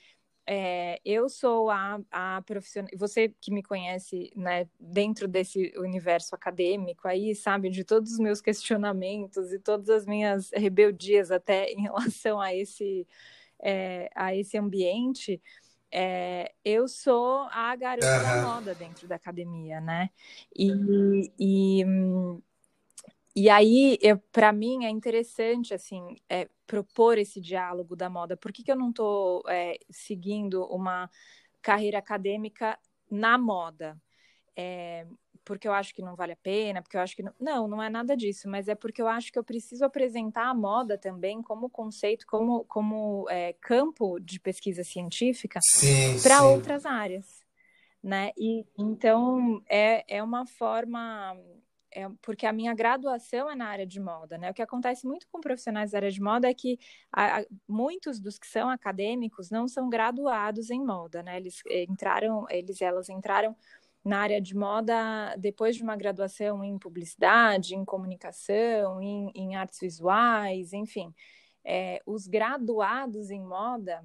é, 0.45 0.99
eu 1.05 1.29
sou 1.29 1.69
a, 1.69 1.99
a 2.11 2.41
profissional. 2.41 2.89
Você 2.97 3.33
que 3.39 3.51
me 3.51 3.63
conhece, 3.63 4.31
né, 4.35 4.67
dentro 4.79 5.27
desse 5.27 5.73
universo 5.77 6.35
acadêmico 6.35 7.07
aí, 7.07 7.33
sabe, 7.33 7.69
de 7.69 7.83
todos 7.83 8.13
os 8.13 8.19
meus 8.19 8.41
questionamentos 8.41 9.53
e 9.53 9.59
todas 9.59 9.89
as 9.89 10.05
minhas 10.05 10.49
rebeldias 10.53 11.31
até 11.31 11.71
em 11.71 11.81
relação 11.83 12.41
a 12.41 12.53
esse, 12.53 13.07
é, 13.59 14.09
a 14.15 14.35
esse 14.35 14.57
ambiente. 14.57 15.41
É, 15.89 16.51
eu 16.65 16.87
sou 16.87 17.47
a 17.51 17.75
garota 17.75 18.07
uhum. 18.07 18.23
da 18.23 18.41
moda 18.41 18.75
dentro 18.75 19.07
da 19.07 19.15
academia, 19.15 19.79
né? 19.79 20.09
E, 20.55 21.31
e 21.39 21.85
e 23.35 23.49
aí, 23.49 23.99
para 24.31 24.51
mim, 24.51 24.85
é 24.85 24.89
interessante, 24.89 25.73
assim, 25.73 26.15
é, 26.29 26.47
propor 26.67 27.17
esse 27.17 27.41
diálogo 27.41 27.95
da 27.95 28.09
moda. 28.09 28.37
Por 28.37 28.51
que, 28.51 28.63
que 28.63 28.71
eu 28.71 28.75
não 28.75 28.89
estou 28.89 29.43
é, 29.47 29.77
seguindo 29.89 30.63
uma 30.65 31.09
carreira 31.61 31.97
acadêmica 31.97 32.77
na 33.09 33.37
moda? 33.37 33.99
É, 34.55 35.07
porque 35.43 35.67
eu 35.67 35.73
acho 35.73 35.93
que 35.93 36.01
não 36.01 36.15
vale 36.15 36.33
a 36.33 36.37
pena, 36.37 36.81
porque 36.81 36.95
eu 36.95 37.01
acho 37.01 37.15
que 37.15 37.23
não... 37.23 37.33
não, 37.39 37.67
não 37.67 37.83
é 37.83 37.89
nada 37.89 38.15
disso, 38.15 38.47
mas 38.47 38.67
é 38.67 38.75
porque 38.75 39.01
eu 39.01 39.07
acho 39.07 39.31
que 39.31 39.39
eu 39.39 39.43
preciso 39.43 39.83
apresentar 39.83 40.47
a 40.47 40.53
moda 40.53 40.97
também 40.97 41.41
como 41.41 41.69
conceito, 41.69 42.25
como, 42.27 42.63
como 42.65 43.27
é, 43.29 43.53
campo 43.53 44.19
de 44.19 44.39
pesquisa 44.39 44.83
científica 44.83 45.59
para 46.21 46.43
outras 46.43 46.85
áreas, 46.85 47.43
né? 48.01 48.31
E 48.37 48.65
então 48.77 49.61
é, 49.67 50.17
é 50.17 50.23
uma 50.23 50.45
forma 50.45 51.35
é, 51.95 52.09
porque 52.21 52.45
a 52.45 52.53
minha 52.53 52.73
graduação 52.73 53.49
é 53.49 53.55
na 53.55 53.67
área 53.67 53.85
de 53.85 53.99
moda, 53.99 54.37
né? 54.37 54.49
O 54.49 54.53
que 54.53 54.61
acontece 54.61 55.05
muito 55.05 55.27
com 55.31 55.39
profissionais 55.39 55.91
da 55.91 55.99
área 55.99 56.11
de 56.11 56.21
moda 56.21 56.49
é 56.49 56.53
que 56.53 56.79
a, 57.11 57.39
a, 57.39 57.45
muitos 57.67 58.19
dos 58.19 58.39
que 58.39 58.47
são 58.47 58.69
acadêmicos 58.69 59.49
não 59.49 59.67
são 59.67 59.89
graduados 59.89 60.69
em 60.69 60.83
moda, 60.83 61.21
né? 61.21 61.37
Eles 61.37 61.61
eh, 61.67 61.83
entraram, 61.83 62.45
eles 62.49 62.81
elas 62.81 63.09
entraram 63.09 63.55
na 64.03 64.19
área 64.19 64.41
de 64.41 64.55
moda 64.55 65.35
depois 65.37 65.75
de 65.75 65.83
uma 65.83 65.95
graduação 65.95 66.63
em 66.63 66.77
publicidade, 66.77 67.75
em 67.75 67.85
comunicação, 67.85 69.01
em, 69.01 69.31
em 69.35 69.55
artes 69.55 69.79
visuais, 69.79 70.73
enfim. 70.73 71.13
É, 71.63 72.01
os 72.05 72.27
graduados 72.27 73.29
em 73.31 73.41
moda 73.41 74.03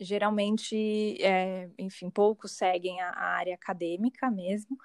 geralmente, 0.00 1.16
é, 1.22 1.68
enfim, 1.78 2.10
poucos 2.10 2.52
seguem 2.52 3.00
a, 3.00 3.10
a 3.10 3.24
área 3.36 3.54
acadêmica 3.54 4.30
mesmo. 4.30 4.76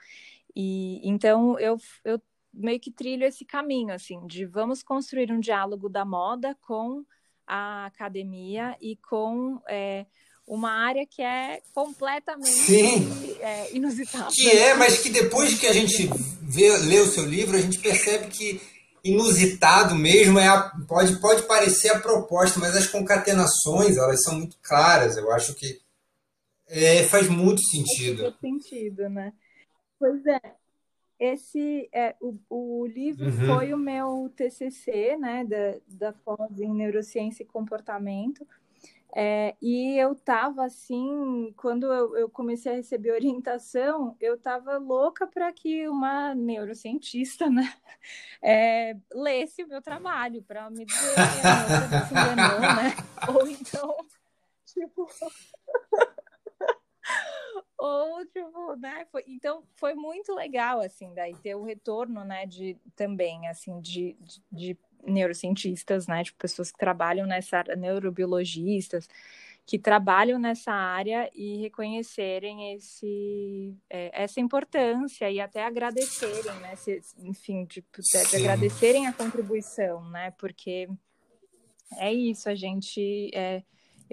E 0.56 1.02
então 1.04 1.60
eu, 1.60 1.78
eu 2.04 2.22
meio 2.54 2.80
que 2.80 2.92
trilho 2.92 3.26
esse 3.26 3.44
caminho, 3.44 3.94
assim, 3.94 4.26
de 4.28 4.46
vamos 4.46 4.84
construir 4.84 5.32
um 5.32 5.40
diálogo 5.40 5.90
da 5.90 6.06
moda 6.06 6.56
com 6.62 7.04
a 7.48 7.86
academia 7.86 8.78
e 8.80 8.96
com 8.98 9.60
é, 9.68 10.06
uma 10.48 10.72
área 10.72 11.06
que 11.06 11.22
é 11.22 11.62
completamente 11.74 13.42
é, 13.42 13.76
inusitada. 13.76 14.30
Que 14.32 14.50
é, 14.50 14.76
mas 14.76 15.00
que 15.00 15.10
depois 15.10 15.60
que 15.60 15.68
a 15.68 15.74
gente 15.74 16.10
vê, 16.42 16.78
lê 16.78 17.00
o 17.00 17.08
seu 17.08 17.26
livro, 17.26 17.58
a 17.58 17.62
gente 17.62 17.80
percebe 17.80 18.28
que 18.28 18.62
inusitado 19.04 19.96
mesmo 19.96 20.40
é 20.40 20.48
a, 20.48 20.72
pode, 20.88 21.20
pode 21.20 21.44
parecer 21.44 21.90
a 21.90 22.00
proposta, 22.00 22.60
mas 22.60 22.76
as 22.76 22.88
concatenações 22.88 23.98
elas 23.98 24.22
são 24.24 24.36
muito 24.38 24.58
claras. 24.62 25.18
Eu 25.18 25.32
acho 25.32 25.54
que 25.56 25.82
é, 26.68 27.04
faz 27.04 27.28
muito 27.28 27.62
sentido. 27.64 28.24
Faz 28.24 28.40
sentido, 28.40 29.10
né? 29.10 29.34
Pois 30.04 30.26
é. 30.26 30.42
Esse 31.18 31.88
é 31.94 32.14
o, 32.20 32.38
o 32.50 32.86
livro 32.86 33.28
uhum. 33.28 33.56
foi 33.56 33.74
o 33.74 33.78
meu 33.78 34.30
TCC, 34.36 35.16
né, 35.16 35.46
da, 35.46 35.80
da 35.88 36.12
pós 36.12 36.60
em 36.60 36.74
neurociência 36.74 37.44
e 37.44 37.46
comportamento. 37.46 38.46
É, 39.16 39.56
e 39.62 39.98
eu 39.98 40.14
tava 40.14 40.66
assim, 40.66 41.54
quando 41.56 41.86
eu, 41.86 42.18
eu, 42.18 42.30
comecei 42.30 42.74
a 42.74 42.76
receber 42.76 43.14
orientação, 43.14 44.18
eu 44.20 44.38
tava 44.38 44.78
louca 44.78 45.26
para 45.26 45.54
que 45.54 45.88
uma 45.88 46.36
neurocientista, 46.36 47.50
né, 47.50 47.74
é, 48.44 48.98
lesse 49.14 49.64
o 49.64 49.70
meu 49.70 49.82
trabalho 49.82 50.44
para 50.44 50.70
me 50.70 50.84
dizer 50.84 51.16
né? 51.16 52.94
Ou 53.34 53.48
então, 53.48 53.96
tipo, 54.68 55.08
ou, 57.86 58.26
tipo, 58.28 58.78
né? 58.78 59.06
Foi, 59.12 59.26
então, 59.28 59.62
foi 59.76 59.94
muito 59.94 60.34
legal, 60.34 60.80
assim, 60.80 61.14
daí 61.14 61.36
ter 61.36 61.54
o 61.54 61.64
retorno, 61.64 62.24
né, 62.24 62.46
de 62.46 62.78
também, 62.96 63.46
assim, 63.50 63.82
de, 63.82 64.16
de, 64.22 64.42
de 64.50 64.78
neurocientistas, 65.06 66.08
né, 66.08 66.24
tipo, 66.24 66.38
pessoas 66.38 66.72
que 66.72 66.78
trabalham 66.78 67.28
nessa 67.28 67.58
área, 67.58 67.76
neurobiologistas, 67.76 69.10
que 69.66 69.78
trabalham 69.78 70.40
nessa 70.40 70.72
área 70.72 71.30
e 71.36 71.58
reconhecerem 71.58 72.74
esse, 72.74 73.76
é, 73.90 74.24
essa 74.24 74.40
importância 74.40 75.30
e 75.30 75.42
até 75.42 75.66
agradecerem, 75.66 76.56
né, 76.62 76.78
se, 76.78 77.02
enfim, 77.18 77.66
de, 77.66 77.82
de, 77.82 78.38
agradecerem 78.38 79.08
a 79.08 79.14
contribuição, 79.14 80.10
né, 80.10 80.32
porque 80.38 80.88
é 81.98 82.14
isso, 82.14 82.48
a 82.48 82.56
gente... 82.56 83.30
É, 83.34 83.62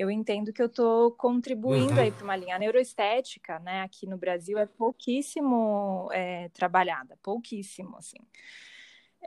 eu 0.00 0.10
entendo 0.10 0.50
que 0.50 0.62
eu 0.62 0.66
estou 0.66 1.10
contribuindo 1.10 1.92
uhum. 1.92 2.00
aí 2.00 2.10
para 2.10 2.24
uma 2.24 2.34
linha 2.34 2.58
neuroestética, 2.58 3.58
né? 3.58 3.82
Aqui 3.82 4.06
no 4.06 4.16
Brasil 4.16 4.56
é 4.56 4.64
pouquíssimo 4.64 6.08
é, 6.10 6.48
trabalhada, 6.54 7.18
pouquíssimo, 7.22 7.98
assim. 7.98 8.16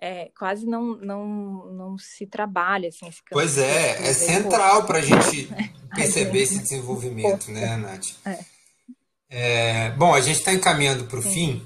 É, 0.02 0.32
quase 0.36 0.66
não, 0.66 0.96
não, 0.96 1.72
não 1.72 1.98
se 2.00 2.26
trabalha 2.26 2.90
assim 2.90 3.08
esse 3.08 3.22
campo. 3.22 3.36
Pois 3.36 3.60
é, 3.60 4.10
é 4.10 4.14
central 4.14 4.88
para 4.88 4.98
a 4.98 5.02
gente 5.02 5.48
perceber 5.94 6.42
esse 6.42 6.58
desenvolvimento, 6.58 7.52
né, 7.52 7.78
Nath? 7.78 8.08
É. 8.26 8.40
É, 9.30 9.90
bom, 9.92 10.12
a 10.12 10.22
gente 10.22 10.40
está 10.40 10.52
encaminhando 10.52 11.06
para 11.06 11.20
o 11.20 11.22
fim. 11.22 11.62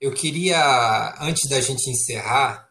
Eu 0.00 0.12
queria, 0.12 1.16
antes 1.20 1.50
da 1.50 1.60
gente 1.60 1.90
encerrar, 1.90 2.65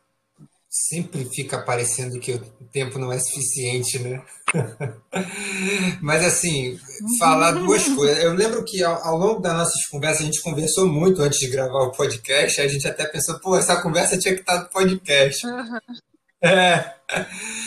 sempre 0.76 1.24
fica 1.34 1.62
parecendo 1.62 2.20
que 2.20 2.34
o 2.34 2.40
tempo 2.72 3.00
não 3.00 3.12
é 3.12 3.18
suficiente, 3.18 3.98
né? 4.00 4.22
Mas 6.02 6.26
assim, 6.26 6.78
falar 7.18 7.52
duas 7.52 7.88
coisas. 7.88 8.22
Eu 8.22 8.34
lembro 8.34 8.64
que 8.66 8.84
ao, 8.84 9.02
ao, 9.02 9.18
longo 9.18 9.40
das 9.40 9.54
nossas 9.54 9.86
conversas, 9.88 10.22
a 10.22 10.26
gente 10.26 10.42
conversou 10.42 10.86
muito 10.86 11.22
antes 11.22 11.40
de 11.40 11.48
gravar 11.48 11.84
o 11.84 11.92
podcast, 11.92 12.60
a 12.60 12.68
gente 12.68 12.86
até 12.86 13.06
pensou, 13.06 13.40
pô, 13.40 13.56
essa 13.56 13.82
conversa 13.82 14.18
tinha 14.18 14.34
que 14.34 14.42
estar 14.42 14.64
no 14.64 14.70
podcast. 14.70 15.48
Uhum. 15.48 15.80
É. 16.44 16.94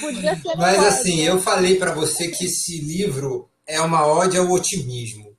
Podia 0.00 0.36
ser 0.36 0.56
Mas 0.56 0.84
assim, 0.84 1.22
eu 1.22 1.40
falei 1.40 1.76
para 1.76 1.94
você 1.94 2.28
que 2.28 2.44
esse 2.44 2.80
livro 2.82 3.48
é 3.66 3.80
uma 3.80 4.06
ode 4.06 4.36
ao 4.36 4.50
otimismo. 4.50 5.34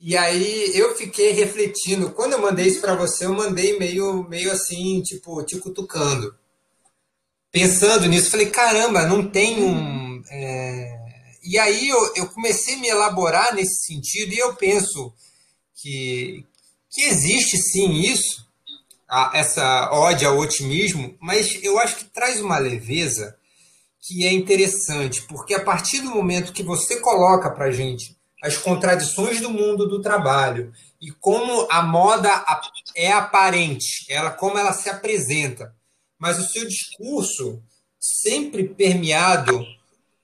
E 0.00 0.16
aí 0.16 0.72
eu 0.74 0.96
fiquei 0.96 1.32
refletindo. 1.32 2.10
Quando 2.10 2.32
eu 2.32 2.40
mandei 2.40 2.66
isso 2.66 2.80
para 2.80 2.94
você, 2.94 3.26
eu 3.26 3.34
mandei 3.34 3.78
meio, 3.78 4.26
meio 4.28 4.50
assim, 4.50 5.02
tipo, 5.02 5.42
te 5.44 5.58
cutucando. 5.58 6.34
Pensando 7.54 8.08
nisso, 8.08 8.32
falei, 8.32 8.50
caramba, 8.50 9.06
não 9.06 9.30
tem 9.30 9.62
um. 9.62 10.20
É... 10.28 10.98
E 11.40 11.56
aí 11.56 11.88
eu, 11.88 12.14
eu 12.16 12.26
comecei 12.26 12.74
a 12.74 12.78
me 12.78 12.88
elaborar 12.88 13.54
nesse 13.54 13.84
sentido 13.84 14.32
e 14.32 14.38
eu 14.38 14.56
penso 14.56 15.14
que, 15.76 16.44
que 16.90 17.02
existe 17.02 17.56
sim 17.58 18.00
isso, 18.00 18.44
a, 19.08 19.30
essa 19.34 19.88
ódio 19.92 20.28
ao 20.28 20.38
otimismo, 20.38 21.16
mas 21.20 21.62
eu 21.62 21.78
acho 21.78 21.94
que 21.94 22.06
traz 22.06 22.40
uma 22.40 22.58
leveza 22.58 23.36
que 24.00 24.26
é 24.26 24.32
interessante, 24.32 25.22
porque 25.22 25.54
a 25.54 25.62
partir 25.62 26.00
do 26.00 26.10
momento 26.10 26.52
que 26.52 26.64
você 26.64 26.98
coloca 26.98 27.48
para 27.52 27.70
gente 27.70 28.16
as 28.42 28.56
contradições 28.56 29.40
do 29.40 29.48
mundo 29.48 29.86
do 29.86 30.02
trabalho 30.02 30.72
e 31.00 31.12
como 31.12 31.68
a 31.70 31.82
moda 31.82 32.44
é 32.96 33.12
aparente, 33.12 34.04
ela 34.08 34.32
como 34.32 34.58
ela 34.58 34.72
se 34.72 34.90
apresenta, 34.90 35.72
mas 36.24 36.38
o 36.38 36.48
seu 36.48 36.66
discurso 36.66 37.62
sempre 38.00 38.64
permeado 38.64 39.62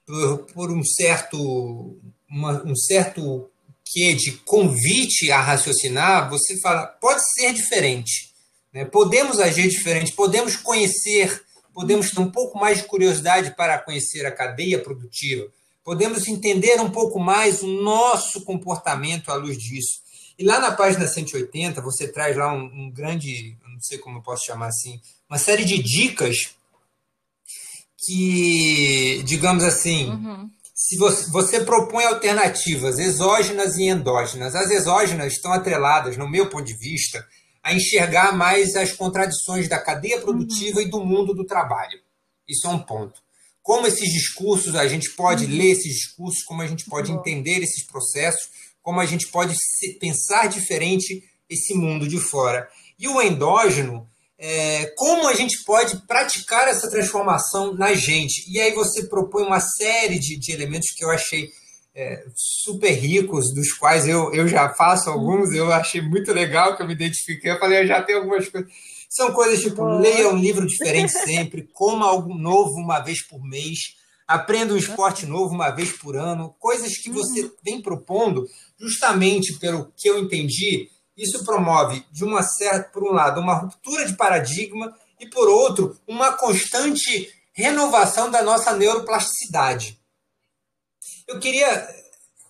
por, 0.07 0.39
por 0.55 0.73
um 0.73 0.83
certo 0.83 1.99
uma, 2.27 2.65
um 2.65 2.75
certo 2.75 3.51
que 3.85 4.15
de 4.15 4.33
convite 4.47 5.31
a 5.31 5.43
raciocinar, 5.43 6.31
você 6.31 6.59
fala 6.63 6.87
pode 6.87 7.21
ser 7.35 7.53
diferente, 7.53 8.33
né? 8.73 8.87
podemos 8.87 9.39
agir 9.39 9.69
diferente, 9.69 10.13
podemos 10.13 10.57
conhecer, 10.57 11.43
podemos 11.75 12.11
ter 12.11 12.21
um 12.21 12.31
pouco 12.31 12.59
mais 12.59 12.79
de 12.79 12.85
curiosidade 12.85 13.55
para 13.55 13.79
conhecer 13.79 14.25
a 14.25 14.33
cadeia 14.33 14.79
produtiva 14.79 15.47
podemos 15.85 16.29
entender 16.29 16.81
um 16.81 16.91
pouco 16.91 17.19
mais 17.19 17.63
o 17.63 17.67
nosso 17.67 18.45
comportamento 18.45 19.31
à 19.31 19.35
luz 19.35 19.59
disso. 19.59 20.01
E 20.39 20.45
lá 20.45 20.59
na 20.59 20.73
página 20.73 21.07
180, 21.07 21.81
você 21.83 22.07
traz 22.09 22.37
lá 22.37 22.53
um, 22.53 22.65
um 22.65 22.91
grande, 22.91 23.57
não 23.81 23.83
sei 23.83 23.97
como 23.97 24.19
eu 24.19 24.23
posso 24.23 24.45
chamar 24.45 24.67
assim, 24.67 25.01
uma 25.29 25.39
série 25.39 25.65
de 25.65 25.83
dicas 25.83 26.37
que, 27.97 29.23
digamos 29.25 29.65
assim, 29.65 30.11
uhum. 30.11 30.51
se 30.75 30.99
você, 30.99 31.31
você, 31.31 31.65
propõe 31.65 32.05
alternativas 32.05 32.99
exógenas 32.99 33.79
e 33.79 33.85
endógenas, 33.85 34.55
as 34.55 34.71
exógenas 34.71 35.33
estão 35.33 35.51
atreladas, 35.51 36.19
no 36.19 36.29
meu 36.29 36.51
ponto 36.51 36.65
de 36.65 36.77
vista, 36.77 37.27
a 37.63 37.73
enxergar 37.73 38.37
mais 38.37 38.77
as 38.77 38.93
contradições 38.93 39.67
da 39.67 39.79
cadeia 39.79 40.21
produtiva 40.21 40.81
uhum. 40.81 40.87
e 40.87 40.91
do 40.91 41.03
mundo 41.03 41.33
do 41.33 41.47
trabalho. 41.47 41.99
Isso 42.47 42.67
é 42.67 42.71
um 42.71 42.81
ponto 42.81 43.19
como 43.63 43.87
esses 43.87 44.13
discursos, 44.13 44.75
a 44.75 44.89
gente 44.89 45.11
pode 45.11 45.45
uhum. 45.45 45.57
ler 45.57 45.71
esses 45.71 45.95
discursos, 45.95 46.43
como 46.45 46.63
a 46.63 46.67
gente 46.67 46.85
pode 46.87 47.13
entender 47.13 47.59
esses 47.63 47.87
processos, 47.87 48.49
como 48.83 49.01
a 49.01 49.07
gente 49.07 49.29
pode 49.29 49.55
pensar 50.01 50.49
diferente 50.49 51.23
esse 51.49 51.75
mundo 51.75 52.09
de 52.09 52.19
fora. 52.19 52.69
E 53.01 53.09
o 53.09 53.23
endógeno, 53.23 54.07
é, 54.39 54.93
como 54.95 55.27
a 55.27 55.35
gente 55.35 55.65
pode 55.65 55.97
praticar 56.07 56.69
essa 56.69 56.91
transformação 56.91 57.73
na 57.75 57.95
gente. 57.95 58.45
E 58.47 58.61
aí 58.61 58.73
você 58.73 59.05
propõe 59.09 59.45
uma 59.45 59.59
série 59.59 60.19
de, 60.19 60.39
de 60.39 60.53
elementos 60.53 60.91
que 60.95 61.03
eu 61.03 61.11
achei 61.11 61.49
é, 61.95 62.25
super 62.37 62.93
ricos, 62.93 63.53
dos 63.55 63.73
quais 63.73 64.07
eu, 64.07 64.33
eu 64.35 64.47
já 64.47 64.69
faço 64.69 65.09
alguns, 65.09 65.53
eu 65.53 65.73
achei 65.73 66.01
muito 66.01 66.33
legal 66.33 66.77
que 66.77 66.83
eu 66.83 66.87
me 66.87 66.93
identifiquei. 66.93 67.51
Eu 67.51 67.59
falei, 67.59 67.81
eu 67.81 67.87
já 67.87 68.03
tenho 68.03 68.19
algumas 68.19 68.49
coisas. 68.49 68.71
São 69.09 69.33
coisas 69.33 69.61
tipo, 69.61 69.83
leia 69.85 70.29
um 70.29 70.39
livro 70.39 70.67
diferente 70.67 71.11
sempre, 71.13 71.69
coma 71.73 72.07
algo 72.07 72.33
novo 72.33 72.75
uma 72.75 73.01
vez 73.01 73.27
por 73.27 73.43
mês, 73.43 73.79
aprenda 74.27 74.73
um 74.73 74.77
esporte 74.77 75.27
novo 75.27 75.53
uma 75.53 75.71
vez 75.71 75.91
por 75.91 76.17
ano, 76.17 76.55
coisas 76.61 76.97
que 76.97 77.11
você 77.11 77.43
uhum. 77.43 77.51
vem 77.65 77.83
propondo, 77.83 78.47
justamente 78.79 79.59
pelo 79.59 79.91
que 79.97 80.09
eu 80.09 80.21
entendi, 80.21 80.89
isso 81.17 81.45
promove, 81.45 82.05
de 82.11 82.25
uma 82.25 82.43
certa, 82.43 82.91
por 82.91 83.03
um 83.03 83.13
lado, 83.13 83.41
uma 83.41 83.55
ruptura 83.55 84.07
de 84.07 84.17
paradigma 84.17 84.95
e, 85.19 85.27
por 85.29 85.49
outro, 85.49 85.99
uma 86.07 86.33
constante 86.33 87.31
renovação 87.53 88.31
da 88.31 88.43
nossa 88.43 88.75
neuroplasticidade. 88.75 90.01
Eu 91.29 91.39
queria, 91.39 91.89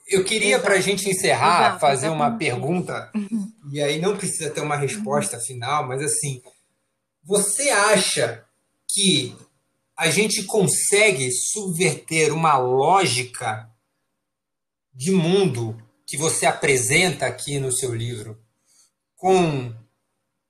eu 0.07 0.25
queria 0.25 0.59
para 0.59 0.75
a 0.75 0.81
gente 0.81 1.09
encerrar, 1.09 1.61
Exato, 1.61 1.81
fazer 1.81 2.09
uma 2.09 2.37
pergunta, 2.37 3.11
uhum. 3.15 3.53
e 3.73 3.83
aí 3.83 4.01
não 4.01 4.17
precisa 4.17 4.51
ter 4.51 4.61
uma 4.61 4.77
resposta 4.77 5.39
final, 5.39 5.87
mas 5.87 6.03
assim, 6.03 6.43
você 7.25 7.71
acha 7.71 8.45
que 8.89 9.37
a 9.97 10.11
gente 10.11 10.45
consegue 10.45 11.31
subverter 11.31 12.33
uma 12.33 12.57
lógica 12.57 13.69
de 14.95 15.11
mundo 15.11 15.77
que 16.07 16.17
você 16.17 16.47
apresenta 16.47 17.27
aqui 17.27 17.59
no 17.59 17.73
seu 17.73 17.95
livro 17.95 18.39
com 19.21 19.73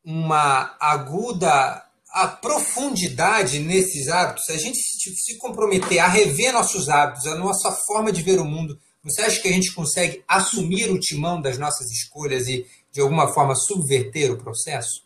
uma 0.04 0.76
aguda 0.80 1.84
a 2.12 2.26
profundidade 2.26 3.58
nesses 3.58 4.08
hábitos, 4.08 4.44
se 4.46 4.52
a 4.52 4.56
gente 4.56 4.78
se 4.78 5.36
comprometer 5.38 5.98
a 5.98 6.08
rever 6.08 6.52
nossos 6.52 6.88
hábitos, 6.88 7.26
a 7.26 7.36
nossa 7.36 7.70
forma 7.86 8.10
de 8.10 8.22
ver 8.22 8.40
o 8.40 8.44
mundo, 8.44 8.78
você 9.02 9.22
acha 9.22 9.40
que 9.40 9.48
a 9.48 9.52
gente 9.52 9.72
consegue 9.72 10.24
assumir 10.26 10.90
o 10.90 10.98
timão 10.98 11.40
das 11.40 11.58
nossas 11.58 11.90
escolhas 11.90 12.48
e, 12.48 12.66
de 12.92 13.00
alguma 13.00 13.32
forma, 13.32 13.54
subverter 13.54 14.32
o 14.32 14.38
processo? 14.38 15.04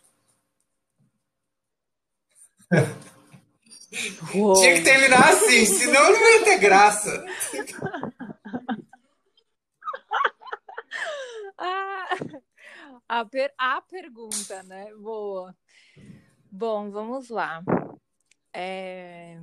Uou. 4.33 4.55
Tinha 4.55 4.75
que 4.75 4.81
terminar 4.81 5.29
assim, 5.29 5.65
senão 5.65 6.03
não 6.11 6.33
ia 6.33 6.43
ter 6.43 6.57
graça. 6.59 7.25
Ah, 11.57 12.09
a, 13.07 13.25
per 13.25 13.53
a 13.57 13.81
pergunta, 13.81 14.63
né? 14.63 14.93
Boa. 14.95 15.55
Bom, 16.51 16.89
vamos 16.89 17.29
lá. 17.29 17.63
É... 18.53 19.37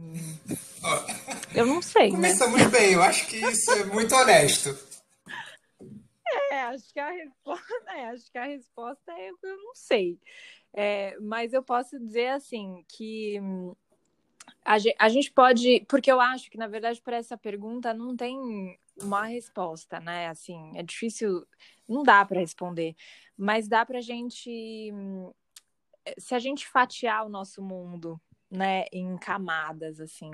Eu 1.55 1.67
não 1.67 1.83
sei. 1.83 2.05
Né? 2.05 2.17
Começamos 2.17 2.61
né? 2.61 2.69
bem, 2.69 2.93
eu 2.93 3.03
acho 3.03 3.27
que 3.27 3.37
isso 3.37 3.71
é 3.73 3.85
muito 3.85 4.15
honesto. 4.15 4.77
É, 6.51 6.63
acho 6.63 6.93
que 6.93 6.99
a 6.99 7.11
resposta, 7.11 7.65
é, 7.89 8.05
acho 8.07 8.33
que 8.33 8.39
a 8.39 8.45
resposta 8.45 9.13
é 9.13 9.31
eu 9.31 9.57
não 9.59 9.75
sei. 9.75 10.19
É, 10.73 11.17
mas 11.21 11.53
eu 11.53 11.63
posso 11.63 11.99
dizer 11.99 12.29
assim 12.29 12.83
que 12.89 13.39
a 14.65 14.79
gente, 14.79 14.97
a 14.99 15.09
gente 15.09 15.31
pode, 15.31 15.85
porque 15.89 16.11
eu 16.11 16.21
acho 16.21 16.51
que 16.51 16.57
na 16.57 16.67
verdade 16.67 17.01
para 17.03 17.17
essa 17.17 17.37
pergunta 17.37 17.93
não 17.93 18.17
tem 18.17 18.79
uma 19.01 19.27
resposta, 19.27 20.01
né? 20.01 20.29
Assim, 20.29 20.73
é 20.75 20.83
difícil, 20.83 21.47
não 21.89 22.03
dá 22.03 22.25
para 22.25 22.41
responder, 22.41 22.97
mas 23.37 23.68
dá 23.68 23.85
para 23.85 23.99
a 23.99 24.03
gente, 24.03 24.93
se 26.18 26.35
a 26.35 26.39
gente 26.39 26.68
fatiar 26.68 27.26
o 27.26 27.28
nosso 27.28 27.62
mundo, 27.62 28.20
né, 28.51 28.85
em 28.93 29.16
camadas 29.16 30.01
assim, 30.01 30.30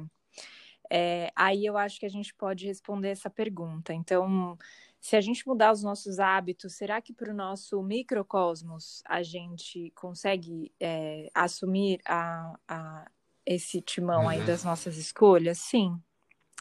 é, 0.90 1.30
aí 1.36 1.66
eu 1.66 1.76
acho 1.76 2.00
que 2.00 2.06
a 2.06 2.10
gente 2.10 2.34
pode 2.34 2.66
responder 2.66 3.08
essa 3.08 3.28
pergunta. 3.28 3.92
Então, 3.92 4.56
se 5.00 5.16
a 5.16 5.20
gente 5.20 5.46
mudar 5.46 5.72
os 5.72 5.82
nossos 5.82 6.18
hábitos, 6.18 6.74
será 6.74 7.00
que 7.00 7.12
para 7.12 7.30
o 7.30 7.36
nosso 7.36 7.82
microcosmos 7.82 9.02
a 9.06 9.22
gente 9.22 9.92
consegue 9.94 10.72
é, 10.80 11.30
assumir 11.34 12.00
a, 12.04 12.58
a, 12.66 13.10
esse 13.44 13.80
timão 13.80 14.22
uhum. 14.22 14.28
aí 14.28 14.44
das 14.44 14.64
nossas 14.64 14.96
escolhas? 14.96 15.58
Sim, 15.58 16.00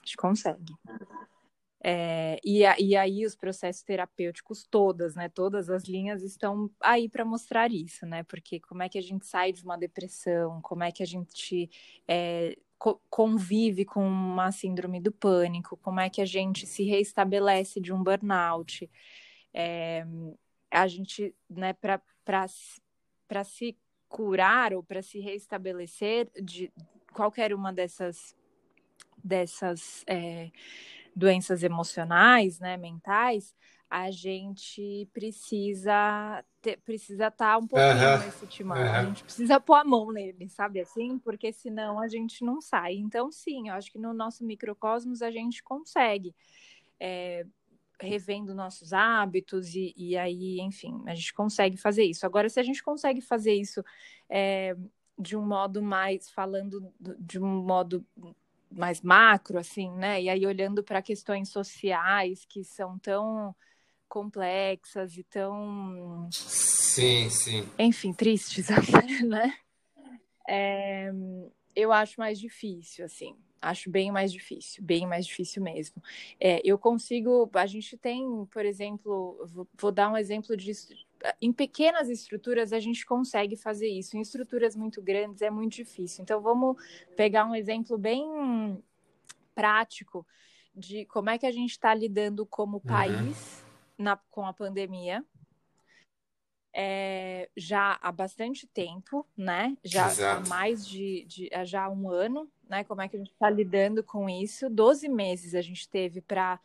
a 0.01 0.05
gente 0.05 0.17
consegue. 0.17 0.73
É, 1.89 2.38
e, 2.43 2.63
e 2.79 2.97
aí 2.97 3.25
os 3.25 3.33
processos 3.33 3.81
terapêuticos 3.81 4.67
todas, 4.69 5.15
né? 5.15 5.29
Todas 5.29 5.69
as 5.69 5.85
linhas 5.85 6.21
estão 6.21 6.69
aí 6.81 7.07
para 7.07 7.23
mostrar 7.23 7.71
isso, 7.71 8.05
né? 8.05 8.23
Porque 8.23 8.59
como 8.59 8.83
é 8.83 8.89
que 8.89 8.97
a 8.97 9.01
gente 9.01 9.25
sai 9.25 9.53
de 9.53 9.63
uma 9.63 9.77
depressão, 9.77 10.61
como 10.61 10.83
é 10.83 10.91
que 10.91 11.01
a 11.01 11.05
gente 11.05 11.69
é, 12.05 12.57
convive 13.09 13.85
com 13.85 14.05
uma 14.05 14.51
síndrome 14.51 14.99
do 14.99 15.13
pânico, 15.13 15.77
como 15.77 16.01
é 16.01 16.09
que 16.09 16.19
a 16.19 16.25
gente 16.25 16.67
se 16.67 16.83
reestabelece 16.83 17.79
de 17.79 17.93
um 17.93 18.03
burnout. 18.03 18.91
É, 19.53 20.05
a 20.69 20.88
gente, 20.88 21.33
né, 21.49 21.71
para 21.71 23.43
se 23.45 23.77
curar 24.09 24.73
ou 24.73 24.83
para 24.83 25.01
se 25.01 25.21
reestabelecer 25.21 26.29
de 26.43 26.69
qualquer 27.13 27.53
uma 27.53 27.71
dessas, 27.71 28.35
dessas 29.23 30.03
é, 30.05 30.51
doenças 31.18 31.63
emocionais, 31.63 32.59
né, 32.59 32.78
mentais, 32.78 33.55
a 33.89 34.11
gente 34.11 35.09
precisa 35.11 36.43
ter, 36.61 36.78
precisa 36.78 37.28
estar 37.28 37.53
tá 37.53 37.57
um 37.57 37.65
pouquinho 37.65 38.20
nesse 38.26 38.45
timão. 38.45 38.78
A 38.78 39.05
gente 39.05 39.24
precisa 39.24 39.59
pôr 39.59 39.76
a 39.76 39.84
mão 39.84 40.11
nele, 40.11 40.47
sabe 40.49 40.82
assim? 40.82 41.18
Porque 41.18 41.51
senão 41.51 41.99
a 41.99 42.07
gente 42.07 42.43
não 42.43 42.61
sai. 42.61 42.95
Então, 42.95 43.32
sim, 43.32 43.70
eu 43.70 43.76
acho 43.76 43.91
que 43.91 43.97
no 43.97 44.13
nosso 44.13 44.45
microcosmos 44.45 45.22
a 45.22 45.32
gente 45.32 45.63
consegue. 45.63 46.36
É, 46.99 47.45
revendo 47.99 48.53
nossos 48.53 48.93
hábitos 48.93 49.74
e, 49.74 49.91
e, 49.97 50.15
aí, 50.15 50.59
enfim, 50.59 51.01
a 51.07 51.15
gente 51.15 51.34
consegue 51.34 51.78
fazer 51.78 52.03
isso. 52.03 52.28
Agora, 52.28 52.47
se 52.47 52.59
a 52.59 52.63
gente 52.63 52.84
consegue 52.84 53.22
fazer 53.22 53.53
isso 53.53 53.84
é, 54.30 54.76
de 55.18 55.36
um 55.36 55.43
modo 55.43 55.82
mais, 55.82 56.30
falando 56.30 56.93
de 57.20 57.39
um 57.39 57.63
modo 57.63 58.05
mais 58.72 59.01
macro, 59.01 59.57
assim, 59.57 59.91
né? 59.91 60.22
E 60.22 60.30
aí 60.30 60.45
olhando 60.45 60.84
para 60.84 61.01
questões 61.01 61.49
sociais 61.49 62.45
que 62.45 62.63
são 62.63 62.97
tão 62.99 63.55
complexas 64.07 65.18
e 65.18 65.24
tão. 65.24 66.30
Sim, 66.32 67.30
sim. 67.30 67.68
Enfim, 67.78 68.13
tristes, 68.13 68.68
né? 69.26 69.53
É, 70.47 71.11
eu 71.76 71.91
acho 71.91 72.20
mais 72.20 72.39
difícil, 72.39 73.05
assim. 73.05 73.36
Acho 73.61 73.89
bem 73.89 74.11
mais 74.11 74.32
difícil, 74.32 74.84
bem 74.84 75.07
mais 75.07 75.26
difícil 75.26 75.61
mesmo. 75.61 76.01
É, 76.39 76.61
eu 76.63 76.78
consigo. 76.78 77.49
A 77.53 77.65
gente 77.65 77.97
tem, 77.97 78.45
por 78.51 78.65
exemplo, 78.65 79.45
vou, 79.47 79.68
vou 79.80 79.91
dar 79.91 80.11
um 80.11 80.18
exemplo 80.18 80.55
de. 80.55 80.72
Em 81.41 81.51
pequenas 81.51 82.09
estruturas 82.09 82.74
a 82.74 82.80
gente 82.80 83.05
consegue 83.05 83.55
fazer 83.55 83.88
isso. 83.88 84.18
Em 84.18 84.22
estruturas 84.22 84.76
muito 84.76 85.01
grandes 85.01 85.41
é 85.41 85.49
muito 85.49 85.74
difícil. 85.74 86.24
Então 86.24 86.41
vamos 86.41 86.78
pegar 87.15 87.45
um 87.45 87.55
exemplo 87.55 87.97
bem 87.97 88.82
prático 89.55 90.26
de 90.76 91.05
como 91.05 91.30
é 91.30 91.38
que 91.38 91.45
a 91.45 91.51
gente 91.51 91.72
está 91.72 91.93
lidando 91.93 92.45
como 92.45 92.78
uhum. 92.78 92.84
país 92.84 93.65
na, 93.97 94.15
com 94.30 94.45
a 94.45 94.53
pandemia. 94.53 95.26
É, 96.80 97.49
já 97.57 97.97
há 97.99 98.11
bastante 98.11 98.68
tempo, 98.68 99.26
né? 99.36 99.76
Já 99.84 100.11
Exato. 100.11 100.45
há 100.45 100.49
mais 100.49 100.88
de, 100.88 101.26
de 101.26 101.49
já 101.65 101.86
há 101.86 101.89
um 101.89 102.11
ano, 102.11 102.47
né? 102.70 102.84
Como 102.84 103.01
é 103.01 103.07
que 103.07 103.15
a 103.15 103.20
gente 103.20 103.32
está 103.32 103.49
lidando 103.49 104.03
com 104.03 104.30
isso? 104.30 104.70
Doze 104.70 105.09
meses 105.09 105.55
a 105.55 105.61
gente 105.61 105.89
teve 105.89 106.22
para 106.22 106.59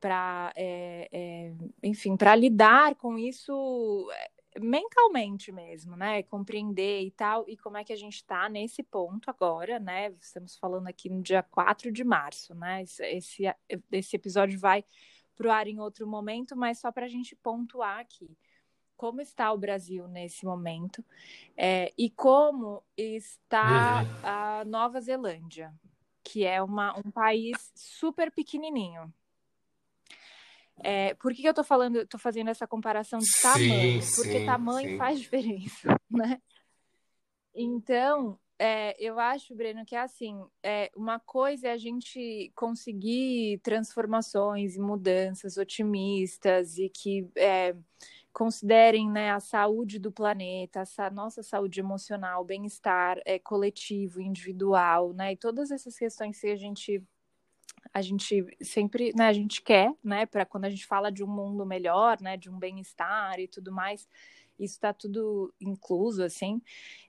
para 0.00 0.52
é, 0.56 1.08
é, 1.12 1.54
enfim 1.82 2.16
para 2.16 2.34
lidar 2.34 2.94
com 2.96 3.18
isso 3.18 4.08
é, 4.12 4.60
mentalmente 4.60 5.52
mesmo, 5.52 5.96
né? 5.96 6.22
Compreender 6.24 7.02
e 7.02 7.10
tal, 7.10 7.44
e 7.48 7.56
como 7.56 7.76
é 7.76 7.84
que 7.84 7.92
a 7.92 7.96
gente 7.96 8.16
está 8.16 8.48
nesse 8.48 8.82
ponto 8.82 9.30
agora, 9.30 9.78
né? 9.78 10.14
Estamos 10.20 10.56
falando 10.56 10.88
aqui 10.88 11.08
no 11.08 11.22
dia 11.22 11.42
4 11.42 11.92
de 11.92 12.04
março, 12.04 12.54
né? 12.54 12.82
Esse, 12.82 13.44
esse 13.92 14.16
episódio 14.16 14.58
vai 14.58 14.84
para 15.36 15.48
o 15.48 15.50
ar 15.50 15.66
em 15.68 15.78
outro 15.78 16.06
momento, 16.06 16.56
mas 16.56 16.80
só 16.80 16.90
para 16.90 17.06
a 17.06 17.08
gente 17.08 17.36
pontuar 17.36 18.00
aqui 18.00 18.36
como 18.98 19.20
está 19.20 19.52
o 19.52 19.56
Brasil 19.56 20.08
nesse 20.08 20.44
momento 20.44 21.04
é, 21.56 21.94
e 21.96 22.10
como 22.10 22.82
está 22.96 24.02
uhum. 24.02 24.08
a 24.24 24.64
Nova 24.64 25.00
Zelândia, 25.00 25.72
que 26.24 26.44
é 26.44 26.60
uma, 26.60 26.98
um 26.98 27.10
país 27.12 27.70
super 27.76 28.32
pequenininho. 28.32 29.14
É, 30.82 31.14
por 31.14 31.32
que, 31.32 31.42
que 31.42 31.48
eu 31.48 31.52
estou 31.52 31.64
falando, 31.64 32.00
estou 32.00 32.20
fazendo 32.20 32.50
essa 32.50 32.66
comparação 32.66 33.18
de 33.18 33.30
tamanho? 33.42 34.02
Sim, 34.02 34.16
Porque 34.16 34.38
sim, 34.40 34.46
tamanho 34.46 34.90
sim. 34.90 34.98
faz 34.98 35.18
diferença, 35.20 36.00
né? 36.10 36.40
Então, 37.54 38.38
é, 38.58 38.96
eu 38.98 39.20
acho, 39.20 39.54
Breno, 39.54 39.84
que 39.84 39.94
é 39.94 40.00
assim, 40.00 40.40
é, 40.62 40.90
uma 40.96 41.20
coisa 41.20 41.68
é 41.68 41.72
a 41.72 41.76
gente 41.76 42.52
conseguir 42.56 43.60
transformações 43.62 44.74
e 44.74 44.80
mudanças 44.80 45.56
otimistas 45.56 46.76
e 46.76 46.88
que 46.88 47.28
é, 47.36 47.76
considerem 48.32 49.08
né, 49.08 49.30
a 49.30 49.40
saúde 49.40 49.98
do 49.98 50.10
planeta, 50.10 50.82
a 50.98 51.10
nossa 51.10 51.42
saúde 51.42 51.78
emocional, 51.78 52.44
bem-estar 52.44 53.20
é, 53.24 53.38
coletivo, 53.38 54.20
individual, 54.20 55.12
né, 55.12 55.32
e 55.32 55.36
todas 55.36 55.70
essas 55.70 55.96
questões 55.96 56.40
que 56.40 56.48
a 56.48 56.56
gente 56.56 57.02
a 57.92 58.02
gente 58.02 58.46
sempre, 58.60 59.12
né, 59.16 59.28
a 59.28 59.32
gente 59.32 59.62
quer, 59.62 59.92
né, 60.02 60.26
para 60.26 60.44
quando 60.44 60.64
a 60.64 60.70
gente 60.70 60.86
fala 60.86 61.10
de 61.10 61.22
um 61.22 61.26
mundo 61.26 61.64
melhor, 61.64 62.20
né, 62.20 62.36
de 62.36 62.50
um 62.50 62.58
bem-estar 62.58 63.38
e 63.38 63.48
tudo 63.48 63.72
mais, 63.72 64.08
isso 64.58 64.74
está 64.74 64.92
tudo 64.92 65.54
incluso, 65.60 66.22
assim. 66.22 66.60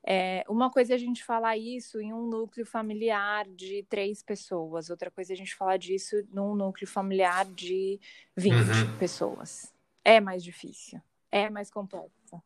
É, 0.05 0.45
uma 0.47 0.69
coisa 0.69 0.93
é 0.93 0.95
a 0.95 0.99
gente 0.99 1.23
falar 1.23 1.57
isso 1.57 1.99
em 1.99 2.13
um 2.13 2.27
núcleo 2.27 2.65
familiar 2.65 3.47
de 3.47 3.84
três 3.89 4.21
pessoas, 4.21 4.89
outra 4.89 5.09
coisa 5.09 5.34
é 5.34 5.36
a 5.36 5.38
gente 5.38 5.55
falar 5.55 5.77
disso 5.77 6.15
num 6.32 6.55
núcleo 6.55 6.88
familiar 6.88 7.45
de 7.45 7.99
20 8.38 8.53
uhum. 8.53 8.97
pessoas. 8.97 9.73
É 10.03 10.19
mais 10.19 10.43
difícil, 10.43 11.01
é 11.32 11.49
mais 11.49 11.71
complexo. 11.71 12.41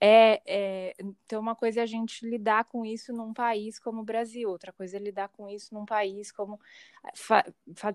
É, 0.00 0.42
é, 0.46 0.94
então, 1.00 1.40
uma 1.40 1.54
coisa 1.54 1.80
é 1.80 1.82
a 1.82 1.86
gente 1.86 2.28
lidar 2.28 2.64
com 2.64 2.84
isso 2.84 3.12
num 3.12 3.32
país 3.32 3.78
como 3.78 4.00
o 4.02 4.04
Brasil, 4.04 4.50
outra 4.50 4.72
coisa 4.72 4.96
é 4.96 5.00
lidar 5.00 5.28
com 5.28 5.48
isso 5.48 5.74
num 5.74 5.84
país 5.84 6.30
como 6.32 6.58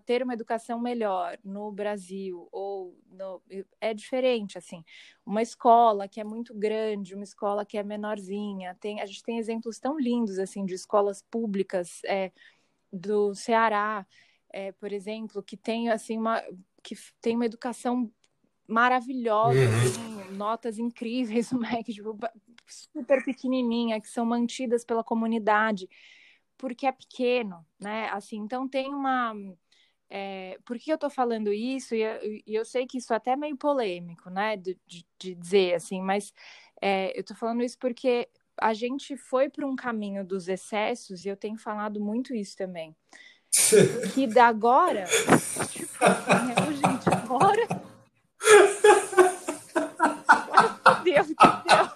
ter 0.05 0.23
uma 0.23 0.33
educação 0.33 0.79
melhor 0.79 1.37
no 1.43 1.71
Brasil 1.71 2.47
ou 2.51 2.97
no, 3.11 3.41
é 3.79 3.93
diferente 3.93 4.57
assim. 4.57 4.83
Uma 5.25 5.41
escola 5.41 6.07
que 6.07 6.19
é 6.19 6.23
muito 6.23 6.53
grande, 6.53 7.15
uma 7.15 7.23
escola 7.23 7.65
que 7.65 7.77
é 7.77 7.83
menorzinha, 7.83 8.75
tem 8.79 9.01
a 9.01 9.05
gente 9.05 9.23
tem 9.23 9.37
exemplos 9.37 9.79
tão 9.79 9.99
lindos 9.99 10.39
assim 10.39 10.65
de 10.65 10.73
escolas 10.73 11.21
públicas 11.21 12.01
é, 12.05 12.31
do 12.91 13.35
Ceará, 13.35 14.05
é, 14.51 14.71
por 14.71 14.91
exemplo, 14.91 15.43
que 15.43 15.57
tem 15.57 15.89
assim 15.89 16.17
uma 16.17 16.41
que 16.83 16.95
tem 17.21 17.35
uma 17.35 17.45
educação 17.45 18.09
maravilhosa, 18.69 19.59
uhum. 19.59 19.81
assim, 19.81 20.31
notas 20.35 20.77
incríveis 20.77 21.51
no 21.51 21.59
MEC, 21.59 21.93
tipo, 21.93 22.17
super 22.67 23.23
pequenininha, 23.25 23.99
que 23.99 24.07
são 24.07 24.25
mantidas 24.25 24.85
pela 24.85 25.03
comunidade, 25.03 25.89
porque 26.57 26.85
é 26.85 26.91
pequeno, 26.91 27.65
né? 27.79 28.09
Assim, 28.09 28.37
então 28.37 28.67
tem 28.67 28.93
uma. 28.93 29.33
É, 30.11 30.57
por 30.65 30.77
que 30.77 30.91
eu 30.91 30.95
estou 30.95 31.09
falando 31.09 31.51
isso? 31.53 31.95
E 31.95 32.01
eu, 32.01 32.19
e 32.45 32.55
eu, 32.55 32.65
sei 32.65 32.85
que 32.85 32.97
isso 32.97 33.13
é 33.13 33.15
até 33.15 33.35
meio 33.35 33.57
polêmico, 33.57 34.29
né? 34.29 34.55
De, 34.55 34.77
de, 34.85 35.05
de 35.17 35.35
dizer 35.35 35.75
assim, 35.75 36.01
mas 36.01 36.33
é, 36.81 37.15
eu 37.15 37.21
estou 37.21 37.35
falando 37.35 37.63
isso 37.63 37.77
porque 37.79 38.27
a 38.59 38.73
gente 38.73 39.15
foi 39.15 39.49
para 39.49 39.65
um 39.65 39.75
caminho 39.75 40.25
dos 40.25 40.47
excessos 40.47 41.25
e 41.25 41.29
eu 41.29 41.37
tenho 41.37 41.57
falado 41.57 41.99
muito 41.99 42.35
isso 42.35 42.57
também. 42.57 42.95
que 44.13 44.27
da 44.27 44.47
agora, 44.47 45.05
tipo, 45.71 46.03
né, 46.03 46.55
gente, 46.73 47.09
agora 47.09 47.89
meu 50.98 50.98
Deus 51.11 51.27
do 51.27 51.35
céu. 51.35 51.91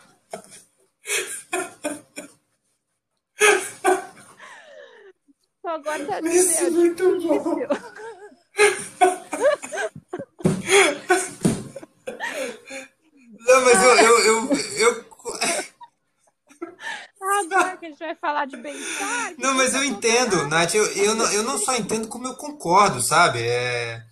Só 5.62 5.70
agora 5.70 6.06
tá 6.06 6.20
Isso 6.22 6.64
é 6.66 6.70
muito 6.70 7.22
bom. 7.22 7.60
Não, 13.46 13.62
mas 13.66 13.84
eu, 13.84 13.98
eu, 14.00 14.20
eu, 14.20 14.56
eu... 14.78 15.06
Agora 17.40 17.78
que 17.78 17.86
a 17.86 17.90
gente 17.90 18.00
vai 18.00 18.16
falar 18.16 18.46
de 18.46 18.58
bem-estar. 18.58 19.34
Não, 19.38 19.54
mas 19.54 19.74
eu 19.74 19.84
entendo, 19.84 20.48
Nath. 20.48 20.76
Eu, 20.76 20.86
eu, 20.94 21.16
não, 21.16 21.32
eu 21.32 21.44
não 21.44 21.58
só 21.58 21.76
entendo 21.76 22.08
como 22.08 22.28
eu 22.28 22.36
concordo, 22.36 23.02
sabe? 23.02 23.42
É, 23.42 24.04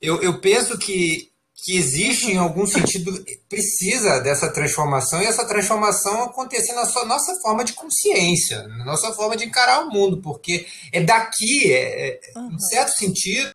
eu, 0.00 0.22
eu 0.22 0.40
penso 0.40 0.78
que 0.78 1.27
que 1.64 1.76
existe, 1.76 2.30
em 2.30 2.36
algum 2.36 2.66
sentido, 2.66 3.12
precisa 3.48 4.20
dessa 4.20 4.52
transformação 4.52 5.20
e 5.20 5.26
essa 5.26 5.46
transformação 5.46 6.22
acontecer 6.22 6.72
na 6.72 6.86
sua, 6.86 7.04
nossa 7.04 7.34
forma 7.42 7.64
de 7.64 7.72
consciência, 7.72 8.62
na 8.68 8.84
nossa 8.84 9.12
forma 9.12 9.36
de 9.36 9.44
encarar 9.44 9.80
o 9.84 9.90
mundo, 9.90 10.22
porque 10.22 10.66
é 10.92 11.02
daqui, 11.02 11.72
é, 11.72 12.20
uhum. 12.36 12.52
em 12.52 12.58
certo 12.60 12.92
sentido, 12.92 13.50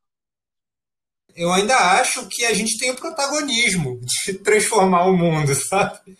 eu 1.35 1.51
ainda 1.51 1.75
acho 1.97 2.27
que 2.29 2.45
a 2.45 2.53
gente 2.53 2.77
tem 2.77 2.91
o 2.91 2.95
protagonismo 2.95 3.99
de 4.01 4.33
transformar 4.43 5.05
o 5.05 5.17
mundo, 5.17 5.55
sabe? 5.55 6.17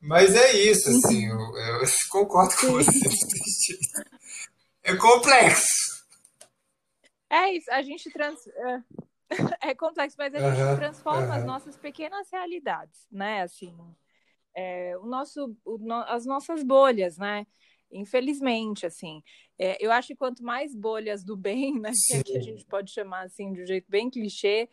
Mas 0.00 0.34
é 0.34 0.56
isso, 0.56 0.88
assim, 0.88 1.26
eu, 1.26 1.38
eu 1.38 1.80
concordo 2.08 2.56
com 2.56 2.72
você. 2.72 2.90
É 4.82 4.96
complexo. 4.96 6.00
É 7.30 7.54
isso, 7.54 7.70
a 7.70 7.82
gente 7.82 8.10
trans. 8.10 8.40
É 9.62 9.74
complexo, 9.74 10.16
mas 10.18 10.34
a 10.34 10.38
gente 10.38 10.76
transforma 10.78 11.36
as 11.36 11.44
nossas 11.44 11.76
pequenas 11.76 12.28
realidades, 12.30 13.06
né? 13.10 13.42
Assim, 13.42 13.74
é, 14.54 14.96
o 14.98 15.06
nosso, 15.06 15.56
o 15.64 15.78
no, 15.78 15.94
as 16.08 16.26
nossas 16.26 16.62
bolhas, 16.62 17.16
né? 17.16 17.46
Infelizmente, 17.92 18.86
assim, 18.86 19.22
é, 19.58 19.76
eu 19.84 19.90
acho 19.90 20.08
que 20.08 20.16
quanto 20.16 20.42
mais 20.44 20.74
bolhas 20.74 21.24
do 21.24 21.36
bem, 21.36 21.78
né? 21.78 21.90
Que, 22.06 22.22
que 22.24 22.36
a 22.36 22.40
gente 22.40 22.64
pode 22.66 22.92
chamar 22.92 23.22
assim 23.22 23.52
de 23.52 23.62
um 23.62 23.66
jeito 23.66 23.86
bem 23.88 24.08
clichê, 24.08 24.68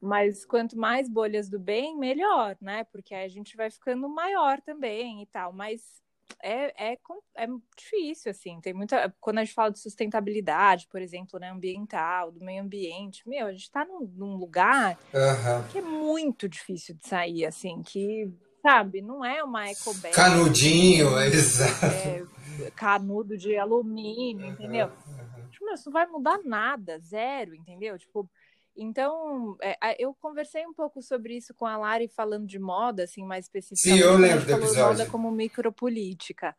mas 0.00 0.44
quanto 0.44 0.76
mais 0.76 1.08
bolhas 1.08 1.48
do 1.48 1.58
bem, 1.58 1.96
melhor, 1.96 2.56
né? 2.60 2.84
Porque 2.84 3.14
aí 3.14 3.24
a 3.24 3.28
gente 3.28 3.56
vai 3.56 3.70
ficando 3.70 4.08
maior 4.08 4.60
também 4.60 5.22
e 5.22 5.26
tal. 5.26 5.52
Mas 5.52 6.01
é, 6.42 6.92
é, 6.92 6.98
é 7.36 7.46
difícil, 7.76 8.30
assim, 8.30 8.60
tem 8.60 8.72
muita. 8.72 9.14
Quando 9.20 9.38
a 9.38 9.44
gente 9.44 9.54
fala 9.54 9.70
de 9.70 9.80
sustentabilidade, 9.80 10.86
por 10.90 11.00
exemplo, 11.00 11.38
né, 11.38 11.50
ambiental, 11.50 12.30
do 12.30 12.44
meio 12.44 12.62
ambiente, 12.62 13.28
meu, 13.28 13.46
a 13.46 13.52
gente 13.52 13.62
está 13.62 13.84
num, 13.84 14.06
num, 14.16 14.36
lugar 14.36 14.98
uhum. 15.12 15.68
que 15.70 15.78
é 15.78 15.82
muito 15.82 16.48
difícil 16.48 16.94
de 16.94 17.06
sair, 17.06 17.44
assim, 17.44 17.82
que, 17.82 18.30
sabe, 18.60 19.02
não 19.02 19.24
é 19.24 19.42
uma 19.42 19.70
ecobag. 19.70 20.14
Canudinho, 20.14 21.18
é, 21.18 21.26
exato. 21.32 21.86
É, 21.86 22.70
canudo 22.76 23.36
de 23.36 23.56
alumínio, 23.56 24.46
entendeu? 24.46 24.86
Uhum. 24.86 25.48
Tipo, 25.50 25.70
isso 25.72 25.86
não 25.86 25.92
vai 25.92 26.06
mudar 26.06 26.38
nada, 26.44 26.98
zero, 26.98 27.54
entendeu? 27.54 27.98
Tipo, 27.98 28.28
então, 28.76 29.56
é, 29.60 29.96
eu 29.98 30.14
conversei 30.14 30.66
um 30.66 30.72
pouco 30.72 31.02
sobre 31.02 31.36
isso 31.36 31.54
com 31.54 31.66
a 31.66 31.76
Lari, 31.76 32.08
falando 32.08 32.46
de 32.46 32.58
moda, 32.58 33.04
assim, 33.04 33.24
mais 33.24 33.44
especificamente. 33.44 34.02
Sim, 34.02 34.08
eu 34.08 34.16
lembro 34.16 34.46
do 34.46 34.52
episódio. 34.52 34.84
moda 34.84 35.10
como 35.10 35.30
micropolítica. 35.30 36.56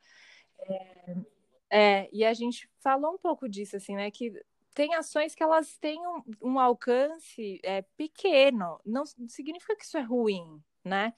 É, 0.59 1.15
é, 1.69 2.09
e 2.13 2.23
a 2.23 2.33
gente 2.33 2.69
falou 2.79 3.13
um 3.13 3.17
pouco 3.17 3.49
disso, 3.49 3.75
assim, 3.75 3.95
né? 3.95 4.11
Que 4.11 4.31
tem 4.73 4.93
ações 4.95 5.33
que 5.35 5.43
elas 5.43 5.77
têm 5.77 5.99
um, 6.07 6.23
um 6.41 6.59
alcance 6.59 7.59
é, 7.63 7.81
pequeno. 7.97 8.79
Não 8.85 9.03
significa 9.05 9.75
que 9.75 9.83
isso 9.83 9.97
é 9.97 10.01
ruim, 10.01 10.61
né? 10.83 11.13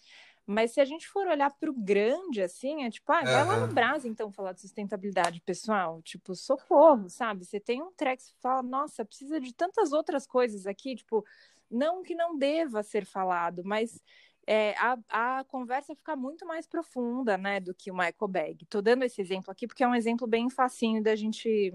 Mas 0.48 0.72
se 0.72 0.80
a 0.80 0.86
gente 0.86 1.08
for 1.08 1.26
olhar 1.26 1.50
para 1.50 1.70
o 1.70 1.74
grande, 1.74 2.42
assim, 2.42 2.84
é 2.84 2.90
tipo, 2.92 3.12
ah, 3.12 3.24
vai 3.24 3.42
uhum. 3.42 3.48
lá 3.48 3.68
no 3.68 3.74
Brasil, 3.74 4.12
então, 4.12 4.32
falar 4.32 4.52
de 4.52 4.62
sustentabilidade 4.62 5.42
pessoal. 5.42 6.02
Tipo, 6.04 6.36
socorro, 6.36 7.10
sabe? 7.10 7.44
Você 7.44 7.60
tem 7.60 7.82
um 7.82 7.92
track, 7.92 8.22
você 8.22 8.34
fala, 8.40 8.62
nossa, 8.62 9.04
precisa 9.04 9.40
de 9.40 9.54
tantas 9.54 9.92
outras 9.92 10.28
coisas 10.28 10.68
aqui, 10.68 10.96
tipo, 10.96 11.26
não 11.70 12.04
que 12.04 12.14
não 12.14 12.38
deva 12.38 12.84
ser 12.84 13.06
falado, 13.06 13.64
mas 13.66 14.00
é, 14.46 14.76
a, 14.78 15.40
a 15.40 15.44
conversa 15.46 15.96
fica 15.96 16.16
muito 16.16 16.46
mais 16.46 16.68
profunda, 16.68 17.38
né, 17.38 17.60
do 17.60 17.74
que 17.74 17.90
uma 17.90 18.06
eco 18.06 18.28
bag. 18.28 18.66
Tô 18.68 18.82
dando 18.82 19.04
esse 19.04 19.20
exemplo 19.20 19.52
aqui 19.52 19.66
porque 19.66 19.84
é 19.84 19.88
um 19.88 19.96
exemplo 19.96 20.28
bem 20.28 20.50
facinho 20.50 21.02
da 21.02 21.16
gente, 21.16 21.74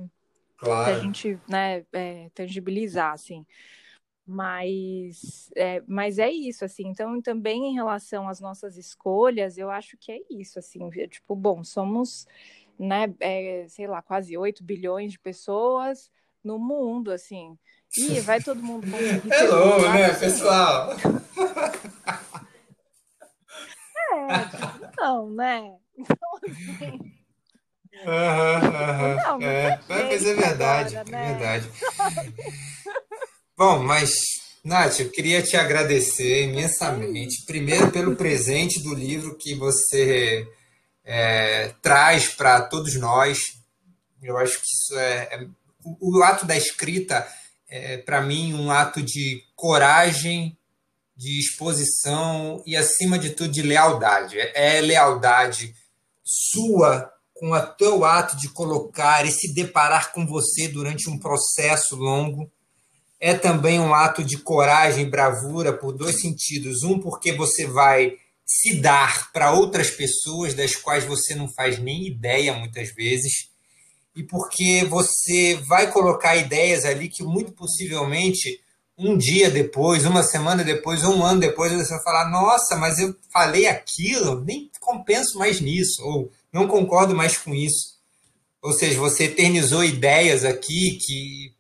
claro. 0.57 0.93
da 0.95 1.01
gente, 1.01 1.39
né, 1.49 1.85
é, 1.93 2.31
tangibilizar, 2.35 3.13
assim. 3.13 3.45
Mas 4.33 5.51
é, 5.57 5.83
mas 5.89 6.21
é 6.21 6.31
isso, 6.31 6.65
assim. 6.65 6.87
Então, 6.87 7.21
também 7.21 7.67
em 7.67 7.75
relação 7.75 8.29
às 8.29 8.41
nossas 8.41 8.77
escolhas, 8.77 9.59
eu 9.59 9.69
acho 9.69 9.97
que 9.97 10.13
é 10.13 10.21
isso, 10.31 10.57
assim. 10.57 10.89
Tipo, 11.09 11.35
bom, 11.35 11.65
somos, 11.65 12.29
né, 12.79 13.13
é, 13.19 13.67
sei 13.69 13.89
lá, 13.89 14.01
quase 14.01 14.39
8 14.39 14.63
bilhões 14.63 15.11
de 15.11 15.19
pessoas 15.19 16.09
no 16.45 16.61
mundo, 16.61 17.11
assim. 17.11 17.59
E 17.97 18.21
vai 18.21 18.41
todo 18.41 18.63
mundo 18.63 18.89
conseguir. 18.89 19.31
Hello, 19.35 19.83
né, 19.83 20.05
assim. 20.05 20.21
pessoal? 20.21 20.93
É, 24.13 24.45
tipo, 24.45 24.97
não, 24.97 25.31
né? 25.31 25.77
Então, 25.99 26.31
assim. 26.49 26.99
Uhum, 27.93 28.13
uhum. 28.71 29.17
Não, 29.17 29.39
não 29.41 29.49
é, 29.49 29.81
mas 29.89 30.25
é 30.25 30.35
verdade, 30.35 30.97
agora, 30.97 31.11
né? 31.11 31.25
é 31.25 31.35
verdade. 31.35 31.69
Bom, 33.61 33.79
mas, 33.81 34.11
Nath, 34.65 35.01
eu 35.01 35.11
queria 35.11 35.43
te 35.43 35.55
agradecer 35.55 36.45
imensamente. 36.45 37.45
Primeiro, 37.45 37.91
pelo 37.91 38.17
presente 38.17 38.83
do 38.83 38.95
livro 38.95 39.37
que 39.37 39.55
você 39.55 40.49
é, 41.05 41.75
traz 41.83 42.27
para 42.27 42.63
todos 42.63 42.99
nós. 42.99 43.39
Eu 44.23 44.39
acho 44.39 44.55
que 44.55 44.65
isso 44.65 44.99
é. 44.99 45.29
é 45.31 45.47
o, 45.85 46.23
ato 46.23 46.47
da 46.47 46.57
escrita 46.57 47.29
é, 47.69 47.99
para 47.99 48.23
mim, 48.23 48.55
um 48.55 48.71
ato 48.71 49.03
de 49.03 49.43
coragem, 49.55 50.57
de 51.15 51.39
exposição 51.39 52.63
e, 52.65 52.75
acima 52.75 53.19
de 53.19 53.29
tudo, 53.29 53.53
de 53.53 53.61
lealdade. 53.61 54.41
É, 54.41 54.79
é 54.79 54.81
lealdade 54.81 55.75
sua 56.25 57.13
com 57.35 57.53
o 57.53 57.67
teu 57.75 58.07
ato 58.07 58.39
de 58.39 58.49
colocar 58.49 59.27
e 59.27 59.31
se 59.31 59.53
deparar 59.53 60.15
com 60.15 60.27
você 60.27 60.67
durante 60.67 61.11
um 61.11 61.19
processo 61.19 61.95
longo 61.95 62.51
é 63.21 63.35
também 63.35 63.79
um 63.79 63.95
ato 63.95 64.25
de 64.25 64.39
coragem 64.39 65.05
e 65.05 65.11
bravura 65.11 65.73
por 65.73 65.93
dois 65.93 66.21
sentidos. 66.21 66.83
Um, 66.83 66.99
porque 66.99 67.33
você 67.33 67.67
vai 67.67 68.17
se 68.47 68.81
dar 68.81 69.31
para 69.33 69.53
outras 69.53 69.91
pessoas 69.91 70.55
das 70.55 70.75
quais 70.75 71.05
você 71.05 71.35
não 71.35 71.49
faz 71.53 71.79
nem 71.79 72.07
ideia 72.09 72.53
muitas 72.53 72.93
vezes, 72.93 73.51
e 74.17 74.25
porque 74.25 74.85
você 74.87 75.55
vai 75.69 75.93
colocar 75.93 76.35
ideias 76.35 76.85
ali 76.85 77.09
que 77.09 77.23
muito 77.23 77.53
possivelmente 77.53 78.61
um 78.99 79.17
dia 79.17 79.51
depois, 79.51 80.05
uma 80.05 80.23
semana 80.23 80.65
depois, 80.65 81.05
um 81.05 81.23
ano 81.25 81.41
depois, 81.41 81.73
você 81.73 81.91
vai 81.91 82.03
falar: 82.03 82.29
Nossa, 82.31 82.77
mas 82.77 82.99
eu 82.99 83.15
falei 83.33 83.67
aquilo, 83.67 84.45
nem 84.45 84.69
compenso 84.81 85.39
mais 85.39 85.61
nisso, 85.61 86.03
ou 86.05 86.31
não 86.53 86.67
concordo 86.67 87.15
mais 87.15 87.39
com 87.39 87.55
isso. 87.55 88.00
Ou 88.63 88.73
seja, 88.73 88.99
você 88.99 89.25
eternizou 89.25 89.83
ideias 89.83 90.45
aqui 90.45 90.99
que 91.01 91.55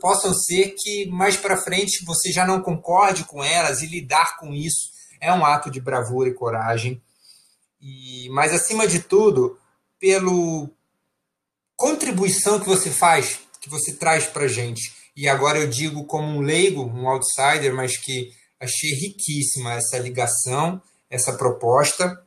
possam 0.00 0.34
ser 0.34 0.74
que 0.76 1.06
mais 1.06 1.36
para 1.36 1.56
frente 1.56 2.04
você 2.04 2.30
já 2.30 2.46
não 2.46 2.60
concorde 2.60 3.24
com 3.24 3.42
elas 3.42 3.80
e 3.80 3.86
lidar 3.86 4.36
com 4.38 4.52
isso 4.52 4.98
é 5.20 5.32
um 5.32 5.44
ato 5.44 5.70
de 5.70 5.80
bravura 5.80 6.28
e 6.28 6.34
coragem. 6.34 7.00
E, 7.80 8.28
mas 8.30 8.52
acima 8.52 8.86
de 8.86 9.00
tudo, 9.00 9.58
pelo 9.98 10.68
contribuição 11.76 12.58
que 12.60 12.66
você 12.66 12.90
faz, 12.90 13.38
que 13.60 13.68
você 13.68 13.94
traz 13.94 14.26
para 14.26 14.48
gente. 14.48 14.92
E 15.16 15.28
agora 15.28 15.58
eu 15.58 15.68
digo 15.68 16.04
como 16.04 16.26
um 16.26 16.40
leigo, 16.40 16.82
um 16.82 17.08
outsider, 17.08 17.74
mas 17.74 17.96
que 17.96 18.32
achei 18.60 18.90
riquíssima 18.90 19.74
essa 19.74 19.98
ligação, 19.98 20.80
essa 21.10 21.32
proposta 21.32 22.20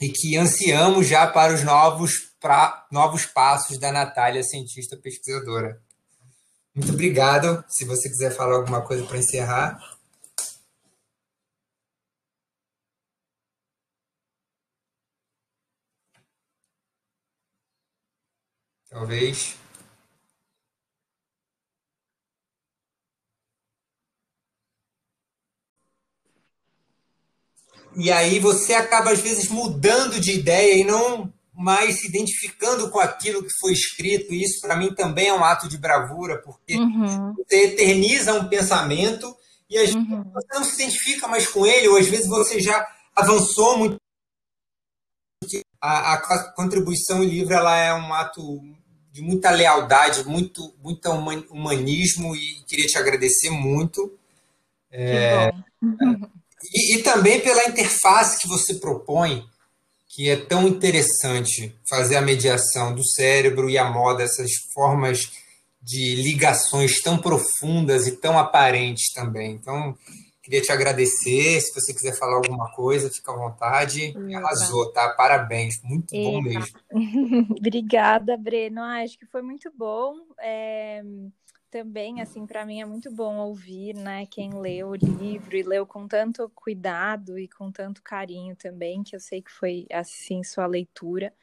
e 0.00 0.08
que 0.10 0.36
ansiamos 0.36 1.06
já 1.06 1.26
para 1.26 1.54
os 1.54 1.62
novos, 1.62 2.12
pra, 2.40 2.86
novos 2.92 3.26
passos 3.26 3.78
da 3.78 3.90
Natália, 3.92 4.42
cientista 4.42 4.96
pesquisadora. 4.96 5.80
Muito 6.74 6.92
obrigado. 6.92 7.64
Se 7.68 7.84
você 7.84 8.08
quiser 8.08 8.30
falar 8.30 8.56
alguma 8.56 8.82
coisa 8.82 9.04
para 9.06 9.18
encerrar. 9.18 9.78
Talvez. 18.90 19.56
E 27.96 28.12
aí 28.12 28.38
você 28.38 28.74
acaba, 28.74 29.10
às 29.10 29.20
vezes, 29.20 29.48
mudando 29.48 30.20
de 30.20 30.32
ideia 30.32 30.74
e 30.74 30.84
não 30.84 31.32
mais 31.54 32.00
se 32.00 32.08
identificando 32.08 32.90
com 32.90 33.00
aquilo 33.00 33.42
que 33.42 33.58
foi 33.58 33.72
escrito. 33.72 34.32
E 34.32 34.44
isso, 34.44 34.60
para 34.60 34.76
mim, 34.76 34.94
também 34.94 35.28
é 35.28 35.32
um 35.32 35.42
ato 35.42 35.68
de 35.68 35.78
bravura, 35.78 36.38
porque 36.42 36.76
uhum. 36.76 37.32
você 37.34 37.64
eterniza 37.64 38.34
um 38.34 38.48
pensamento 38.48 39.34
e 39.68 39.78
às 39.78 39.94
uhum. 39.94 40.04
vezes 40.04 40.32
você 40.32 40.46
não 40.54 40.64
se 40.64 40.74
identifica 40.74 41.26
mais 41.26 41.48
com 41.48 41.66
ele, 41.66 41.88
ou 41.88 41.96
às 41.96 42.06
vezes 42.06 42.28
você 42.28 42.60
já 42.60 42.86
avançou 43.14 43.78
muito. 43.78 43.96
A, 45.80 46.14
a 46.14 46.52
contribuição 46.52 47.22
em 47.22 47.28
livro 47.28 47.54
ela 47.54 47.76
é 47.76 47.94
um 47.94 48.12
ato 48.12 48.60
de 49.10 49.22
muita 49.22 49.50
lealdade, 49.50 50.24
muito, 50.24 50.74
muito 50.82 51.10
humanismo, 51.50 52.36
e 52.36 52.62
queria 52.66 52.86
te 52.86 52.98
agradecer 52.98 53.50
muito. 53.50 54.12
É, 54.90 55.50
e, 56.72 56.96
e, 56.96 57.02
também 57.02 57.40
pela 57.40 57.68
interface 57.68 58.40
que 58.40 58.48
você 58.48 58.74
propõe, 58.74 59.44
que 60.08 60.30
é 60.30 60.36
tão 60.36 60.66
interessante 60.66 61.74
fazer 61.88 62.16
a 62.16 62.22
mediação 62.22 62.94
do 62.94 63.04
cérebro 63.04 63.68
e 63.68 63.76
a 63.76 63.84
moda, 63.84 64.22
essas 64.22 64.50
formas 64.72 65.30
de 65.82 66.16
ligações 66.16 67.00
tão 67.02 67.18
profundas 67.18 68.06
e 68.06 68.16
tão 68.16 68.38
aparentes 68.38 69.12
também. 69.12 69.52
Então, 69.52 69.96
queria 70.42 70.62
te 70.62 70.72
agradecer. 70.72 71.60
Se 71.60 71.72
você 71.74 71.92
quiser 71.92 72.16
falar 72.18 72.36
alguma 72.36 72.72
coisa, 72.72 73.10
fica 73.10 73.32
à 73.32 73.36
vontade. 73.36 74.14
Arrasou, 74.34 74.90
tá? 74.92 75.10
Parabéns, 75.10 75.74
muito 75.84 76.14
Eita. 76.14 76.30
bom 76.30 76.42
mesmo. 76.42 76.78
Obrigada, 77.56 78.36
Breno. 78.36 78.80
Ah, 78.80 79.02
acho 79.02 79.18
que 79.18 79.26
foi 79.26 79.42
muito 79.42 79.70
bom. 79.76 80.14
É 80.40 81.02
também, 81.76 82.22
assim, 82.22 82.46
para 82.46 82.64
mim 82.64 82.80
é 82.80 82.86
muito 82.86 83.10
bom 83.10 83.36
ouvir, 83.36 83.94
né, 83.94 84.24
quem 84.24 84.58
leu 84.58 84.88
o 84.88 84.94
livro 84.94 85.54
e 85.54 85.62
leu 85.62 85.86
com 85.86 86.08
tanto 86.08 86.50
cuidado 86.54 87.38
e 87.38 87.46
com 87.46 87.70
tanto 87.70 88.02
carinho 88.02 88.56
também, 88.56 89.02
que 89.02 89.14
eu 89.14 89.20
sei 89.20 89.42
que 89.42 89.52
foi 89.52 89.86
assim 89.92 90.42
sua 90.42 90.64
leitura. 90.64 91.34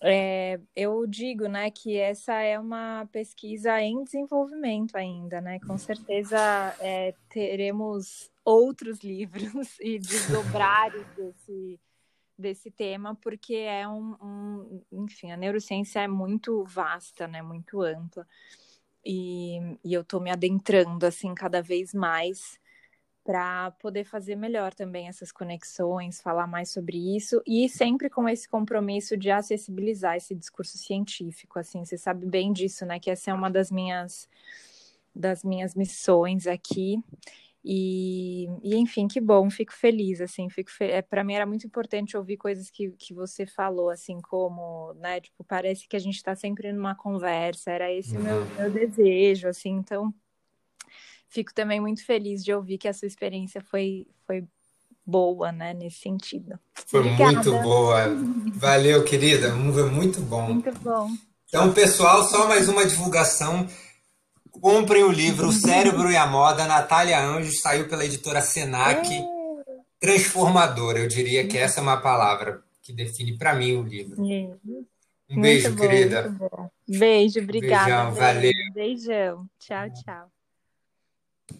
É, 0.00 0.60
eu 0.76 1.04
digo, 1.08 1.48
né, 1.48 1.72
que 1.72 1.96
essa 1.96 2.34
é 2.34 2.56
uma 2.56 3.08
pesquisa 3.10 3.80
em 3.80 4.04
desenvolvimento 4.04 4.94
ainda, 4.94 5.40
né? 5.40 5.58
Com 5.66 5.76
certeza 5.76 6.38
é, 6.78 7.12
teremos 7.28 8.30
outros 8.44 9.00
livros 9.00 9.76
e 9.82 9.98
desdobrares 9.98 11.04
desse 11.16 11.80
desse 12.38 12.70
tema, 12.70 13.16
porque 13.16 13.56
é 13.56 13.88
um, 13.88 14.14
um, 14.22 14.82
enfim, 14.92 15.32
a 15.32 15.36
neurociência 15.36 15.98
é 15.98 16.06
muito 16.06 16.62
vasta, 16.62 17.26
né, 17.26 17.42
muito 17.42 17.82
ampla. 17.82 18.24
E, 19.04 19.58
e 19.84 19.94
eu 19.94 20.02
estou 20.02 20.20
me 20.20 20.30
adentrando 20.30 21.06
assim 21.06 21.34
cada 21.34 21.62
vez 21.62 21.94
mais 21.94 22.58
para 23.24 23.72
poder 23.72 24.04
fazer 24.04 24.36
melhor 24.36 24.72
também 24.72 25.06
essas 25.06 25.30
conexões, 25.30 26.18
falar 26.18 26.46
mais 26.46 26.70
sobre 26.70 27.14
isso 27.14 27.42
e 27.46 27.68
sempre 27.68 28.08
com 28.08 28.26
esse 28.26 28.48
compromisso 28.48 29.18
de 29.18 29.30
acessibilizar 29.30 30.16
esse 30.16 30.34
discurso 30.34 30.78
científico, 30.78 31.58
assim, 31.58 31.84
você 31.84 31.98
sabe 31.98 32.24
bem 32.26 32.54
disso, 32.54 32.86
né, 32.86 32.98
que 32.98 33.10
essa 33.10 33.30
é 33.30 33.34
uma 33.34 33.50
das 33.50 33.70
minhas 33.70 34.26
das 35.14 35.44
minhas 35.44 35.74
missões 35.74 36.46
aqui. 36.46 37.02
E, 37.70 38.46
e, 38.62 38.76
enfim, 38.76 39.06
que 39.06 39.20
bom, 39.20 39.50
fico 39.50 39.74
feliz, 39.74 40.22
assim, 40.22 40.48
fico 40.48 40.70
fe... 40.70 40.84
é, 40.84 41.02
para 41.02 41.22
mim 41.22 41.34
era 41.34 41.44
muito 41.44 41.66
importante 41.66 42.16
ouvir 42.16 42.38
coisas 42.38 42.70
que, 42.70 42.92
que 42.92 43.12
você 43.12 43.44
falou, 43.44 43.90
assim, 43.90 44.22
como, 44.22 44.94
né, 44.94 45.20
tipo, 45.20 45.44
parece 45.44 45.86
que 45.86 45.94
a 45.94 45.98
gente 45.98 46.16
está 46.16 46.34
sempre 46.34 46.72
numa 46.72 46.94
conversa, 46.94 47.70
era 47.70 47.92
esse 47.92 48.16
o 48.16 48.20
meu, 48.20 48.36
uhum. 48.36 48.54
meu 48.56 48.70
desejo, 48.70 49.48
assim, 49.48 49.68
então 49.72 50.14
fico 51.28 51.52
também 51.52 51.78
muito 51.78 52.02
feliz 52.06 52.42
de 52.42 52.54
ouvir 52.54 52.78
que 52.78 52.88
a 52.88 52.94
sua 52.94 53.06
experiência 53.06 53.60
foi, 53.60 54.06
foi 54.26 54.46
boa, 55.04 55.52
né, 55.52 55.74
nesse 55.74 55.98
sentido. 55.98 56.58
Foi 56.86 57.00
Obrigada. 57.00 57.32
muito 57.34 57.52
boa. 57.62 57.98
Valeu, 58.54 59.04
querida. 59.04 59.52
Muito 59.54 60.22
bom. 60.22 60.54
Muito 60.54 60.72
bom. 60.80 61.10
Então, 61.46 61.70
pessoal, 61.74 62.24
só 62.24 62.48
mais 62.48 62.66
uma 62.66 62.86
divulgação. 62.86 63.68
Comprem 64.50 65.04
o 65.04 65.10
livro 65.10 65.48
O 65.48 65.52
Cérebro 65.52 66.10
e 66.10 66.16
a 66.16 66.26
Moda, 66.26 66.66
Natália 66.66 67.20
Anjos, 67.20 67.60
saiu 67.60 67.88
pela 67.88 68.04
editora 68.04 68.40
Senac. 68.40 69.12
É. 69.12 69.38
Transformadora, 70.00 71.00
eu 71.00 71.08
diria 71.08 71.46
que 71.46 71.58
essa 71.58 71.80
é 71.80 71.82
uma 71.82 71.96
palavra 71.96 72.62
que 72.82 72.92
define 72.92 73.36
para 73.36 73.54
mim 73.54 73.76
o 73.76 73.82
livro. 73.82 74.22
Um 74.22 75.40
beijo, 75.40 75.72
bom, 75.72 75.80
querida. 75.80 76.34
Beijo, 76.88 77.40
obrigada. 77.40 77.84
Beijão, 77.84 78.14
valeu. 78.14 78.52
Beijão. 78.74 79.46
Tchau, 79.58 79.90
tchau. 79.90 80.30